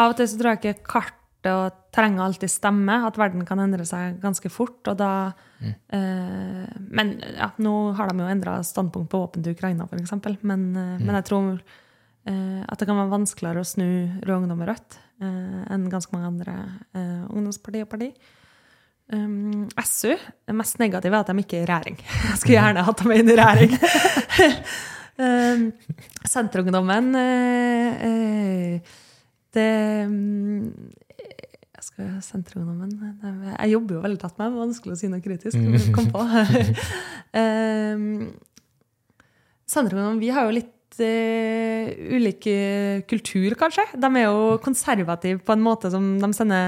av 0.00 0.12
og 0.12 0.18
til 0.18 0.30
så 0.30 0.40
tror 0.40 0.52
jeg 0.52 0.60
ikke 0.60 0.88
kartet 0.88 1.50
og 1.52 1.80
terrenget 1.94 2.24
alltid 2.24 2.50
stemmer. 2.50 3.06
At 3.08 3.18
verden 3.20 3.44
kan 3.46 3.62
endre 3.62 3.86
seg 3.88 4.18
ganske 4.22 4.50
fort. 4.52 4.80
Og 4.90 4.98
da 4.98 5.12
eh, 5.60 6.66
Men 6.90 7.14
ja, 7.36 7.50
nå 7.62 7.74
har 7.98 8.10
de 8.10 8.24
jo 8.24 8.30
endra 8.32 8.58
standpunkt 8.66 9.10
på 9.12 9.22
våpen 9.24 9.44
til 9.44 9.56
Ukraina, 9.56 9.86
f.eks. 9.86 10.14
Men, 10.42 10.70
mm. 10.72 11.02
men 11.04 11.18
jeg 11.20 11.28
tror 11.30 11.50
eh, 11.54 12.62
at 12.64 12.78
det 12.80 12.88
kan 12.88 13.00
være 13.00 13.14
vanskeligere 13.14 13.64
å 13.64 13.72
snu 13.74 13.90
rød 14.24 14.38
ungdom 14.38 14.64
og 14.64 14.72
rødt 14.72 14.98
eh, 15.22 15.60
enn 15.74 15.90
ganske 15.92 16.16
mange 16.16 16.32
andre 16.32 16.56
eh, 16.96 17.22
ungdomsparti 17.28 17.84
og 17.84 17.92
parti. 17.92 18.10
Um, 19.12 19.66
SU 19.84 20.14
det 20.16 20.54
mest 20.56 20.78
negative 20.80 21.12
er 21.12 21.20
at 21.26 21.28
de 21.28 21.42
ikke 21.42 21.58
er 21.58 21.66
i 21.66 21.68
regjering. 21.68 21.98
Jeg 22.30 22.38
skulle 22.40 22.56
gjerne 22.56 22.84
hatt 22.86 23.02
dem 23.02 23.12
inn 23.12 23.28
i 23.28 23.36
regjering. 23.36 23.74
um, 25.20 25.64
Senterungdommen 26.34 27.10
uh, 27.12 28.04
uh, 28.08 28.94
Det 29.54 29.70
um, 30.08 30.64
jeg 31.74 31.82
skal 31.88 32.06
Senterungdommen 32.24 32.90
Jeg 33.58 33.72
jobber 33.74 33.92
jo 33.98 34.04
veldig 34.04 34.20
tett 34.22 34.36
med 34.38 34.46
dem. 34.48 34.62
Vanskelig 34.62 34.92
å 34.94 34.98
si 34.98 35.06
noe 35.12 35.24
kritisk. 35.24 35.56
Kom 35.94 36.06
på. 36.12 36.20
um, 37.40 38.04
vi 40.20 40.30
har 40.34 40.42
jo 40.46 40.56
litt 40.58 40.90
uh, 41.00 41.84
ulik 42.18 42.42
kultur, 43.10 43.50
kanskje. 43.60 43.84
De 43.94 44.08
er 44.12 44.24
jo 44.28 44.38
konservative 44.64 45.38
på 45.44 45.52
en 45.56 45.64
måte 45.64 45.86
som 45.92 46.04
de 46.22 46.28
sender 46.36 46.64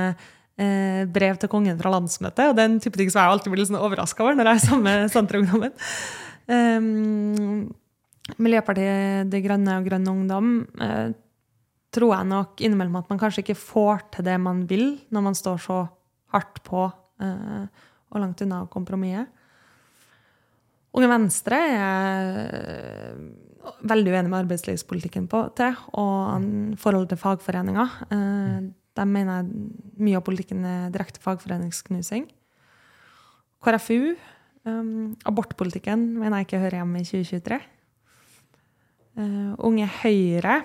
eh, 0.61 1.03
brev 1.09 1.39
til 1.41 1.51
kongen 1.53 1.79
fra 1.81 1.93
landsmøtet. 1.95 2.51
Og 2.51 2.57
det 2.57 2.65
er 2.65 2.71
en 2.71 2.81
type 2.83 2.99
ting 2.99 3.11
som 3.13 3.23
jeg 3.23 3.35
alltid 3.35 3.55
blir 3.55 3.69
sånn 3.69 3.81
overraska 3.81 4.25
over 4.25 4.39
når 4.39 4.51
jeg 4.51 4.61
er 4.61 4.67
sammen 4.67 4.89
med 4.89 5.13
Senterungdommen. 5.13 5.77
Um, 6.47 7.69
Miljøpartiet 8.43 9.31
De 9.31 9.41
Grønne 9.43 9.81
og 9.81 9.87
Grønn 9.87 10.11
Ungdom 10.11 10.51
eh, 10.83 11.09
tror 11.97 12.13
jeg 12.15 12.29
nok 12.31 12.63
innimellom 12.63 13.01
at 13.01 13.11
man 13.13 13.21
kanskje 13.21 13.43
ikke 13.45 13.59
får 13.59 14.07
til 14.17 14.29
det 14.29 14.37
man 14.43 14.65
vil, 14.71 14.87
når 15.11 15.27
man 15.31 15.39
står 15.39 15.61
så 15.65 15.81
hardt 16.35 16.63
på 16.67 16.87
eh, 17.23 17.67
og 18.13 18.23
langt 18.23 18.43
unna 18.45 18.63
kompromisset. 18.71 19.33
Unge 20.97 21.09
Venstre 21.11 21.59
er 21.77 23.17
veldig 23.85 24.13
uenig 24.15 24.31
med 24.31 24.39
arbeidslivspolitikken 24.45 25.27
på, 25.29 25.43
til, 25.59 25.77
og 25.99 26.47
forholdet 26.81 27.13
til 27.13 27.21
fagforeninger. 27.21 27.99
Eh, 28.15 28.69
de 28.97 29.05
mener 29.11 29.43
jeg 29.43 30.01
mye 30.01 30.17
av 30.17 30.25
politikken 30.25 30.65
er 30.65 30.93
direkte 30.95 31.21
fagforeningsknusing. 31.25 32.31
KrFU, 33.65 34.15
um, 34.69 35.17
abortpolitikken, 35.27 36.07
mener 36.21 36.41
jeg 36.41 36.49
ikke 36.49 36.63
hører 36.63 36.79
hjemme 36.81 37.03
i 37.03 37.09
2023. 37.09 37.59
Uh, 39.17 39.53
Unge 39.67 39.89
Høyre, 40.01 40.61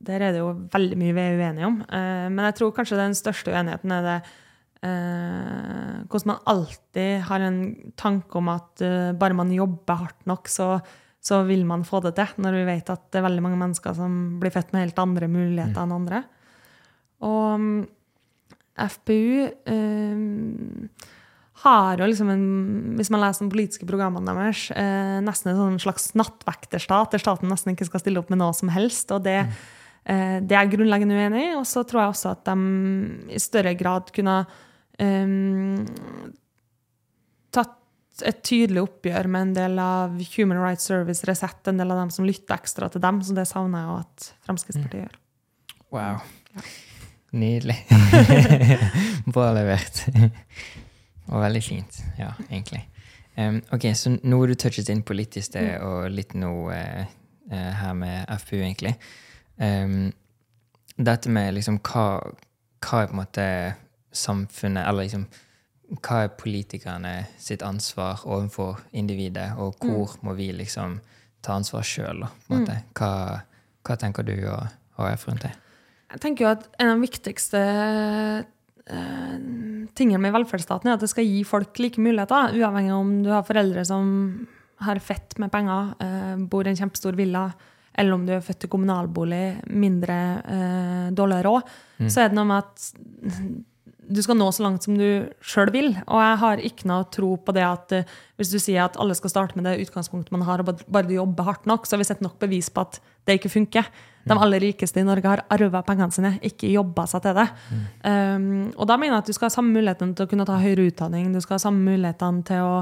der 0.00 0.24
er 0.24 0.32
det 0.34 0.40
jo 0.40 0.52
veldig 0.72 0.96
mye 1.00 1.16
vi 1.16 1.24
er 1.24 1.40
uenige 1.40 1.68
om. 1.68 1.80
Uh, 1.88 2.28
men 2.32 2.46
jeg 2.48 2.56
tror 2.60 2.72
kanskje 2.76 3.00
den 3.00 3.16
største 3.18 3.52
uenigheten 3.52 3.92
er 3.96 4.06
det 4.06 4.16
uh, 4.24 6.00
hvordan 6.08 6.32
man 6.32 6.42
alltid 6.54 7.12
har 7.28 7.44
en 7.44 7.60
tanke 8.00 8.40
om 8.40 8.50
at 8.52 8.84
uh, 8.84 9.12
bare 9.20 9.36
man 9.36 9.52
jobber 9.52 10.04
hardt 10.06 10.26
nok, 10.30 10.48
så, 10.48 10.72
så, 11.20 11.42
vil 11.48 11.66
man 11.68 11.84
få 11.84 12.02
det 12.06 12.14
til. 12.18 12.34
Når 12.40 12.58
vi 12.58 12.66
vet 12.72 12.92
at 12.92 13.06
det 13.10 13.20
er 13.20 13.28
veldig 13.28 13.46
mange 13.46 13.60
mennesker 13.60 13.96
som 13.96 14.18
blir 14.42 14.54
født 14.54 14.72
med 14.72 14.88
helt 14.88 15.02
andre 15.04 15.30
muligheter 15.30 15.76
mm. 15.76 15.84
enn 15.84 15.96
andre. 16.00 16.24
Og 17.28 17.46
um, 17.60 17.72
FPU 18.80 19.50
um, 19.68 20.88
har 21.60 22.00
jo 22.00 22.08
liksom 22.08 22.30
en 22.32 22.46
Hvis 22.96 23.10
man 23.12 23.20
leser 23.20 23.44
de 23.44 23.52
politiske 23.52 23.88
programmene 23.88 24.32
deres, 24.32 24.70
eh, 24.72 25.18
nesten 25.24 25.52
en 25.52 25.58
sånn 25.58 25.82
slags 25.82 26.10
nattvekterstat, 26.16 27.12
der 27.12 27.22
staten 27.22 27.52
nesten 27.52 27.74
ikke 27.74 27.88
skal 27.88 28.02
stille 28.02 28.20
opp 28.20 28.30
med 28.32 28.40
noe 28.40 28.54
som 28.56 28.72
helst. 28.72 29.10
og 29.12 29.24
det, 29.24 29.44
mm. 29.46 29.52
Eh, 30.04 30.36
det 30.40 30.56
er 30.56 30.64
jeg 30.64 30.74
grunnleggende 30.76 31.16
uenig 31.18 31.46
i. 31.48 31.54
Og 31.58 31.66
så 31.68 31.84
tror 31.88 32.04
jeg 32.04 32.14
også 32.14 32.34
at 32.34 32.44
de 32.50 33.34
i 33.34 33.40
større 33.42 33.74
grad 33.78 34.12
kunne 34.16 34.36
um, 35.00 35.86
tatt 37.54 37.76
et 38.26 38.42
tydelig 38.44 38.82
oppgjør 38.84 39.30
med 39.32 39.48
en 39.48 39.56
del 39.56 39.80
av 39.80 40.20
Human 40.34 40.60
Rights 40.60 40.88
Service 40.90 41.24
Resett, 41.28 41.62
en 41.68 41.80
del 41.80 41.92
av 41.92 42.02
dem 42.02 42.12
som 42.14 42.28
lytter 42.28 42.58
ekstra 42.58 42.90
til 42.92 43.02
dem. 43.04 43.22
Så 43.24 43.36
det 43.36 43.48
savner 43.48 43.82
jeg 43.82 43.90
jo 43.90 43.98
at 44.02 44.30
Fremskrittspartiet 44.46 45.00
mm. 45.00 45.04
gjør. 45.06 45.18
Wow. 45.90 46.22
Ja. 46.54 46.68
Nydelig. 47.30 47.76
Bra 49.34 49.50
levert. 49.54 50.04
og 51.30 51.42
veldig 51.44 51.62
fint. 51.62 52.00
Ja, 52.18 52.32
egentlig. 52.50 52.82
Um, 53.36 53.60
ok, 53.72 53.92
Så 53.94 54.16
nå 54.22 54.40
har 54.40 54.50
du 54.50 54.58
touchet 54.58 54.90
inn 54.90 55.04
på 55.06 55.14
litt 55.14 55.38
i 55.38 55.42
sted, 55.44 55.76
mm. 55.78 55.86
og 55.86 56.10
litt 56.12 56.34
nå 56.38 56.52
uh, 56.68 57.04
uh, 57.52 57.72
her 57.80 57.94
med 57.96 58.32
FPU, 58.42 58.58
egentlig. 58.58 58.96
Um, 59.60 60.10
dette 60.96 61.30
med 61.32 61.54
liksom 61.56 61.78
hva, 61.84 62.06
hva 62.80 63.02
er 63.02 63.08
på 63.10 63.14
en 63.14 63.20
måte 63.20 63.46
samfunnet 64.10 64.86
Eller 64.88 65.04
liksom 65.04 65.26
hva 65.98 66.24
er 66.24 66.34
politikerne 66.38 67.14
sitt 67.40 67.64
ansvar 67.66 68.22
overfor 68.22 68.78
individet, 68.94 69.56
og 69.58 69.74
mm. 69.80 69.88
hvor 69.88 70.12
mm. 70.14 70.20
må 70.26 70.34
vi 70.38 70.50
liksom 70.54 71.00
ta 71.42 71.56
ansvar 71.58 71.82
sjøl, 71.86 72.22
mm. 72.46 72.68
Hva, 72.94 73.10
hva, 73.86 73.96
tenker 73.98 74.26
du 74.26 74.36
og 74.52 74.68
HF 75.00 75.26
rundt 75.26 75.46
det? 75.48 75.50
Jeg 76.12 76.22
tenker 76.22 76.44
jo 76.44 76.52
at 76.52 76.68
en 76.78 76.92
av 76.92 76.98
de 76.98 77.06
viktigste 77.06 77.60
uh, 78.44 79.40
tingene 79.98 80.22
med 80.22 80.34
velferdsstaten 80.36 80.90
er 80.90 80.98
at 80.98 81.02
det 81.02 81.10
skal 81.10 81.26
gi 81.26 81.42
folk 81.48 81.82
like 81.82 82.02
muligheter, 82.02 82.54
uavhengig 82.54 82.94
av 82.94 83.02
om 83.02 83.12
du 83.24 83.30
har 83.34 83.46
foreldre 83.46 83.84
som 83.88 84.14
har 84.86 85.02
fett 85.02 85.36
med 85.42 85.52
penger, 85.52 85.94
uh, 85.98 86.46
bor 86.50 86.66
i 86.66 86.72
en 86.72 86.80
kjempestor 86.84 87.18
villa, 87.18 87.48
eller 88.00 88.16
om 88.16 88.26
du 88.26 88.32
er 88.34 88.44
født 88.44 88.64
i 88.64 88.70
kommunalbolig, 88.72 89.44
mindre 89.76 90.20
eh, 90.40 91.08
dårlig 91.16 91.42
råd. 91.44 91.74
Mm. 92.00 92.08
Så 92.08 92.22
er 92.22 92.30
det 92.30 92.38
noe 92.38 92.48
med 92.48 92.64
at 92.64 92.86
du 94.10 94.18
skal 94.24 94.38
nå 94.38 94.48
så 94.52 94.64
langt 94.64 94.84
som 94.84 94.96
du 94.98 95.06
sjøl 95.44 95.70
vil. 95.74 95.92
Og 96.10 96.22
jeg 96.22 96.38
har 96.42 96.62
ikke 96.66 96.88
noe 96.90 97.06
tro 97.14 97.34
på 97.38 97.54
det 97.54 97.64
at 97.66 97.94
uh, 97.94 98.14
hvis 98.40 98.52
du 98.52 98.58
sier 98.62 98.82
at 98.84 98.98
alle 99.00 99.14
skal 99.18 99.32
starte 99.32 99.58
med 99.58 99.68
det 99.68 99.78
utgangspunktet 99.84 100.34
man 100.34 100.46
har, 100.48 100.62
og 100.62 100.82
bare 100.90 101.08
du 101.08 101.14
jobber 101.14 101.46
hardt 101.46 101.68
nok, 101.70 101.86
så 101.86 101.94
har 101.94 102.02
vi 102.02 102.08
sett 102.08 102.24
nok 102.24 102.38
bevis 102.42 102.70
på 102.74 102.82
at 102.86 102.98
det 103.28 103.38
ikke 103.38 103.52
funker. 103.52 103.90
De 104.26 104.36
aller 104.36 104.62
rikeste 104.62 105.00
i 105.00 105.06
Norge 105.06 105.30
har 105.30 105.44
arva 105.52 105.82
pengene 105.86 106.12
sine, 106.12 106.34
ikke 106.44 106.72
jobba 106.72 107.06
seg 107.08 107.22
til 107.24 107.38
det. 107.38 107.46
Mm. 107.70 107.84
Um, 108.02 108.48
og 108.74 108.90
da 108.90 108.98
mener 109.00 109.16
jeg 109.16 109.24
at 109.24 109.30
du 109.30 109.36
skal 109.36 109.48
ha 109.48 109.54
samme 109.54 109.76
muligheten 109.76 110.16
til 110.16 110.26
å 110.26 110.32
kunne 110.32 110.48
ta 110.48 110.58
høyere 110.60 110.90
utdanning, 110.90 111.30
du 111.32 111.40
skal 111.44 111.56
ha 111.56 111.62
samme 111.62 111.84
mulighetene 111.86 112.44
til 112.50 112.66
å 112.66 112.74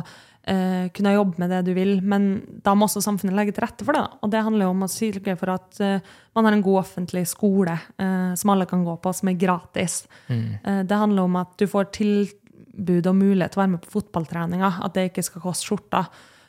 uh, 0.49 0.89
kunne 0.95 1.15
jobbe 1.15 1.43
med 1.43 1.53
det 1.53 1.61
du 1.69 1.73
vil, 1.77 1.99
men 2.03 2.29
da 2.65 2.75
må 2.75 2.89
også 2.89 3.03
samfunnet 3.05 3.37
legge 3.37 3.55
til 3.57 3.65
rette 3.65 3.87
for 3.87 3.97
det. 3.97 4.03
Og 4.25 4.33
det 4.33 4.43
handler 4.45 4.67
jo 4.67 4.73
om 4.75 4.87
å 4.87 4.91
sørge 4.91 5.37
for 5.41 5.53
at 5.55 5.81
uh, 5.85 6.17
man 6.39 6.49
har 6.49 6.57
en 6.57 6.65
god 6.65 6.81
offentlig 6.83 7.25
skole 7.31 7.77
uh, 7.77 8.33
som 8.39 8.55
alle 8.55 8.69
kan 8.71 8.85
gå 8.87 8.97
på, 9.03 9.15
som 9.15 9.31
er 9.31 9.39
gratis. 9.41 10.03
Mm. 10.29 10.85
det 10.89 11.01
handler 11.01 11.25
om 11.25 11.37
at 11.41 11.55
du 11.61 11.65
får 11.71 11.91
tilbud 11.97 13.07
og 13.09 13.17
mulighet 13.17 13.55
til 13.55 13.61
å 13.61 13.65
være 13.65 13.75
med 13.77 13.85
på 13.85 13.95
fotballtreninga, 13.97 14.73
at 14.85 14.97
det 14.97 15.09
ikke 15.11 15.25
skal 15.27 15.45
koste 15.45 15.69
skjorta. 15.69 16.05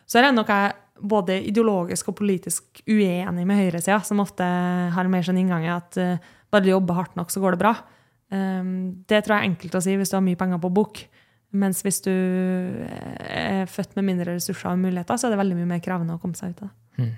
Så 0.10 0.20
er 0.20 0.28
det 0.28 0.34
noe 0.36 0.50
jeg 0.50 0.76
både 1.00 1.38
ideologisk 1.48 2.10
og 2.12 2.18
politisk 2.20 2.82
uenig 2.90 3.46
med 3.48 3.62
høyresida, 3.62 4.02
som 4.04 4.20
ofte 4.20 4.44
har 4.92 5.12
mer 5.12 5.24
sånn 5.24 5.40
inngang 5.40 5.64
i 5.64 5.72
at 5.72 5.96
bare 6.52 6.66
du 6.66 6.74
jobber 6.74 6.98
hardt 6.98 7.16
nok, 7.16 7.32
så 7.32 7.40
går 7.44 7.56
det 7.56 7.62
bra. 7.62 7.74
Um, 8.30 9.02
det 9.10 9.24
tror 9.24 9.38
jeg 9.38 9.42
er 9.42 9.50
enkelt 9.50 9.78
å 9.80 9.82
si 9.82 9.96
hvis 9.98 10.12
du 10.12 10.18
har 10.18 10.26
mye 10.26 10.38
penger 10.38 10.62
på 10.62 10.72
bok. 10.74 11.02
Mens 11.50 11.82
hvis 11.82 12.04
du 12.06 12.14
er 12.14 13.66
født 13.70 13.96
med 13.98 14.06
mindre 14.12 14.36
ressurser 14.36 14.70
og 14.70 14.82
muligheter, 14.84 15.18
så 15.18 15.28
er 15.28 15.34
det 15.34 15.42
veldig 15.42 15.58
mye 15.58 15.72
mer 15.72 15.82
krevende 15.82 16.18
å 16.18 16.22
komme 16.22 16.38
seg 16.38 16.54
ut 16.54 16.64
av 16.64 16.70
det. 16.70 16.76
Hmm. 17.00 17.16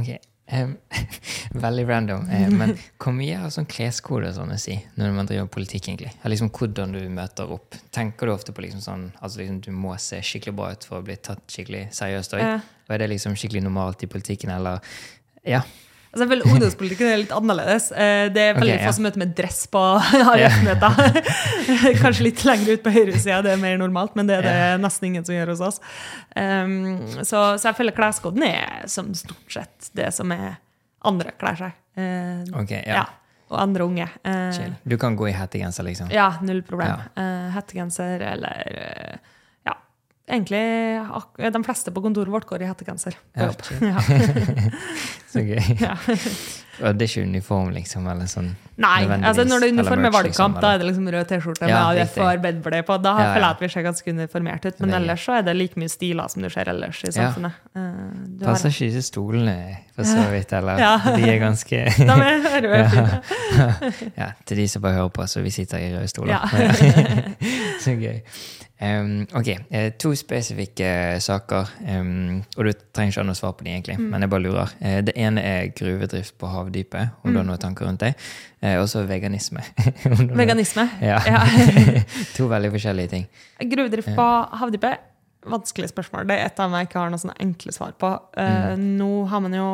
Okay. 0.00 0.18
Um, 0.52 0.74
veldig 1.64 1.86
random. 1.88 2.26
Uh, 2.28 2.50
men 2.60 2.74
hvor 3.00 3.14
mye 3.16 3.38
har 3.40 3.52
sånn 3.54 3.68
kleskode 3.70 4.34
sånn 4.36 4.52
å 4.52 4.58
si 4.60 4.76
når 5.00 5.14
man 5.16 5.30
driver 5.30 5.48
politikk? 5.54 5.88
egentlig? 5.88 6.12
Liksom 6.28 6.52
Hvordan 6.52 6.92
du 6.92 7.00
møter 7.08 7.54
opp? 7.56 7.78
Tenker 7.94 8.28
du 8.28 8.34
ofte 8.34 8.52
på 8.52 8.66
liksom 8.66 8.84
sånn, 8.84 9.08
altså 9.20 9.40
liksom 9.40 9.62
du 9.64 9.70
må 9.72 9.96
se 10.02 10.20
skikkelig 10.20 10.56
bra 10.58 10.74
ut 10.74 10.84
for 10.84 11.00
å 11.00 11.06
bli 11.06 11.16
tatt 11.16 11.44
skikkelig 11.48 11.86
seriøst? 11.96 12.36
Og 12.36 12.92
er 12.92 13.00
det 13.00 13.10
liksom 13.14 13.38
skikkelig 13.38 13.64
normalt 13.64 14.04
i 14.04 14.10
politikken? 14.12 14.52
eller 14.52 14.84
ja, 15.44 15.62
Altså, 16.14 16.26
føler 16.30 16.46
Ungdomspolitikken 16.46 17.08
er 17.10 17.16
litt 17.24 17.32
annerledes. 17.34 17.88
Eh, 17.90 18.28
det 18.30 18.42
er 18.42 18.52
veldig 18.54 18.74
okay, 18.76 18.86
få 18.86 18.92
som 18.94 19.06
møter 19.08 19.22
med 19.24 19.32
dress 19.34 19.64
på 19.72 19.80
AUF-møter. 20.34 21.00
Kanskje 22.04 22.28
litt 22.28 22.44
lenger 22.46 22.76
ut 22.76 22.84
på 22.84 22.92
høyresida, 22.94 23.40
det 23.42 23.54
er 23.56 23.58
mer 23.58 23.80
normalt, 23.80 24.14
men 24.14 24.30
det 24.30 24.36
er 24.38 24.46
det 24.46 24.54
nesten 24.84 25.08
ingen 25.10 25.26
som 25.26 25.34
gjør 25.34 25.50
hos 25.56 25.64
oss. 25.66 25.82
Um, 26.38 27.02
så, 27.16 27.42
så, 27.58 27.66
jeg 27.66 27.78
føler 27.80 27.96
kleskoden 27.98 28.46
er 28.46 28.86
som 28.90 29.10
stort 29.18 29.58
sett 29.58 29.90
det 29.98 30.12
som 30.14 30.30
er 30.34 30.60
andre 31.04 31.34
kler 31.40 31.58
seg. 31.64 31.76
Uh, 31.98 32.62
okay, 32.62 32.84
ja. 32.86 33.02
ja. 33.02 33.04
Og 33.50 33.58
andre 33.58 33.90
unge. 33.90 34.06
Uh, 34.22 34.78
du 34.86 34.94
kan 35.02 35.18
gå 35.18 35.32
i 35.32 35.34
hettegenser, 35.34 35.86
liksom? 35.90 36.14
Ja, 36.14 36.30
null 36.46 36.62
problem. 36.62 36.94
Ja. 36.94 37.10
Uh, 37.18 37.50
hettegenser 37.58 38.22
eller 38.30 39.18
Egentlig 40.24 40.60
de 41.52 41.60
fleste 41.66 41.92
på 41.92 42.00
kontoret 42.04 42.32
vårt 42.32 42.46
går 42.48 42.64
i 42.64 42.68
hettegenser 42.70 43.16
Ja. 43.36 43.50
Ja. 43.84 44.00
så 45.32 45.44
gøy. 45.44 45.60
Ja. 45.84 45.96
Det 46.78 47.06
er 47.06 47.10
ikke 47.10 47.26
uniform, 47.28 47.72
liksom? 47.76 48.06
eller 48.10 48.30
sånn 48.30 48.54
Nei. 48.76 49.04
altså 49.06 49.44
Når 49.46 49.62
det 49.62 49.68
er 49.68 49.72
uniform 49.76 50.00
med 50.02 50.12
valgkamp, 50.14 50.56
liksom, 50.56 50.62
da 50.62 50.70
er 50.74 50.80
det 50.80 50.86
liksom 50.88 51.10
rød 51.14 51.28
T-skjorte 51.30 51.68
ja, 51.70 51.76
med 51.76 52.00
AUF 52.02 52.16
og 52.18 52.30
Arbeiderpartiet 52.32 52.88
på. 52.88 52.96
Da 53.04 53.12
ja, 53.12 53.28
føler 53.28 53.46
jeg 53.46 53.54
at 53.54 53.62
vi 53.62 53.68
ser 53.74 53.84
ganske 53.86 54.14
uniformert 54.16 54.66
ut. 54.66 54.80
Men 54.82 54.96
ellers 54.98 55.26
så 55.28 55.36
er 55.38 55.46
det 55.46 55.54
like 55.58 55.78
mye 55.78 55.92
stiler 55.92 56.32
som 56.32 56.42
du 56.42 56.50
ser 56.50 56.70
ellers 56.72 57.04
i 57.06 57.12
samfunnet. 57.14 57.60
Ja. 57.76 57.84
Uh, 57.84 58.42
Passer 58.42 58.74
ikke 58.74 58.90
disse 58.90 59.04
stolene 59.12 59.56
for 59.94 60.08
så 60.08 60.26
vidt, 60.32 60.56
eller? 60.58 60.82
De 61.20 61.30
er 61.30 61.38
ganske 61.42 61.84
De 61.94 62.18
er 62.26 62.66
røde. 62.66 63.06
ja. 64.18 64.32
Til 64.42 64.62
de 64.64 64.68
som 64.74 64.82
bare 64.82 64.98
hører 64.98 65.14
på, 65.20 65.30
så 65.30 65.44
vi 65.44 65.54
sitter 65.54 65.78
i 65.78 65.94
røde 65.94 66.10
stoler. 66.10 66.42
så 67.84 67.94
gøy. 67.94 68.18
Um, 68.82 69.22
ok, 69.38 69.52
uh, 69.70 69.88
To 70.02 70.10
spesifikke 70.18 71.20
saker. 71.22 71.70
Um, 71.86 72.42
og 72.56 72.66
du 72.66 72.74
trenger 72.90 73.14
ikke 73.14 73.30
å 73.30 73.38
svare 73.38 73.54
på 73.60 73.68
dem, 73.68 73.76
egentlig, 73.76 74.00
mm. 74.02 74.10
men 74.10 74.26
jeg 74.26 74.34
bare 74.34 74.46
lurer. 74.48 74.74
Det 75.06 75.14
ene 75.14 75.46
er 75.46 75.70
gruvedrift 75.78 76.34
på 76.42 76.50
havbunnen 76.50 76.63
havdypet, 76.64 77.20
om 77.22 77.32
du 77.32 77.40
har 77.40 77.46
noen 77.46 77.60
tanker 77.60 77.86
rundt 77.86 78.02
det. 78.02 78.14
Eh, 78.60 78.78
og 78.80 78.88
så 78.90 79.04
veganisme. 79.08 79.62
Veganisme? 80.40 80.88
Ja. 81.04 81.20
To 82.36 82.48
veldig 82.50 82.72
forskjellige 82.74 83.12
ting. 83.12 83.28
Gruvedrift 83.70 84.14
på 84.16 84.30
havdypet? 84.60 85.10
Vanskelig 85.50 85.90
spørsmål. 85.92 86.26
Det 86.28 86.38
er 86.38 86.48
et 86.48 86.58
av 86.58 86.70
dem 86.70 86.78
jeg 86.78 86.88
ikke 86.88 87.00
har 87.02 87.12
noen 87.12 87.22
sånne 87.22 87.38
enkle 87.44 87.74
svar 87.76 87.94
på. 88.00 88.10
Eh, 88.40 88.74
nå 88.80 89.10
har 89.28 89.44
man 89.44 89.56
jo 89.58 89.68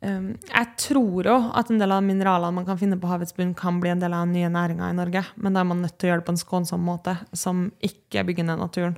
um, 0.00 0.30
Jeg 0.48 0.72
tror 0.80 1.28
jo 1.28 1.36
at 1.60 1.70
en 1.70 1.82
del 1.82 1.92
av 1.92 2.06
mineralene 2.06 2.56
man 2.56 2.66
kan 2.68 2.80
finne 2.80 2.98
på 3.00 3.10
havets 3.10 3.36
bunn, 3.36 3.54
kan 3.58 3.82
bli 3.82 3.92
en 3.92 4.02
del 4.02 4.16
av 4.16 4.28
nye 4.30 4.48
næringa 4.52 4.90
i 4.90 4.96
Norge, 4.96 5.24
men 5.36 5.54
da 5.54 5.62
er 5.62 5.68
man 5.68 5.84
nødt 5.84 5.98
til 5.98 6.08
å 6.08 6.12
gjøre 6.14 6.24
det 6.24 6.28
på 6.30 6.36
en 6.36 6.42
skånsom 6.44 6.88
måte, 6.88 7.18
som 7.36 7.68
ikke 7.84 8.24
bygger 8.30 8.48
ned 8.48 8.62
naturen. 8.64 8.96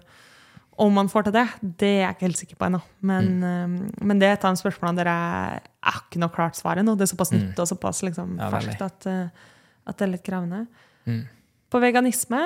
Om 0.80 0.94
man 0.96 1.10
får 1.12 1.28
til 1.28 1.36
det, 1.36 1.46
det 1.82 1.90
er 1.90 2.00
jeg 2.00 2.16
ikke 2.16 2.26
helt 2.28 2.40
sikker 2.40 2.58
på 2.60 2.68
ennå. 2.70 2.80
Men, 3.04 3.30
um, 3.44 3.76
men 4.08 4.22
det 4.22 4.30
er 4.30 4.38
et 4.38 4.46
av 4.48 4.56
de 4.56 4.62
spørsmålene 4.62 5.02
der 5.02 5.10
jeg, 5.12 5.62
jeg 5.76 5.92
har 5.92 6.02
ikke 6.06 6.22
noe 6.22 6.34
klart 6.34 6.58
svar 6.58 6.80
ennå. 6.80 6.96
Det 6.96 7.04
er 7.04 7.12
såpass 7.12 7.34
nytt 7.34 7.60
og 7.60 7.68
såpass 7.68 8.02
liksom, 8.06 8.36
Ja, 8.40 8.48
ferskt 8.54 8.84
at, 8.86 9.08
uh, 9.10 9.48
at 9.90 10.00
det 10.00 10.06
er 10.06 10.14
litt 10.14 10.26
krevende. 10.26 10.64
Mm. 11.04 11.24
På 11.70 11.82
veganisme 11.82 12.40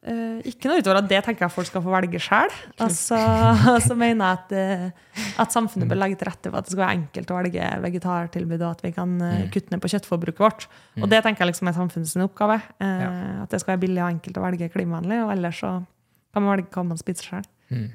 Uh, 0.00 0.40
ikke 0.48 0.70
noe 0.70 0.80
utover 0.80 0.96
at 1.02 1.08
det 1.10 1.18
tenker 1.26 1.44
jeg 1.44 1.52
folk 1.52 1.68
skal 1.68 1.82
få 1.84 1.90
velge 1.92 2.20
sjøl. 2.24 2.54
Altså, 2.80 3.18
så 3.86 3.96
mener 3.98 4.24
jeg 4.24 4.38
at, 4.38 4.54
eh, 4.56 5.34
at 5.44 5.52
samfunnet 5.52 5.90
bør 5.90 6.00
legge 6.00 6.16
til 6.16 6.30
rette 6.30 6.48
for 6.48 6.56
at 6.56 6.64
det 6.64 6.72
skal 6.72 6.86
være 6.86 6.96
enkelt 6.96 7.32
å 7.32 7.36
velge 7.36 7.66
vegetartilbud, 7.84 8.62
og 8.62 8.70
at 8.70 8.80
vi 8.86 8.94
kan 8.96 9.12
uh, 9.20 9.42
kutte 9.52 9.74
ned 9.74 9.82
på 9.84 9.90
kjøttforbruket 9.92 10.40
vårt. 10.40 10.64
Og 11.02 11.04
det 11.12 11.20
tenker 11.26 11.44
jeg 11.44 11.52
liksom 11.52 11.68
er 11.68 11.76
samfunnets 11.76 12.16
oppgave. 12.24 12.56
Uh. 12.80 13.44
At 13.44 13.52
det 13.52 13.60
skal 13.60 13.74
være 13.74 13.82
billig 13.84 14.00
og 14.00 14.08
enkelt 14.08 14.40
å 14.40 14.46
velge 14.46 14.70
klimavennlig, 14.72 15.20
og 15.26 15.34
ellers 15.36 15.60
så 15.60 15.74
kan 16.32 16.44
man 16.44 16.54
velge 16.56 16.70
hva 16.74 16.84
man 16.86 17.00
spiser 17.00 17.30
sjøl. 17.30 17.48
Mm. 17.70 17.88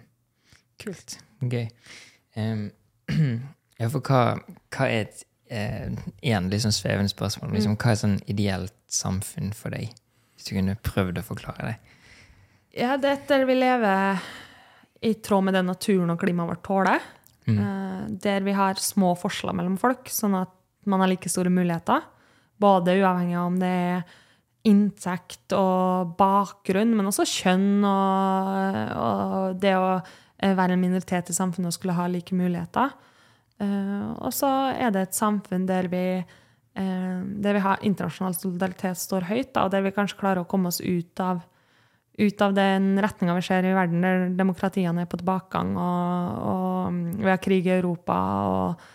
Kult. 0.82 1.18
Gøy. 1.46 1.68
Um, 2.36 2.66
ja, 3.80 3.90
for 3.92 4.02
hva, 4.04 4.22
hva 4.76 4.88
er 4.90 5.06
et 5.06 5.24
eh, 5.54 5.92
Igjen 6.26 6.50
sånn 6.64 6.76
svevende 6.76 7.12
spørsmål. 7.12 7.52
Mm. 7.52 7.58
Liksom, 7.60 7.78
hva 7.82 7.94
er 7.94 8.02
sånn 8.02 8.18
ideelt 8.32 8.76
samfunn 8.92 9.54
for 9.56 9.76
deg? 9.76 9.94
Hvis 10.36 10.50
du 10.50 10.56
kunne 10.58 10.78
prøvd 10.86 11.22
å 11.22 11.26
forklare 11.26 11.70
det. 11.70 11.76
Ja, 12.76 12.98
det 13.00 13.12
er 13.12 13.20
et 13.22 13.30
der 13.32 13.46
vi 13.48 13.56
lever 13.56 14.26
i 15.06 15.14
tråd 15.24 15.48
med 15.48 15.56
det 15.56 15.64
naturen 15.68 16.12
og 16.12 16.20
klimaet 16.20 16.52
vårt 16.52 16.66
tåler. 16.66 17.08
Mm. 17.46 17.60
Eh, 17.62 18.04
Der 18.26 18.44
vi 18.46 18.56
har 18.58 18.82
små 18.82 19.14
forskjeller 19.20 19.56
mellom 19.56 19.78
folk, 19.80 20.10
sånn 20.12 20.36
at 20.42 20.52
man 20.86 21.02
har 21.02 21.10
like 21.10 21.30
store 21.32 21.50
muligheter. 21.54 22.04
Både 22.62 22.96
uavhengig 23.00 23.38
av 23.40 23.48
om 23.50 23.58
det 23.60 23.72
er 23.72 24.04
inntekt 24.66 25.54
og 25.56 26.16
bakgrunn, 26.18 26.96
men 26.98 27.10
også 27.10 27.26
kjønn 27.30 27.86
og, 27.86 28.78
og 28.98 29.60
det 29.62 29.76
å 29.78 29.90
eh, 29.96 30.56
være 30.58 30.76
en 30.76 30.82
minoritet 30.82 31.30
i 31.30 31.38
samfunnet 31.38 31.70
og 31.70 31.76
skulle 31.78 31.98
ha 31.98 32.08
like 32.10 32.36
muligheter. 32.36 32.96
Eh, 33.62 34.08
og 34.18 34.34
så 34.36 34.50
er 34.74 34.94
det 34.94 35.06
et 35.06 35.18
samfunn 35.18 35.68
der 35.70 35.90
vi, 35.92 36.06
eh, 36.18 37.20
der 37.46 37.58
vi 37.58 37.66
har 37.66 37.84
internasjonal 37.86 38.38
solidaritet 38.38 38.98
står 39.02 39.28
høyt, 39.30 39.54
og 39.62 39.70
der 39.74 39.86
vi 39.86 39.94
kanskje 39.96 40.22
klarer 40.24 40.42
å 40.42 40.50
komme 40.50 40.72
oss 40.74 40.82
ut 40.82 41.22
av, 41.22 41.44
ut 42.18 42.42
av 42.42 42.56
den 42.58 42.96
retninga 43.04 43.36
vi 43.38 43.46
ser 43.46 43.68
i 43.70 43.76
verden, 43.78 44.02
der 44.02 44.26
demokratiene 44.40 45.06
er 45.06 45.12
på 45.12 45.20
tilbakegang, 45.22 45.76
og, 45.78 46.42
og 46.50 47.22
vi 47.22 47.30
har 47.30 47.44
krig 47.44 47.70
i 47.70 47.78
Europa 47.78 48.20
og 48.50 48.92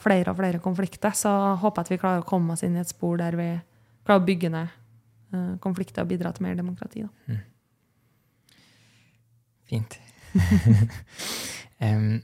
flere 0.00 0.32
og 0.32 0.38
flere 0.38 0.58
konflikter. 0.58 1.12
Så 1.14 1.30
håper 1.60 1.82
jeg 1.82 1.84
at 1.84 1.90
vi 1.92 1.98
klarer 2.00 2.22
å 2.24 2.26
komme 2.26 2.56
oss 2.56 2.64
inn 2.66 2.78
i 2.78 2.80
et 2.82 2.90
spor 2.90 3.20
der 3.20 3.36
vi 3.38 3.48
klarer 4.08 4.22
å 4.22 4.26
bygge 4.26 4.50
ned 4.50 4.79
konflikter 5.62 6.02
og 6.02 6.10
bidra 6.10 6.32
til 6.34 6.46
mer 6.46 6.58
demokrati. 6.58 7.04
Da. 7.04 7.38
Fint. 9.70 10.00
um, 11.86 12.22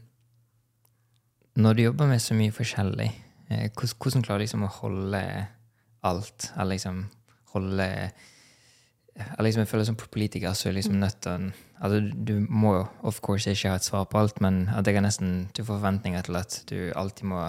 når 1.57 1.72
du 1.72 1.82
jobber 1.82 2.11
med 2.11 2.20
så 2.20 2.34
mye 2.36 2.52
forskjellig, 2.52 3.11
eh, 3.50 3.68
hvordan, 3.72 4.22
klarer 4.22 4.42
du 4.42 4.44
liksom 4.44 4.66
å 4.66 4.72
holde 4.80 5.22
alt? 6.07 6.50
Eller 6.57 6.76
liksom 6.76 7.04
holde 7.54 8.11
eller 9.16 9.46
liksom 9.46 9.62
Jeg 9.64 9.68
føler 9.70 9.86
som 9.88 9.96
politiker 9.96 10.52
så 10.52 10.68
er 10.68 10.74
liksom 10.76 10.98
nødt 11.00 11.20
til 11.24 11.52
altså 11.80 12.00
Du 12.28 12.34
må 12.50 12.74
jo 12.74 12.82
of 13.09 13.20
course 13.24 13.50
ikke 13.50 13.70
ha 13.72 13.78
et 13.80 13.84
svar 13.84 14.04
på 14.04 14.18
alt, 14.18 14.40
men 14.40 14.68
at 14.68 14.86
jeg 14.86 14.98
har 14.98 15.04
nesten 15.04 15.48
du 15.57 15.62
får 15.62 15.78
forventninger 15.78 16.22
til 16.22 16.36
at 16.36 16.64
du 16.68 16.92
alltid 16.96 17.24
må 17.24 17.40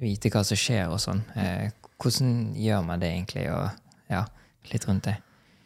vite 0.00 0.30
hva 0.32 0.42
som 0.44 0.58
skjer 0.58 0.88
og 0.90 1.00
sånn. 1.00 1.20
Eh, 1.36 1.70
hvordan 2.00 2.54
gjør 2.56 2.82
man 2.88 3.00
det 3.00 3.10
egentlig? 3.12 3.44
Og 3.52 3.68
ja, 4.10 4.24
litt 4.72 4.86
rundt 4.88 5.04
det. 5.10 5.16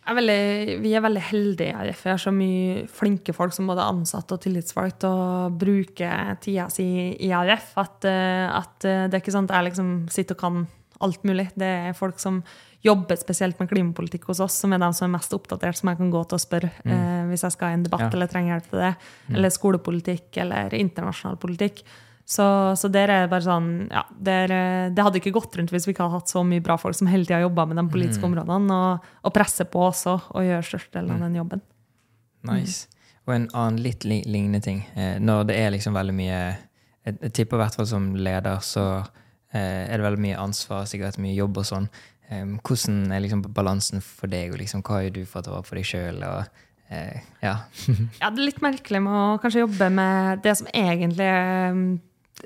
Er 0.09 0.16
veldig, 0.16 0.78
vi 0.80 0.94
er 0.96 1.03
veldig 1.05 1.20
heldige 1.28 1.68
i 1.68 1.76
AIF. 1.76 1.99
Vi 2.07 2.11
har 2.14 2.20
så 2.22 2.30
mye 2.32 2.86
flinke 2.88 3.34
folk 3.36 3.53
som 3.53 3.66
både 3.68 3.84
ansatte 3.84 4.38
og 4.38 4.40
tillitsvalgt 4.40 5.05
og 5.05 5.59
bruker 5.61 6.38
tida 6.40 6.70
si 6.72 6.86
i 7.12 7.28
RF 7.28 7.74
At, 7.76 8.07
eh, 8.09 8.46
at 8.49 8.86
eh, 8.88 9.05
det 9.05 9.18
er 9.18 9.20
ikke 9.20 9.34
sånn 9.36 9.51
at 9.51 9.59
jeg 9.59 9.68
liksom 9.68 9.90
sitter 10.09 10.38
og 10.38 10.40
kan 10.40 10.66
alt 11.05 11.22
mulig. 11.28 11.51
Det 11.61 11.68
er 11.90 11.92
folk 11.99 12.16
som 12.18 12.40
jobber 12.82 13.18
spesielt 13.20 13.59
med 13.61 13.68
klimapolitikk 13.68 14.24
hos 14.30 14.40
oss, 14.40 14.57
som 14.62 14.72
er 14.72 14.80
de 14.80 14.88
som 14.96 15.09
er 15.11 15.16
mest 15.18 15.32
oppdatert, 15.36 15.76
som 15.76 15.90
jeg 15.90 15.99
kan 16.01 16.11
gå 16.14 16.24
til 16.30 16.38
og 16.38 16.42
spørre 16.42 16.70
eh, 16.86 17.22
hvis 17.28 17.44
jeg 17.44 17.53
skal 17.59 17.74
i 17.74 17.78
en 17.78 17.84
debatt 17.84 18.07
Ja. 18.09 18.11
eller 18.14 18.30
trenger 18.32 18.55
hjelp 18.57 18.70
til 18.70 18.80
det. 18.86 18.92
Eller 19.34 19.51
skolepolitikk 19.51 20.40
eller 20.40 20.74
internasjonal 20.78 21.36
politikk. 21.36 21.84
Så, 22.28 22.44
så 22.76 22.90
der 22.92 23.08
er 23.08 23.30
bare 23.30 23.40
sånn 23.40 23.68
ja, 23.88 24.02
der, 24.12 24.52
Det 24.92 25.00
hadde 25.00 25.16
ikke 25.16 25.32
gått 25.32 25.54
rundt 25.56 25.70
hvis 25.72 25.86
vi 25.88 25.94
ikke 25.94 26.04
hadde 26.04 26.18
hatt 26.18 26.28
så 26.28 26.42
mye 26.44 26.60
bra 26.60 26.74
folk 26.76 26.98
som 26.98 27.08
hele 27.08 27.24
tida 27.24 27.40
jobba 27.40 27.64
med 27.70 27.80
de 27.80 27.86
politiske 27.88 28.26
områdene, 28.28 28.76
og, 28.76 29.06
og 29.24 29.32
presser 29.32 29.68
på 29.72 29.86
også 29.86 30.18
og 30.36 30.44
gjør 30.44 30.66
størstedelen 30.68 31.14
av 31.16 31.24
den 31.24 31.38
jobben. 31.40 31.64
Nice. 32.48 32.90
Og 33.24 33.32
en 33.34 33.48
annen 33.56 33.80
litt 33.84 34.04
lignende 34.08 34.60
ting. 34.64 34.82
Eh, 34.96 35.16
når 35.20 35.48
det 35.48 35.56
er 35.60 35.72
liksom 35.74 35.96
veldig 35.96 36.16
mye 36.16 36.42
Jeg, 37.08 37.32
tipper 37.32 37.56
i 37.56 37.62
hvert 37.62 37.76
fall 37.78 37.88
som 37.88 38.12
leder 38.20 38.60
så 38.60 38.84
eh, 38.98 39.88
er 39.88 39.96
det 39.96 40.04
veldig 40.04 40.20
mye 40.26 40.40
ansvar, 40.40 40.84
sikkert 40.88 41.16
mye 41.22 41.36
jobb 41.36 41.62
og 41.62 41.68
sånn. 41.72 41.90
Hvordan 42.28 43.14
er 43.16 43.22
liksom 43.24 43.40
balansen 43.56 44.02
for 44.04 44.28
deg, 44.28 44.50
og 44.52 44.60
liksom, 44.60 44.82
hva 44.84 44.98
gjør 45.00 45.14
du 45.14 45.22
for 45.24 45.40
ta 45.40 45.54
vare 45.54 45.64
på 45.64 45.78
deg 45.78 45.86
sjøl? 45.88 46.18
Eh, 46.88 47.20
ja. 47.40 47.54
Ja, 48.20 48.28
det 48.28 48.42
er 48.42 48.44
litt 48.44 48.60
merkelig 48.64 49.00
med 49.04 49.16
å 49.16 49.38
kanskje 49.40 49.64
jobbe 49.64 49.88
med 49.92 50.44
det 50.44 50.54
som 50.60 50.68
egentlig 50.72 51.30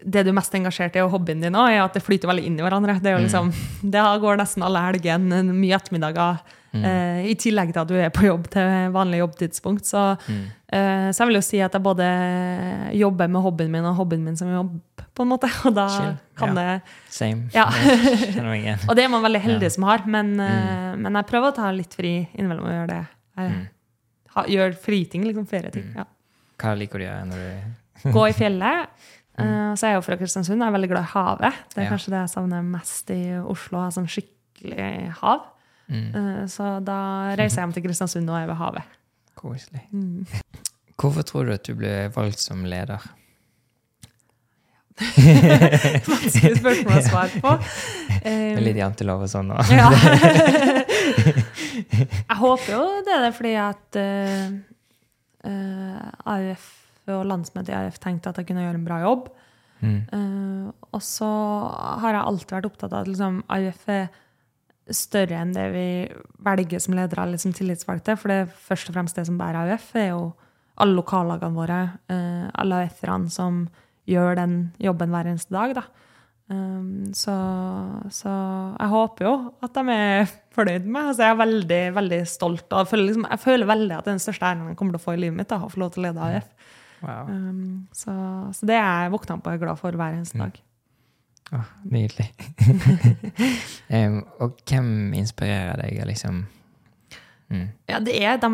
det 0.05 0.23
du 0.25 0.31
er 0.31 0.37
mest 0.39 0.55
engasjert 0.55 0.97
i, 0.97 1.03
og 1.05 1.11
hobbyen 1.13 1.41
din, 1.45 1.55
òg, 1.59 1.69
er 1.75 1.83
at 1.85 1.93
det 1.95 2.03
flyter 2.03 2.31
veldig 2.31 2.45
inn 2.49 2.59
i 2.59 2.63
hverandre. 2.65 2.99
Det, 3.03 3.11
er 3.13 3.19
jo 3.19 3.25
liksom, 3.27 3.53
det 3.95 4.03
går 4.25 4.37
nesten 4.41 4.63
alle 4.67 4.81
helgene, 4.87 5.43
mye 5.53 5.77
ettermiddager, 5.77 6.41
eh, 6.73 7.27
i 7.29 7.35
tillegg 7.37 7.73
til 7.75 7.83
at 7.83 7.91
du 7.91 7.95
er 8.01 8.09
på 8.15 8.25
jobb 8.25 8.49
til 8.55 8.89
vanlig 8.95 9.21
jobbtidspunkt. 9.21 9.85
Så, 9.85 10.05
eh, 10.73 11.11
så 11.13 11.23
jeg 11.23 11.29
vil 11.29 11.39
jo 11.41 11.45
si 11.45 11.61
at 11.61 11.77
jeg 11.77 11.85
både 11.85 12.07
jobber 12.97 13.29
med 13.29 13.45
hobbyen 13.45 13.71
min 13.75 13.85
og 13.91 13.97
hobbyen 14.01 14.25
min 14.25 14.37
som 14.41 14.49
jobb, 14.53 14.79
på 15.13 15.27
en 15.27 15.29
måte. 15.35 15.51
Og 15.69 15.75
da 15.77 15.87
Chill. 15.93 16.15
kan 16.41 16.57
Ja. 16.57 16.63
det 16.79 16.97
Same. 17.13 17.51
Ja. 17.53 17.67
Og 18.89 18.97
det 18.97 19.05
er 19.05 19.13
man 19.13 19.23
veldig 19.27 19.43
heldig 19.45 19.69
Ja. 19.69 19.75
som 19.77 19.85
har, 19.85 20.07
men, 20.07 20.33
eh, 20.41 20.97
men 20.97 21.13
jeg 21.21 21.27
prøver 21.29 21.53
å 21.53 21.57
ta 21.59 21.71
litt 21.71 21.93
fri 21.95 22.15
innimellom 22.33 22.65
og 22.65 22.73
gjøre 22.73 22.89
det. 22.95 23.03
Jeg, 23.37 23.51
Mm. 23.53 23.69
ha, 24.35 24.43
gjør 24.49 24.75
friting, 24.81 25.25
liksom 25.29 25.47
ferieting. 25.47 25.93
Ja. 25.97 26.05
Hva 26.59 26.73
liker 26.79 26.99
du 26.99 27.05
å 27.05 27.09
gjøre 27.09 27.29
når 27.29 27.37
du 27.37 28.13
Gå 28.13 28.23
i 28.29 28.33
fjellet. 28.35 28.89
Eh, 29.39 29.73
så 29.75 29.87
er 29.87 29.91
jeg 29.95 29.97
jo 29.97 30.01
fra 30.05 30.17
Kristiansund, 30.21 30.61
og 30.63 30.69
er 30.69 30.73
veldig 30.77 30.89
glad 30.91 31.03
i 31.07 31.13
havet. 31.15 31.55
Det 31.75 31.79
er 31.79 31.83
Ja. 31.87 31.91
kanskje 31.95 32.11
det 32.13 32.21
jeg 32.21 32.29
savner 32.35 32.63
mest 32.63 33.11
i 33.11 33.23
Oslo, 33.41 33.79
å 33.79 33.83
ha 33.87 33.91
sånn 33.91 34.07
skikkelig 34.09 35.13
hav. 35.23 35.41
mm, 35.89 36.15
Eh, 36.15 36.45
så 36.47 36.81
da 36.85 37.35
reiser 37.37 37.57
jeg 37.63 37.67
hjem 37.67 37.73
til 37.75 37.83
Kristiansund 37.89 38.29
og 38.31 38.37
er 38.43 38.47
ved 38.47 38.57
havet. 38.57 38.83
Koselig. 39.37 39.81
Mm. 39.93 40.27
Hvorfor 40.99 41.23
tror 41.25 41.45
du 41.47 41.53
at 41.53 41.65
du 41.65 41.75
ble 41.75 42.09
valgt 42.15 42.39
som 42.39 42.65
leder? 42.65 42.99
Vanskelig 45.03 46.59
spørsmål 46.61 46.99
å 46.99 47.03
svare 47.07 47.41
på. 47.43 47.53
Um, 48.23 48.59
litt 48.63 48.77
jantelov 48.77 49.23
og 49.25 49.29
sånn. 49.33 49.49
nå. 49.49 49.57
Ja. 49.73 49.89
jeg 52.29 52.37
håper 52.39 52.69
jo 52.75 52.83
det 53.07 53.13
er 53.17 53.23
det 53.27 53.33
fordi 53.35 53.55
at 53.59 53.97
uh, 53.99 54.51
uh, 55.49 56.03
AUF 56.37 56.65
og 57.15 57.29
landsmøtet 57.31 57.73
i 57.73 57.79
AUF 57.79 58.01
tenkte 58.03 58.33
at 58.33 58.41
jeg 58.41 58.49
kunne 58.49 58.65
gjøre 58.67 58.81
en 58.81 58.89
bra 58.89 59.01
jobb. 59.05 59.31
Mm, 59.83 60.03
Uh, 60.15 60.69
og 60.95 61.01
så 61.03 61.29
har 61.99 62.15
jeg 62.15 62.23
alltid 62.23 62.53
vært 62.55 62.67
opptatt 62.69 62.93
av 62.93 63.01
at 63.03 63.09
liksom, 63.11 63.41
AUF 63.51 63.89
er 63.91 64.05
større 64.95 65.41
enn 65.41 65.55
det 65.55 65.65
vi 65.73 65.87
velger 66.47 66.83
som 66.83 66.95
ledere 66.95 67.25
eller 67.27 67.41
som 67.43 67.55
tillitsvalgte. 67.57 68.15
For 68.21 68.31
det 68.31 68.37
er 68.45 68.53
først 68.69 68.91
og 68.91 68.95
fremst 68.95 69.19
det 69.19 69.27
som 69.27 69.41
bærer 69.41 69.73
AUF, 69.73 69.89
er 69.99 70.13
jo 70.13 70.21
alle 70.83 70.99
lokallagene 71.01 71.59
våre, 71.59 71.81
Uh, 72.13 72.47
alle 72.63 72.85
AUF-erne 72.85 73.31
som 73.33 73.65
gjør 74.09 74.39
den 74.39 74.57
jobben 74.83 75.11
hver 75.11 75.31
eneste 75.31 75.55
dag. 75.55 75.75
da. 75.81 75.87
Um, 76.53 77.13
så, 77.17 77.35
så 78.13 78.31
jeg 78.77 78.91
håper 78.93 79.25
jo 79.25 79.35
at 79.65 79.79
de 79.79 79.95
er 79.95 80.33
fornøyd 80.53 80.85
med 80.85 80.93
meg. 80.97 81.11
Altså, 81.13 81.23
jeg 81.25 81.35
er 81.35 81.41
veldig 81.41 81.83
veldig 81.97 82.21
stolt. 82.29 82.67
og 82.71 82.83
jeg 82.83 82.91
føler, 82.93 83.07
liksom, 83.09 83.27
jeg 83.31 83.43
føler 83.47 83.71
veldig 83.71 83.97
at 83.97 84.05
det 84.05 84.11
er 84.11 84.19
den 84.19 84.27
største 84.27 84.49
æren 84.49 84.69
jeg 84.69 84.79
kommer 84.81 84.97
til 84.97 85.03
å 85.03 85.07
få 85.07 85.17
i 85.17 85.23
livet 85.23 85.39
mitt. 85.39 85.51
Da, 85.53 85.63
å 85.63 85.73
få 85.73 85.83
lov 85.83 85.95
til 85.95 86.03
å 86.03 86.09
lede 86.09 86.29
AUF. 86.29 86.73
Wow. 87.03 87.29
Um, 87.29 87.89
så, 87.93 88.15
så 88.57 88.69
det 88.69 88.79
er 88.79 89.05
jeg 89.05 89.15
våkna 89.15 89.39
opp 89.39 89.49
og 89.49 89.57
er 89.57 89.63
glad 89.63 89.81
for 89.81 89.99
hver 89.99 90.17
eneste 90.17 90.41
dag. 90.41 90.61
Åh, 91.53 91.71
nydelig. 91.93 92.31
um, 93.97 94.19
og 94.41 94.59
hvem 94.65 94.89
inspirerer 95.21 95.77
deg? 95.83 96.01
Liksom? 96.09 96.43
Mm. 97.53 97.69
Ja, 97.91 98.01
det 98.01 98.17
er 98.17 98.41
de, 98.41 98.51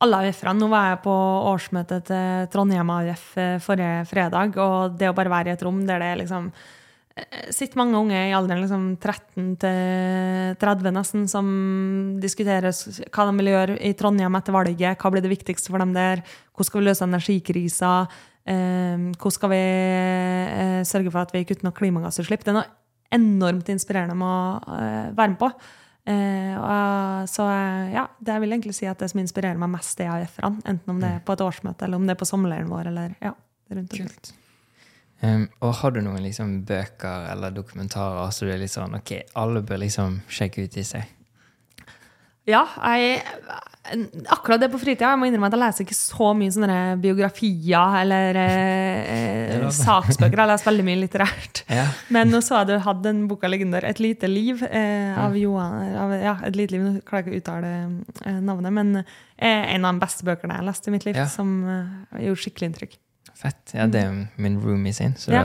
alle 0.00 0.20
AUF-ene. 0.24 0.56
Nå 0.56 0.70
var 0.72 0.92
jeg 0.94 1.02
på 1.04 1.16
årsmøtet 1.52 2.08
til 2.08 2.50
Trondheim 2.52 2.92
AUF 2.94 3.24
eh, 3.40 3.56
forrige 3.60 4.04
fredag, 4.08 4.56
og 4.56 4.96
det 4.96 5.10
å 5.10 5.16
bare 5.16 5.32
være 5.32 5.52
i 5.52 5.56
et 5.58 5.64
rom 5.66 5.82
der 5.88 6.00
det 6.00 6.12
er 6.14 6.22
liksom 6.22 6.48
sitter 7.50 7.78
mange 7.80 7.98
unge 7.98 8.16
i 8.28 8.34
alderen 8.34 8.62
liksom 8.62 8.84
13 8.96 9.48
til 9.60 10.56
30 10.62 10.94
nesten, 10.94 11.26
som 11.28 11.46
diskuterer 12.22 12.70
hva 12.70 13.26
de 13.28 13.36
vil 13.40 13.50
gjøre 13.52 13.78
i 13.86 13.92
Trondheim 13.98 14.38
etter 14.38 14.54
valget. 14.54 14.98
Hva 15.00 15.12
blir 15.12 15.24
det 15.24 15.32
viktigste 15.32 15.72
for 15.72 15.82
dem 15.82 15.94
der? 15.96 16.22
Hvordan 16.54 16.70
skal 16.70 16.80
vi 16.80 16.86
løse 16.86 17.08
energikrisa? 17.08 17.92
Eh, 18.48 19.10
hvordan 19.16 19.36
skal 19.36 19.52
vi 19.52 19.60
eh, 19.60 20.80
sørge 20.88 21.12
for 21.12 21.26
at 21.26 21.34
vi 21.34 21.44
kutter 21.48 21.66
noe 21.66 21.76
klimagassutslipp? 21.76 22.46
Det 22.46 22.54
er 22.54 22.60
noe 22.62 22.70
enormt 23.14 23.68
inspirerende 23.74 24.16
med 24.18 24.30
å 24.30 24.78
eh, 24.78 25.12
være 25.18 25.34
med 25.34 25.40
på. 25.42 25.50
Eh, 26.10 27.24
så 27.30 27.46
eh, 27.52 27.94
ja, 27.94 28.06
det 28.18 28.36
jeg 28.36 28.44
vil 28.44 28.56
egentlig 28.56 28.76
si 28.78 28.88
at 28.90 29.02
det 29.02 29.10
som 29.12 29.22
inspirerer 29.22 29.60
meg 29.60 29.74
mest, 29.74 29.96
det 29.98 30.08
er 30.08 30.14
AUF-ene. 30.16 30.62
Enten 30.64 30.94
om 30.94 31.02
det 31.02 31.16
er 31.16 31.24
på 31.26 31.36
et 31.36 31.44
årsmøte, 31.44 31.86
eller 31.86 32.00
om 32.00 32.06
det 32.06 32.16
er 32.16 32.22
på 32.22 32.28
sommerleiren 32.28 32.70
vår, 32.72 32.92
eller 32.92 33.16
ja, 33.20 33.34
rundt 33.74 33.98
omkring. 33.98 34.39
Um, 35.22 35.48
og 35.60 35.74
har 35.82 35.90
du 35.92 36.00
noen 36.00 36.22
liksom 36.24 36.62
bøker 36.64 37.26
eller 37.34 37.50
dokumentarer 37.52 38.30
så 38.32 38.46
du 38.48 38.52
er 38.54 38.58
litt 38.62 38.72
sånn 38.72 38.94
Ok, 38.96 39.10
alle 39.36 39.60
bør 39.60 39.82
liksom 39.82 40.22
sjekke 40.32 40.64
ut 40.64 40.78
i 40.80 40.84
seg? 40.88 41.02
Ja, 42.48 42.62
jeg, 42.96 43.20
akkurat 44.32 44.62
det 44.62 44.70
på 44.72 44.78
fritida. 44.80 45.10
Jeg 45.12 45.20
må 45.20 45.26
innrømme 45.28 45.50
at 45.50 45.54
jeg 45.54 45.60
leser 45.60 45.84
ikke 45.84 45.96
så 45.98 46.30
mye 46.34 46.50
sånne 46.54 46.78
biografier 47.02 47.98
eller 48.00 48.38
eh, 48.40 49.52
lov. 49.62 49.68
saksbøker. 49.76 50.40
Jeg 50.40 50.50
leser 50.50 50.70
veldig 50.70 50.86
mye 50.88 51.00
litterært. 51.04 51.60
Ja. 51.70 51.84
Men 52.10 52.32
nå 52.32 52.40
så 52.42 52.62
jeg 52.62 52.70
du 52.72 52.78
hadde 52.82 53.04
den 53.06 53.20
boka 53.30 53.46
liggende 53.46 53.78
der, 53.78 53.86
'Et 53.92 54.00
lite 54.02 54.26
liv', 54.26 54.64
eh, 54.66 55.14
av 55.20 55.36
Johan 55.38 55.94
av, 55.94 56.10
Ja, 56.18 56.32
et 56.42 56.56
lite 56.56 56.72
liv, 56.74 56.82
nå 56.82 57.02
klarer 57.06 57.28
jeg 57.28 57.28
ikke 57.28 57.36
å 57.36 57.42
uttale 57.44 57.70
eh, 58.26 58.40
navnet, 58.40 58.72
men 58.72 58.96
eh, 59.38 59.74
en 59.76 59.84
av 59.84 59.94
de 59.94 60.00
beste 60.02 60.24
bøkene 60.26 60.56
jeg 60.56 60.64
har 60.64 60.66
lest 60.66 60.88
i 60.88 60.90
mitt 60.90 61.04
liv, 61.06 61.14
Ja. 61.20 61.26
som 61.30 61.52
eh, 61.68 62.24
gjorde 62.26 62.42
skikkelig 62.42 62.70
inntrykk. 62.72 62.98
Fett. 63.40 63.72
Ja, 63.76 63.86
det 63.88 64.02
er 64.04 64.18
min 64.36 64.58
roomie 64.60 64.92
sin, 64.96 65.14
så 65.16 65.32
Ja. 65.32 65.44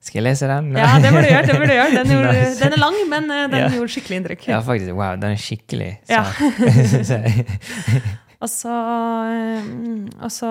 skal 0.00 0.20
jeg 0.22 0.24
lese 0.32 0.48
den. 0.50 0.72
Ja, 0.74 0.96
det 0.98 1.12
burde 1.12 1.26
du 1.28 1.34
gjøre. 1.34 1.46
det 1.46 1.56
burde 1.60 1.68
du 1.70 1.76
gjøre. 1.76 1.92
Den, 1.94 2.10
gjorde, 2.16 2.58
den 2.62 2.72
er 2.72 2.80
lang, 2.82 2.96
men 3.12 3.30
eh, 3.30 3.44
den 3.52 3.60
Ja. 3.60 3.68
gjorde 3.76 3.92
skikkelig 3.94 4.16
inntrykk. 4.22 4.48
Ja, 4.48 4.60
faktisk. 4.66 4.94
Wow, 4.98 5.14
den 5.20 5.36
er 5.36 5.40
skikkelig 5.44 5.92
Ja. 6.10 6.24
sak. 6.24 6.58
synes. 6.90 7.12
Og 8.42 8.48
så, 8.48 8.72
mm, 8.72 10.06
og 10.24 10.30
så 10.32 10.48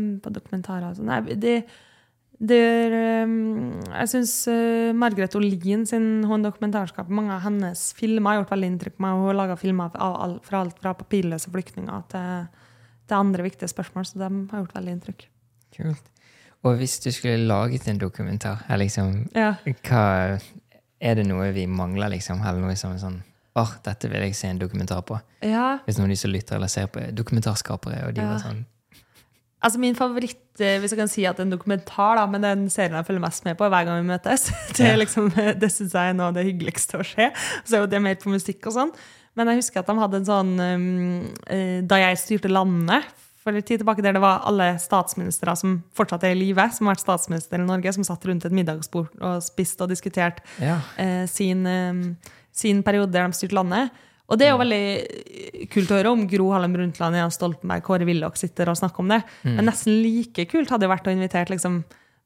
mm, 0.00 0.20
på 0.24 0.30
dokumentarer 0.32 0.86
og 0.88 0.96
sånn. 0.96 1.10
Nei, 1.12 1.20
de 1.36 1.58
det 2.42 2.56
er, 2.58 2.94
mm, 3.28 3.84
Jeg 3.92 4.08
syns 4.10 4.32
Margaret 4.98 5.36
Olin 5.38 5.84
sin 5.86 6.24
hun 6.26 6.42
dokumentarskap, 6.42 7.06
mange 7.12 7.30
av 7.36 7.44
hennes 7.44 7.92
filmer 7.94 8.32
har 8.32 8.40
gjort 8.40 8.54
veldig 8.56 8.70
inntrykk 8.72 8.96
på 8.96 9.04
meg. 9.04 9.12
Hun 9.20 9.28
har 9.28 9.38
laga 9.38 9.56
filmer 9.60 9.92
fra 9.92 10.08
alt 10.24 10.80
fra 10.80 10.94
papirløse 10.98 11.52
flyktninger 11.52 12.02
til, 12.10 12.48
til 13.06 13.14
andre 13.20 13.44
viktige 13.46 13.68
spørsmål, 13.70 14.08
så 14.08 14.18
de 14.24 14.30
har 14.50 14.64
gjort 14.64 14.74
veldig 14.74 14.96
inntrykk. 14.96 15.28
Kult. 15.76 16.08
Og 16.64 16.76
hvis 16.78 16.98
du 17.02 17.10
skulle 17.10 17.38
laget 17.48 17.88
en 17.88 17.98
dokumentar, 17.98 18.62
er 18.68 18.76
liksom 18.78 19.28
Ja. 19.34 19.54
hva 19.64 20.40
Er 21.00 21.14
det 21.16 21.26
noe 21.26 21.50
vi 21.52 21.66
mangler, 21.66 22.08
liksom? 22.10 22.40
Eller 22.46 22.60
noe 22.60 22.76
som 22.76 22.96
sånn 22.98 23.22
Åh, 23.56 23.72
dette 23.84 24.08
vil 24.08 24.20
jeg 24.22 24.34
se 24.34 24.48
en 24.48 24.58
dokumentar 24.58 25.02
på. 25.04 25.20
ja. 25.42 25.78
Hvis 25.86 25.98
noen 25.98 26.04
av 26.06 26.14
de 26.14 26.16
som 26.16 26.30
lytter 26.30 26.56
eller 26.56 26.68
ser 26.68 26.86
på, 26.86 27.00
er 27.02 27.12
dokumentarskapere, 27.12 28.06
og 28.08 28.14
de 28.14 28.20
Ja. 28.22 28.28
var 28.28 28.38
sånn 28.38 28.64
Altså 29.64 29.78
Min 29.78 29.94
favoritt, 29.94 30.58
eh, 30.60 30.78
hvis 30.80 30.90
jeg 30.90 30.98
kan 30.98 31.08
si 31.08 31.24
at 31.24 31.38
en 31.38 31.50
dokumentar, 31.50 32.16
da, 32.16 32.26
men 32.26 32.40
den 32.40 32.68
serien 32.68 32.92
jeg 32.96 33.06
følger 33.06 33.20
mest 33.20 33.44
med 33.44 33.56
på 33.56 33.68
hver 33.70 33.84
gang 33.84 34.02
vi 34.02 34.08
møtes, 34.12 34.50
det, 34.76 34.78
Ja. 34.88 34.96
liksom, 34.96 35.30
det 35.34 35.70
syns 35.70 35.92
jeg 35.92 36.10
er 36.10 36.14
noe 36.14 36.28
av 36.28 36.34
det 36.34 36.46
hyggeligste 36.46 36.98
å 36.98 37.04
se. 37.06 37.30
Så 37.64 37.74
er 37.76 37.80
jo 37.80 37.86
det 37.86 38.00
mer 38.02 38.14
på 38.16 38.30
musikk 38.32 38.66
og 38.66 38.72
sånn. 38.72 38.90
Men 39.36 39.46
jeg 39.48 39.56
husker 39.62 39.78
at 39.80 39.86
de 39.86 39.94
hadde 39.94 40.14
en 40.16 40.24
sånn 40.26 40.60
um, 40.60 41.86
Da 41.86 41.96
jeg 41.96 42.16
styrte 42.18 42.50
landet 42.50 43.04
for 43.42 43.52
en 43.58 43.62
tid 43.66 43.80
tilbake, 43.82 44.02
der 44.04 44.14
det 44.16 44.22
var 44.22 44.44
alle 44.46 44.68
statsministre 44.78 45.54
som 45.58 45.80
fortsatt 45.98 46.22
er 46.28 46.36
i 46.36 46.38
live, 46.38 46.68
som 46.72 46.86
har 46.86 46.94
vært 46.94 47.04
statsminister 47.04 47.58
i 47.58 47.66
Norge, 47.66 47.92
som 47.96 48.04
satt 48.06 48.24
rundt 48.28 48.44
et 48.46 48.54
middagsbord 48.54 49.10
og 49.20 49.42
spiste 49.42 49.82
og 49.82 49.90
diskuterte 49.90 50.42
Ja. 50.62 50.78
eh, 50.96 51.26
sin, 51.26 51.66
eh, 51.66 52.14
sin 52.52 52.82
periode 52.86 53.10
der 53.12 53.26
de 53.26 53.32
styrte 53.34 53.58
landet. 53.58 53.90
Og 54.30 54.38
det 54.38 54.46
er 54.46 54.52
jo 54.54 54.58
veldig 54.62 55.68
kult 55.70 55.90
å 55.90 55.96
høre 55.98 56.12
om 56.12 56.26
Gro 56.30 56.52
Harlem 56.54 56.72
Brundtland, 56.72 57.16
Jens 57.18 57.34
Stoltenberg, 57.36 57.82
Kåre 57.84 58.06
Willoch 58.06 58.36
sitter 58.40 58.70
og 58.70 58.78
snakker 58.78 59.00
om 59.00 59.08
det. 59.08 59.22
Men 59.44 59.66
nesten 59.66 59.98
like 60.02 60.46
kult 60.48 60.70
hadde 60.70 60.86
det 60.86 60.88
vært 60.94 61.10
å 61.10 61.12
invitere 61.12 61.50
liksom, 61.52 61.82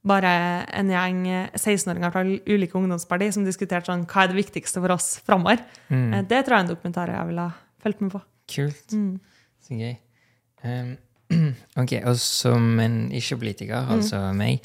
bare 0.07 0.67
en 0.77 0.89
gjeng 0.93 1.27
eh, 1.27 1.49
16-åringer 1.57 2.12
fra 2.14 2.23
ulike 2.23 2.79
ungdomspartier 2.79 3.33
som 3.35 3.45
diskuterte 3.45 3.87
sånn, 3.91 4.05
hva 4.07 4.23
er 4.23 4.29
det 4.29 4.37
viktigste 4.45 4.79
for 4.85 4.93
oss 4.95 5.17
framover. 5.27 5.64
Mm. 5.91 6.29
Det 6.29 6.45
tror 6.45 6.55
jeg 6.55 6.61
er 6.61 6.64
en 6.69 6.71
dokumentar 6.77 7.11
jeg 7.11 7.27
ville 7.33 7.49
fulgt 7.83 8.01
med 8.05 8.12
på. 8.12 8.21
Kult. 8.55 8.93
Mm. 8.93 9.17
Så 9.67 9.75
gøy. 9.81 9.97
Um, 10.62 10.97
ok, 11.81 11.93
og 12.05 12.16
som 12.20 12.81
en 12.83 12.99
ikke-politiker, 13.14 13.91
altså 13.97 14.20
meg, 14.37 14.64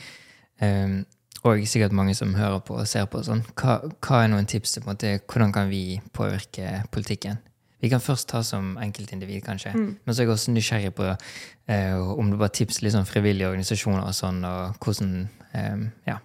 um, 0.61 1.01
og 1.41 1.63
sikkert 1.65 1.95
mange 1.97 2.13
som 2.17 2.35
hører 2.37 2.59
på 2.65 2.75
og 2.77 2.89
ser 2.89 3.07
på, 3.09 3.23
sånn, 3.25 3.41
hva, 3.57 3.79
hva 3.97 4.23
er 4.23 4.29
noen 4.29 4.49
tips 4.49 4.77
til 4.77 4.85
hvordan 4.85 5.55
kan 5.55 5.71
vi 5.71 5.99
påvirke 6.13 6.83
politikken? 6.93 7.39
Vi 7.81 7.89
kan 7.89 8.01
først 8.03 8.27
ta 8.29 8.43
som 8.45 8.75
enkeltindivid, 8.77 9.41
kanskje. 9.41 9.71
Men 9.73 10.13
så 10.13 10.21
er 10.21 10.27
jeg 10.27 10.35
også 10.35 10.53
nysgjerrig 10.53 10.91
på 10.93 11.07
uh, 11.09 12.11
om 12.13 12.29
det 12.29 12.37
var 12.37 12.51
tips 12.53 12.77
til 12.77 12.85
liksom, 12.85 13.07
frivillige 13.09 13.49
organisasjoner 13.49 14.03
og 14.05 14.13
sånn, 14.13 14.43
og 14.45 14.83
hvordan 14.85 15.15
um, 15.55 15.87
Ja. 16.09 16.19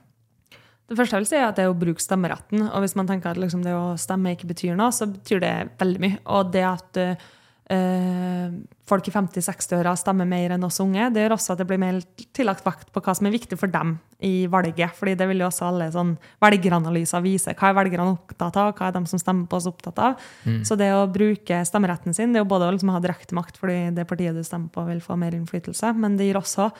Det 0.86 0.94
første 0.94 1.16
jeg 1.16 1.24
vil 1.24 1.30
si 1.32 1.38
er 1.40 1.48
at 1.48 1.56
det 1.58 1.64
er 1.64 1.72
å 1.72 1.78
bruke 1.78 2.02
stemmeretten. 2.02 2.68
Og 2.68 2.84
hvis 2.84 2.94
man 2.94 3.08
tenker 3.08 3.32
at 3.32 3.40
liksom 3.42 3.64
det 3.64 3.72
å 3.74 3.96
stemme 3.98 4.36
ikke 4.36 4.52
betyr 4.52 4.76
noe, 4.78 4.92
så 4.94 5.08
betyr 5.10 5.40
det 5.42 5.54
veldig 5.80 6.02
mye. 6.04 6.18
Og 6.30 6.52
det 6.54 6.62
at 6.62 7.00
eh, 7.02 7.24
folk 7.66 9.08
i 9.08 9.10
50-60-åra 9.10 9.96
stemmer 9.98 10.28
mer 10.28 10.52
enn 10.54 10.62
oss 10.62 10.78
unge, 10.78 11.08
det 11.10 11.24
gjør 11.24 11.34
også 11.34 11.54
at 11.56 11.58
det 11.58 11.66
blir 11.66 11.80
mer 11.82 11.98
tillagt 12.36 12.62
vakt 12.62 12.92
på 12.94 13.02
hva 13.02 13.14
som 13.18 13.26
er 13.26 13.34
viktig 13.34 13.58
for 13.58 13.72
dem 13.72 13.96
i 14.22 14.46
valget. 14.46 14.94
fordi 14.94 15.16
det 15.18 15.26
vil 15.26 15.42
jo 15.42 15.48
også 15.48 15.66
alle 15.66 15.88
sånn 15.90 16.14
velgeranalyser 16.44 17.24
vise. 17.24 17.56
Hva 17.58 17.72
er 17.72 17.78
velgerne 17.80 18.12
opptatt 18.14 18.60
av, 18.62 18.72
hva 18.78 18.88
er 18.88 18.94
de 18.94 19.02
som 19.10 19.18
stemmer 19.18 19.50
på 19.50 19.58
oss 19.58 19.66
opptatt 19.66 19.98
av? 19.98 20.22
Så 20.62 20.78
det 20.78 20.92
å 20.94 21.08
bruke 21.10 21.64
stemmeretten 21.66 22.14
sin, 22.14 22.32
det 22.32 22.38
er 22.38 22.46
jo 22.46 22.52
både 22.54 22.70
å 22.70 22.76
liksom 22.76 22.94
ha 22.94 23.02
direkte 23.02 23.34
makt 23.34 23.58
fordi 23.58 23.90
det 23.96 24.06
partiet 24.06 24.38
du 24.38 24.44
stemmer 24.46 24.70
på, 24.70 24.86
vil 24.86 25.02
få 25.02 25.18
mer 25.18 25.34
innflytelse, 25.34 25.92
men 25.98 26.16
det 26.16 26.30
gir 26.30 26.38
også 26.38 26.70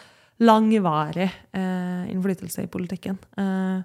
langvarig 0.47 1.31
eh, 1.57 2.13
innflytelse 2.13 2.63
i 2.63 2.71
politikken. 2.71 3.19
Eh, 3.41 3.81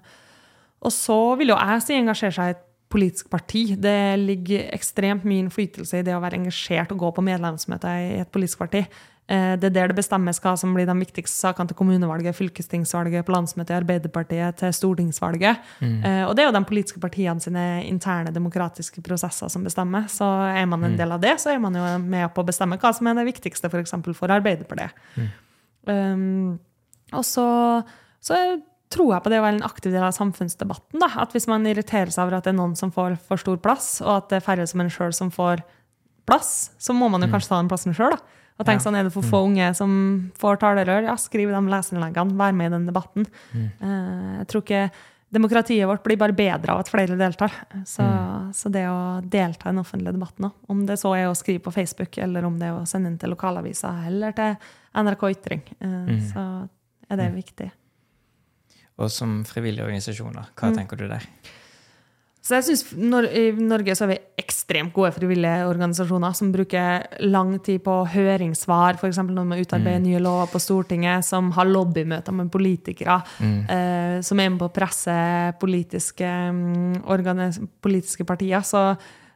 og 0.82 0.92
så 0.92 1.18
vil 1.40 1.52
jo 1.52 1.58
jeg 1.58 1.82
si 1.82 1.96
engasjere 1.96 2.36
seg 2.36 2.52
i 2.52 2.60
politisk 2.92 3.30
parti. 3.32 3.64
Det 3.80 3.96
ligger 4.20 4.68
ekstremt 4.76 5.24
mye 5.28 5.46
innflytelse 5.46 6.00
i 6.00 6.04
det 6.06 6.14
å 6.16 6.20
være 6.22 6.38
engasjert 6.42 6.92
og 6.92 7.00
gå 7.02 7.10
på 7.16 7.24
medlemsmøter 7.24 8.04
i 8.04 8.20
et 8.22 8.30
politisk 8.32 8.60
parti. 8.60 8.84
Eh, 9.32 9.54
Det 9.56 9.70
er 9.70 9.74
der 9.74 9.92
det 9.92 9.96
bestemmes 9.96 10.40
hva 10.42 10.52
som 10.58 10.74
blir 10.74 10.86
de 10.86 10.96
viktigste 10.98 11.36
sakene 11.46 11.70
til 11.70 11.78
kommunevalget, 11.78 12.36
fylkestingsvalget, 12.36 13.24
på 13.24 13.32
landsmøtet 13.32 13.70
i 13.70 13.78
Arbeiderpartiet, 13.80 14.58
til 14.60 14.74
stortingsvalget. 14.76 15.62
Mm. 15.80 16.00
Og 16.28 16.34
det 16.36 16.44
er 16.44 16.50
jo 16.50 16.56
de 16.58 16.64
politiske 16.68 17.00
partiene 17.00 17.40
sine 17.40 17.84
interne 17.86 18.34
demokratiske 18.34 19.00
prosesser 19.02 19.48
som 19.48 19.64
bestemmer. 19.64 20.08
Så 20.12 20.26
er 20.26 20.66
man 20.66 20.84
en 20.84 20.98
del 20.98 21.12
av 21.12 21.22
det, 21.22 21.38
så 21.40 21.54
er 21.54 21.62
man 21.62 21.74
jo 21.78 21.86
med 22.02 22.28
på 22.34 22.42
å 22.42 22.48
bestemme 22.50 22.76
hva 22.76 22.92
som 22.92 23.06
er 23.06 23.14
det 23.20 23.30
viktigste 23.30 23.70
f.eks. 23.70 23.94
For, 24.02 24.12
for 24.12 24.34
Arbeiderpartiet. 24.34 24.92
Um, 25.86 26.58
og 27.12 27.24
så, 27.26 27.46
så 28.22 28.36
tror 28.92 29.14
jeg 29.14 29.24
på 29.24 29.32
det 29.32 29.40
å 29.40 29.44
være 29.46 29.58
en 29.58 29.66
aktiv 29.66 29.94
del 29.94 30.04
av 30.04 30.14
samfunnsdebatten. 30.16 31.00
Da. 31.02 31.08
At 31.24 31.34
hvis 31.36 31.48
man 31.50 31.66
irriterer 31.68 32.12
seg 32.12 32.26
over 32.26 32.38
at 32.38 32.46
det 32.46 32.52
er 32.52 32.60
noen 32.60 32.76
som 32.78 32.92
får 32.94 33.16
for 33.26 33.40
stor 33.40 33.58
plass, 33.62 33.94
og 34.04 34.12
at 34.16 34.30
det 34.30 34.40
er 34.40 34.46
færre 34.46 34.68
som 34.68 34.84
en 34.84 34.92
sjøl 34.92 35.14
som 35.16 35.32
får 35.34 35.64
plass, 36.28 36.72
så 36.78 36.94
må 36.96 37.08
man 37.12 37.24
jo 37.24 37.30
kanskje 37.32 37.52
ta 37.52 37.60
den 37.62 37.70
plassen 37.72 37.96
sjøl. 37.96 38.18
Og 38.60 38.66
tenke 38.68 38.82
Ja. 38.82 38.90
sånn, 38.90 38.98
Er 38.98 39.04
det 39.04 39.12
for 39.12 39.22
få 39.22 39.46
unge 39.48 39.74
som 39.74 40.32
får 40.38 40.60
talerør? 40.60 41.04
Ja, 41.04 41.16
skriv 41.16 41.48
de 41.50 41.60
leserinnleggene, 41.72 42.36
vær 42.36 42.54
med 42.54 42.66
i 42.66 42.76
den 42.76 42.86
debatten. 42.86 43.26
Mm. 43.54 44.38
jeg 44.38 44.46
tror 44.48 44.62
ikke 44.62 44.90
Demokratiet 45.32 45.88
vårt 45.88 46.02
blir 46.04 46.18
bare 46.20 46.34
bedre 46.36 46.74
av 46.74 46.82
at 46.82 46.90
flere 46.92 47.16
deltar. 47.16 47.50
Så, 47.88 48.04
så 48.52 48.68
det 48.68 48.84
å 48.84 49.22
delta 49.24 49.64
i 49.64 49.72
den 49.72 49.80
offentlige 49.80 50.12
debatten 50.12 50.50
òg, 50.50 50.52
om 50.68 50.82
det 50.84 50.98
så 51.00 51.14
er 51.16 51.30
å 51.30 51.36
skrive 51.38 51.62
på 51.64 51.72
Facebook, 51.72 52.18
eller 52.18 52.44
om 52.44 52.58
det 52.60 52.68
er 52.68 52.76
å 52.76 52.84
sende 52.84 53.08
inn 53.08 53.16
til 53.16 53.32
lokalaviser 53.32 54.10
eller 54.10 54.36
til 54.36 54.58
NRK 54.92 55.24
Ytring, 55.30 55.62
mm. 55.80 56.18
så 56.28 56.44
er 57.08 57.16
det 57.16 57.30
viktig. 57.32 57.70
Og 59.02 59.10
som 59.10 59.40
frivillige 59.48 59.84
organisasjoner, 59.84 60.52
hva 60.58 60.72
tenker 60.76 61.00
du 61.00 61.08
der? 61.10 61.26
Så 62.42 62.56
jeg 62.56 62.66
synes 62.66 62.82
Nor 62.98 63.26
I 63.30 63.44
Norge 63.54 63.94
så 63.94 64.04
har 64.04 64.16
vi 64.16 64.42
ekstremt 64.42 64.90
gode 64.94 65.12
frivillige 65.14 65.66
organisasjoner 65.68 66.34
som 66.34 66.50
bruker 66.54 67.04
lang 67.22 67.54
tid 67.62 67.84
på 67.84 67.94
høringssvar, 68.10 68.98
f.eks. 68.98 69.20
når 69.22 69.46
man 69.46 69.62
utarbeider 69.62 70.02
nye 70.02 70.22
lover 70.22 70.50
på 70.50 70.60
Stortinget, 70.62 71.26
som 71.26 71.52
har 71.54 71.70
lobbymøter 71.70 72.34
med 72.34 72.50
politikere, 72.52 73.20
eh, 73.70 74.16
som 74.26 74.42
er 74.42 74.50
med 74.50 74.58
på 74.58 74.70
å 74.72 74.74
presse 74.74 75.14
politiske, 75.62 76.26
mm, 76.26 77.68
politiske 77.84 78.26
partier. 78.26 78.66
Så, 78.66 78.88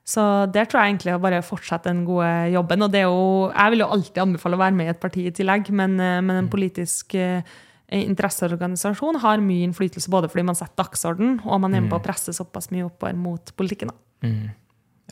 så 0.03 0.25
der 0.51 0.67
tror 0.67 0.83
jeg 0.83 0.97
egentlig 0.97 1.15
å 1.15 1.23
bare 1.23 1.45
fortsette 1.47 1.93
den 1.93 2.03
gode 2.09 2.33
jobben. 2.57 2.83
Og 2.83 2.91
det 2.91 3.05
er 3.05 3.07
jo, 3.07 3.53
jeg 3.53 3.75
vil 3.77 3.85
jo 3.85 3.93
alltid 3.99 4.23
anbefale 4.25 4.59
å 4.59 4.65
være 4.65 4.79
med 4.83 4.91
i 4.91 4.95
et 4.97 5.05
parti 5.07 5.29
i 5.31 5.35
tillegg, 5.39 5.71
men, 5.71 5.95
eh, 6.03 6.19
men 6.27 6.43
en 6.43 6.51
politisk 6.51 7.15
eh, 7.15 7.57
interesseorganisasjon 7.93 9.21
har 9.23 9.39
mye 9.45 9.67
innflytelse 9.69 10.11
både 10.11 10.29
fordi 10.33 10.45
man 10.49 10.59
setter 10.59 10.85
dagsorden, 10.85 11.41
og 11.45 11.61
man 11.61 11.75
er 11.75 11.81
med 11.85 11.91
på 11.93 12.01
å 12.01 12.05
presse 12.05 12.35
såpass 12.37 12.71
mye 12.75 12.89
oppover 12.89 13.15
mot 13.15 13.53
politikken. 13.57 13.91
Mm. 14.23 14.51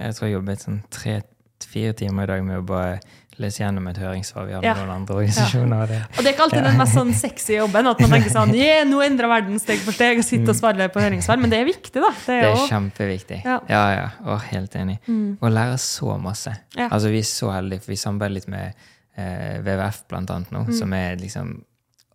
Jeg 0.00 0.14
tror 0.16 0.26
jeg 0.28 0.34
jobbet 0.38 0.64
sånn 0.64 0.82
tre 0.90 1.20
brukt 1.64 1.72
fire 1.72 1.92
timer 1.94 2.24
i 2.24 2.26
dag 2.26 2.44
med 2.44 2.58
å 2.58 2.64
bare 2.66 3.00
lese 3.38 3.62
gjennom 3.64 3.88
et 3.88 3.96
høringssvar 3.98 4.46
vi 4.46 4.52
har 4.54 4.62
Ja. 4.62 4.74
noen 4.74 4.90
andre 4.90 5.14
organisasjoner. 5.16 5.82
og 5.82 5.88
Det. 5.88 6.02
Og 6.18 6.22
det 6.22 6.26
er 6.26 6.32
ikke 6.34 6.42
alltid 6.44 6.64
den 6.64 6.76
mest 6.78 6.94
sånn 6.94 7.12
sexy 7.14 7.54
jobben, 7.56 7.86
at 7.86 8.00
man 8.00 8.10
tenker 8.10 8.30
sånn 8.30 8.54
yeah, 8.60 8.84
nå 8.84 9.00
endrer 9.02 9.28
verden 9.28 9.58
steg 9.58 9.78
for 9.80 9.92
steg, 9.92 10.18
og 10.18 10.24
sitter 10.24 10.50
og 10.50 10.56
svarer 10.56 10.88
på 10.88 11.00
høringssvar. 11.00 11.40
Men 11.40 11.50
det 11.50 11.58
er 11.60 11.64
viktig, 11.64 12.00
da. 12.00 12.10
Det 12.10 12.26
Det 12.26 12.44
er 12.44 12.52
er 12.52 12.68
kjempeviktig. 12.68 13.44
Ja. 13.44 13.60
Ja, 13.68 13.90
ja. 13.94 14.08
Å, 14.24 14.38
helt 14.40 14.74
enig. 14.74 14.98
Og 15.40 15.50
lære 15.50 15.78
så 15.78 16.18
masse. 16.20 16.56
Ja. 16.76 16.88
Altså, 16.90 17.10
vi 17.10 17.18
er 17.18 17.22
så 17.22 17.50
heldige, 17.52 17.80
for 17.82 17.90
vi 17.90 17.96
samarbeider 17.96 18.34
litt 18.34 18.48
med 18.48 18.74
eh, 19.16 19.58
WWF 19.62 20.04
blant 20.08 20.30
annet 20.30 20.50
nå, 20.52 20.72
som 20.72 20.92
er 20.92 21.16
liksom 21.16 21.64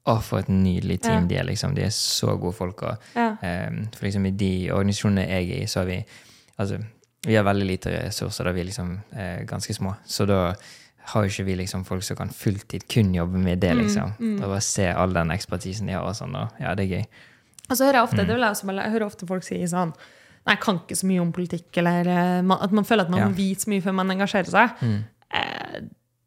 Å, 0.10 0.16
for 0.26 0.42
et 0.42 0.50
nydelig 0.50 1.00
team 1.06 1.28
de 1.30 1.38
er, 1.38 1.46
liksom. 1.46 1.76
De 1.78 1.84
er 1.86 1.94
så 1.94 2.34
gode 2.42 2.56
folk. 2.58 2.82
Og, 2.90 3.08
eh, 3.16 3.70
for 3.96 4.08
liksom 4.08 4.26
i 4.26 4.32
de 4.40 4.52
organisasjonene 4.74 5.28
jeg 5.30 5.50
er 5.52 5.64
i, 5.64 5.66
så 5.70 5.84
har 5.84 5.90
vi 5.92 6.00
Altså, 6.60 6.76
vi 7.24 7.36
har 7.38 7.46
veldig 7.48 7.66
lite 7.70 7.92
ressurser 7.94 8.44
da 8.50 8.52
vi 8.52 8.64
liksom 8.68 8.90
er 9.16 9.46
ganske 9.48 9.72
små. 9.74 9.94
Så 10.06 10.26
da 10.28 10.54
har 11.14 11.24
jo 11.24 11.30
ikke 11.32 11.46
vi 11.48 11.56
liksom 11.62 11.86
folk 11.88 12.04
som 12.04 12.18
kan 12.20 12.30
fulltid 12.36 12.84
kun 12.92 13.14
jobbe 13.16 13.40
med 13.40 13.62
det, 13.64 13.72
liksom. 13.80 14.12
Og 14.44 14.44
bare 14.50 14.60
se 14.62 14.90
all 14.92 15.14
den 15.16 15.32
ekspertisen 15.32 15.88
de 15.88 15.94
har 15.96 16.04
og 16.04 16.18
sånn. 16.20 16.36
Og, 16.36 16.52
ja, 16.60 16.74
det 16.76 16.84
er 16.90 16.98
gøy. 16.98 17.06
Og 17.70 17.78
så 17.78 17.86
hører 17.86 18.02
jeg 18.02 18.08
ofte, 18.10 18.26
det 18.26 18.34
vil 18.36 18.44
jeg, 18.44 18.52
også, 18.58 18.68
jeg 18.76 18.92
hører 18.92 19.06
ofte 19.08 19.28
folk 19.30 19.44
si 19.48 19.62
sånn 19.72 19.94
Nei, 20.48 20.54
jeg 20.56 20.62
kan 20.64 20.78
ikke 20.80 20.96
så 20.96 21.06
mye 21.06 21.22
om 21.22 21.32
politikk, 21.36 21.78
eller 21.82 22.08
eh, 22.08 22.54
at 22.64 22.72
man 22.74 22.86
føler 22.88 23.04
at 23.04 23.10
man 23.12 23.20
Ja. 23.20 23.28
vet 23.36 23.60
så 23.62 23.70
mye 23.70 23.82
før 23.84 23.94
man 23.94 24.10
engasjerer 24.10 24.50
seg. 24.50 24.70
Eh, 25.36 25.80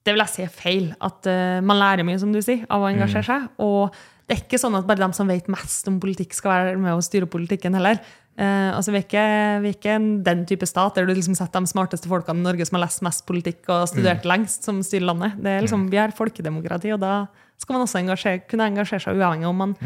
det 0.03 0.15
vil 0.15 0.25
jeg 0.25 0.33
si 0.33 0.47
er 0.47 0.55
feil. 0.55 0.89
At 1.03 1.29
uh, 1.31 1.61
man 1.65 1.79
lærer 1.81 2.07
mye, 2.07 2.19
som 2.21 2.33
du 2.35 2.41
sier, 2.43 2.65
av 2.73 2.83
å 2.83 2.91
engasjere 2.91 3.27
seg. 3.29 3.47
Og 3.63 3.95
det 4.27 4.37
er 4.37 4.43
ikke 4.45 4.61
sånn 4.61 4.79
at 4.79 4.89
bare 4.89 5.03
de 5.03 5.19
som 5.19 5.31
vet 5.31 5.51
mest 5.53 5.89
om 5.91 6.01
politikk, 6.03 6.35
skal 6.37 6.55
være 6.55 6.83
med 6.83 6.97
og 6.97 7.05
styre 7.07 7.31
politikken 7.31 7.79
heller. 7.79 8.01
Uh, 8.33 8.73
altså, 8.73 8.95
vi 8.95 9.03
er, 9.03 9.07
ikke, 9.07 9.27
vi 9.63 9.71
er 9.71 9.77
ikke 9.77 9.97
den 10.27 10.47
type 10.49 10.67
stat 10.69 10.97
der 10.97 11.07
du 11.07 11.13
liksom 11.13 11.37
setter 11.37 11.63
de 11.63 11.69
smarteste 11.69 12.09
folkene 12.11 12.41
i 12.41 12.47
Norge 12.47 12.67
som 12.67 12.79
har 12.79 12.87
lest 12.87 13.05
mest 13.05 13.27
politikk 13.29 13.69
og 13.71 13.91
studert 13.91 14.27
lengst, 14.29 14.65
som 14.67 14.81
styrer 14.87 15.11
landet. 15.11 15.37
Det 15.43 15.53
er 15.53 15.67
liksom, 15.67 15.91
Vi 15.93 16.01
har 16.01 16.17
folkedemokrati, 16.17 16.95
og 16.97 17.03
da 17.05 17.27
skal 17.61 17.77
man 17.77 17.85
også 17.85 18.01
engasjere, 18.01 18.47
kunne 18.49 18.73
engasjere 18.73 19.05
seg 19.05 19.21
uavhengig 19.21 19.51
om 19.51 19.63
man 19.67 19.77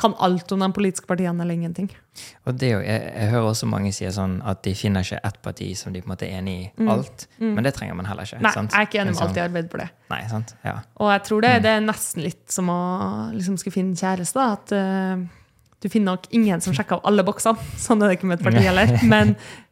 kan 0.00 0.14
alt 0.18 0.52
om 0.52 0.62
de 0.64 0.68
politiske 0.76 1.06
partiene 1.10 1.44
eller 1.44 1.54
ingenting. 1.54 1.90
Og 2.48 2.56
det 2.58 2.70
jeg, 2.72 2.84
jeg 2.88 3.30
hører 3.30 3.48
også 3.52 3.68
mange 3.70 3.92
si 3.94 4.08
sånn 4.12 4.38
at 4.48 4.62
de 4.66 4.72
finner 4.76 5.04
ikke 5.06 5.20
ett 5.28 5.40
parti 5.44 5.70
som 5.78 5.92
de 5.94 6.02
på 6.02 6.08
en 6.08 6.14
måte 6.14 6.26
er 6.28 6.38
enig 6.40 6.56
i 6.60 6.86
alt. 6.90 7.26
Men 7.38 7.64
det 7.66 7.74
trenger 7.76 7.98
man 7.98 8.08
heller 8.10 8.26
ikke. 8.28 8.40
Mm. 8.40 8.46
Nei, 8.48 8.54
sant? 8.56 8.72
jeg 8.74 8.80
er 8.80 8.88
ikke 8.88 9.02
enig 9.02 9.12
med 9.12 9.18
Liksom- 9.18 9.28
alt 9.28 9.40
i 9.40 9.44
Arbeiderpartiet. 9.44 9.96
Nei, 10.10 10.22
sant? 10.32 10.54
Ja. 10.66 10.76
Og 10.98 11.12
jeg 11.12 11.22
tror 11.28 11.44
det, 11.46 11.52
det 11.66 11.74
er 11.76 11.84
nesten 11.84 12.24
litt 12.26 12.46
som 12.50 12.72
å 12.72 12.80
liksom 13.36 13.60
skulle 13.60 13.76
finne 13.76 13.94
kjæreste. 14.00 14.48
At 14.58 14.72
eh, 14.74 15.26
du 15.80 15.88
finner 15.88 16.12
nok 16.12 16.26
ingen 16.36 16.60
som 16.60 16.74
sjekker 16.76 16.98
av 16.98 17.06
alle 17.08 17.22
boksene. 17.24 17.56
Sånn 17.80 18.02
er 18.04 18.10
det 18.10 18.18
ikke 18.18 18.28
med 18.28 18.36
et 18.40 18.44
parti 18.44 18.60
heller. 18.66 18.90
Men 19.08 19.30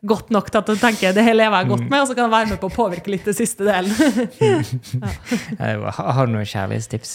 godt 0.09 0.31
nok 0.33 0.47
til 0.49 0.61
at 0.63 0.69
du 0.71 0.79
tenker 0.81 1.13
det 1.13 1.25
her 1.27 1.35
lever 1.37 1.59
jeg 1.61 1.69
godt 1.69 1.85
med, 1.91 2.01
og 2.01 2.07
så 2.09 2.15
kan 2.17 2.25
jeg 2.25 2.33
være 2.33 2.49
med 2.55 2.61
på 2.63 2.71
å 2.71 2.73
påvirke 2.73 3.13
litt 3.13 3.27
det 3.29 3.35
siste 3.37 3.67
delen. 3.67 3.93
ja. 4.41 5.93
Har 5.99 6.27
du 6.29 6.33
noen 6.33 6.49
kjærlighetstips? 6.49 7.13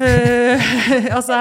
uh, 0.00 0.66
altså, 1.16 1.36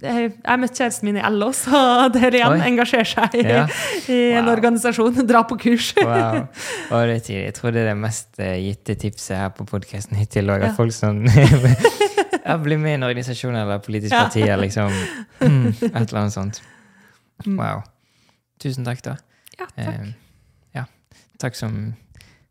jeg 0.00 0.30
jeg 0.32 0.60
møtte 0.62 0.78
kjæresten 0.80 1.10
min 1.10 1.18
i 1.20 1.24
LO, 1.34 1.50
så 1.56 1.82
der 2.14 2.38
igjen 2.38 2.56
Oi. 2.56 2.62
engasjerer 2.70 3.10
seg 3.10 3.36
i, 3.40 3.44
Ja. 3.44 3.66
i 4.08 4.20
en 4.38 4.48
organisasjon. 4.48 5.20
Dra 5.28 5.44
på 5.48 5.58
kurs. 5.60 5.92
Wow. 6.00 6.46
Og 6.94 7.08
det. 7.10 7.20
Jeg 7.34 7.54
tror 7.58 7.74
det 7.74 7.84
er 7.84 7.90
det 7.92 7.98
mest 8.00 8.40
eh, 8.40 8.56
gitte 8.64 8.96
tipset 9.00 9.36
her 9.36 9.52
på 9.56 9.66
podkasten 9.68 10.16
hittil 10.16 10.48
òg. 10.48 10.62
At 10.64 10.72
Ja. 10.72 10.76
folk 10.78 10.92
som 10.96 11.20
ja, 12.44 12.56
bli 12.58 12.76
med 12.76 12.90
i 12.92 12.94
en 12.94 13.02
organisasjon 13.08 13.56
eller 13.56 13.78
politisk 13.78 14.12
Ja. 14.12 14.24
parti 14.24 14.42
eller 14.42 14.62
liksom 14.66 14.90
mm, 15.40 15.66
et 15.68 15.94
eller 15.94 16.20
annet 16.20 16.32
sånt. 16.32 16.62
Mm. 17.46 17.56
Wow. 17.58 17.82
Tusen 18.62 18.84
takk, 18.84 19.02
da. 19.02 19.16
Ja, 19.58 19.66
takk. 19.66 19.88
Eh, 19.88 20.12
ja. 20.74 20.84
Takk 21.38 21.56
som 21.56 21.94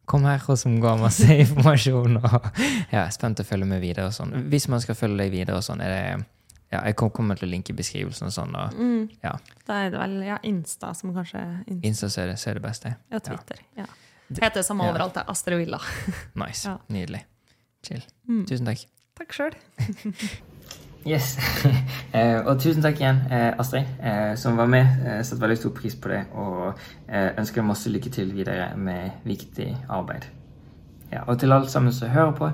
kom 0.06 0.26
her, 0.28 0.42
og 0.50 0.58
som 0.60 0.80
ga 0.84 0.96
masse 1.00 1.24
informasjon. 1.46 2.18
Og 2.20 2.48
ja, 2.92 3.06
spent 3.10 3.40
å 3.40 3.46
følge 3.48 3.66
med 3.70 3.82
videre. 3.82 4.08
og 4.10 4.14
sånn. 4.14 4.34
Hvis 4.52 4.68
man 4.68 4.82
skal 4.84 4.96
følge 5.00 5.18
deg 5.24 5.32
videre, 5.32 5.58
og 5.58 5.64
sånn, 5.64 5.82
er 5.82 5.90
det 5.94 6.26
ja, 6.74 6.82
Jeg 6.90 6.96
kommer 6.98 7.38
til 7.38 7.48
å 7.48 7.52
linke 7.52 7.70
i 7.70 7.76
beskrivelsen 7.78 8.28
og 8.28 8.34
sånn. 8.34 8.56
og 8.58 8.74
Mm. 8.74 9.10
ja, 9.24 9.36
Da 9.68 9.74
er 9.86 9.92
det 9.94 10.00
vel 10.00 10.16
ja, 10.26 10.38
Insta 10.44 10.94
som 10.98 11.14
kanskje 11.14 11.40
Insta. 11.68 11.88
Insta 11.88 12.10
så 12.10 12.22
er 12.24 12.28
det, 12.32 12.38
så 12.42 12.50
er 12.50 12.54
det 12.58 12.64
beste. 12.64 12.96
Ja, 13.12 13.20
Twitter. 13.20 13.60
Ja. 13.78 13.86
Heter 14.34 14.56
det 14.56 14.66
samme 14.66 14.84
Ja. 14.88 14.92
overalt. 14.92 15.14
det 15.14 15.22
er 15.24 15.30
Astrid 15.32 15.58
Villa. 15.60 15.80
Nice. 16.36 16.66
Ja. 16.68 16.78
Nydelig. 16.90 17.22
Chill. 17.86 18.02
Mm. 18.28 18.46
Tusen 18.50 18.66
takk. 18.66 18.86
Takk 19.20 19.38
sjøl. 19.38 19.56
Yes. 21.08 21.38
eh, 22.16 22.40
og 22.46 22.62
tusen 22.62 22.84
takk 22.84 23.02
igjen, 23.02 23.18
eh, 23.32 23.50
Astrid, 23.60 23.90
eh, 24.00 24.38
som 24.40 24.56
var 24.58 24.70
med. 24.72 24.88
Setter 25.24 25.42
veldig 25.42 25.58
stor 25.60 25.74
pris 25.76 25.98
på 26.00 26.10
det, 26.10 26.22
og 26.32 26.80
ønsker 27.12 27.66
masse 27.68 27.92
lykke 27.92 28.10
til 28.10 28.32
videre 28.36 28.70
med 28.78 29.20
viktig 29.28 29.68
arbeid. 29.90 30.30
Ja, 31.12 31.26
og 31.28 31.40
til 31.40 31.52
alle 31.52 31.70
sammen 31.70 31.94
som 31.94 32.10
hører 32.10 32.32
på, 32.32 32.52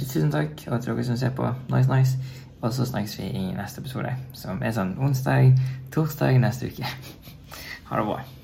tusen 0.00 0.32
takk. 0.32 0.64
Og 0.66 0.80
til 0.80 0.94
dere 0.94 1.04
som 1.04 1.16
ser 1.16 1.36
på, 1.36 1.52
nice, 1.68 1.92
nice. 1.92 2.18
Og 2.62 2.72
så 2.72 2.86
snakkes 2.86 3.18
vi 3.18 3.28
i 3.28 3.48
neste 3.52 3.82
episode, 3.82 4.16
som 4.32 4.62
er 4.62 4.72
sånn 4.72 4.96
onsdag, 4.98 5.52
torsdag 5.92 6.38
neste 6.40 6.72
uke. 6.72 6.86
Ha 7.92 7.98
det 7.98 8.06
bra. 8.08 8.41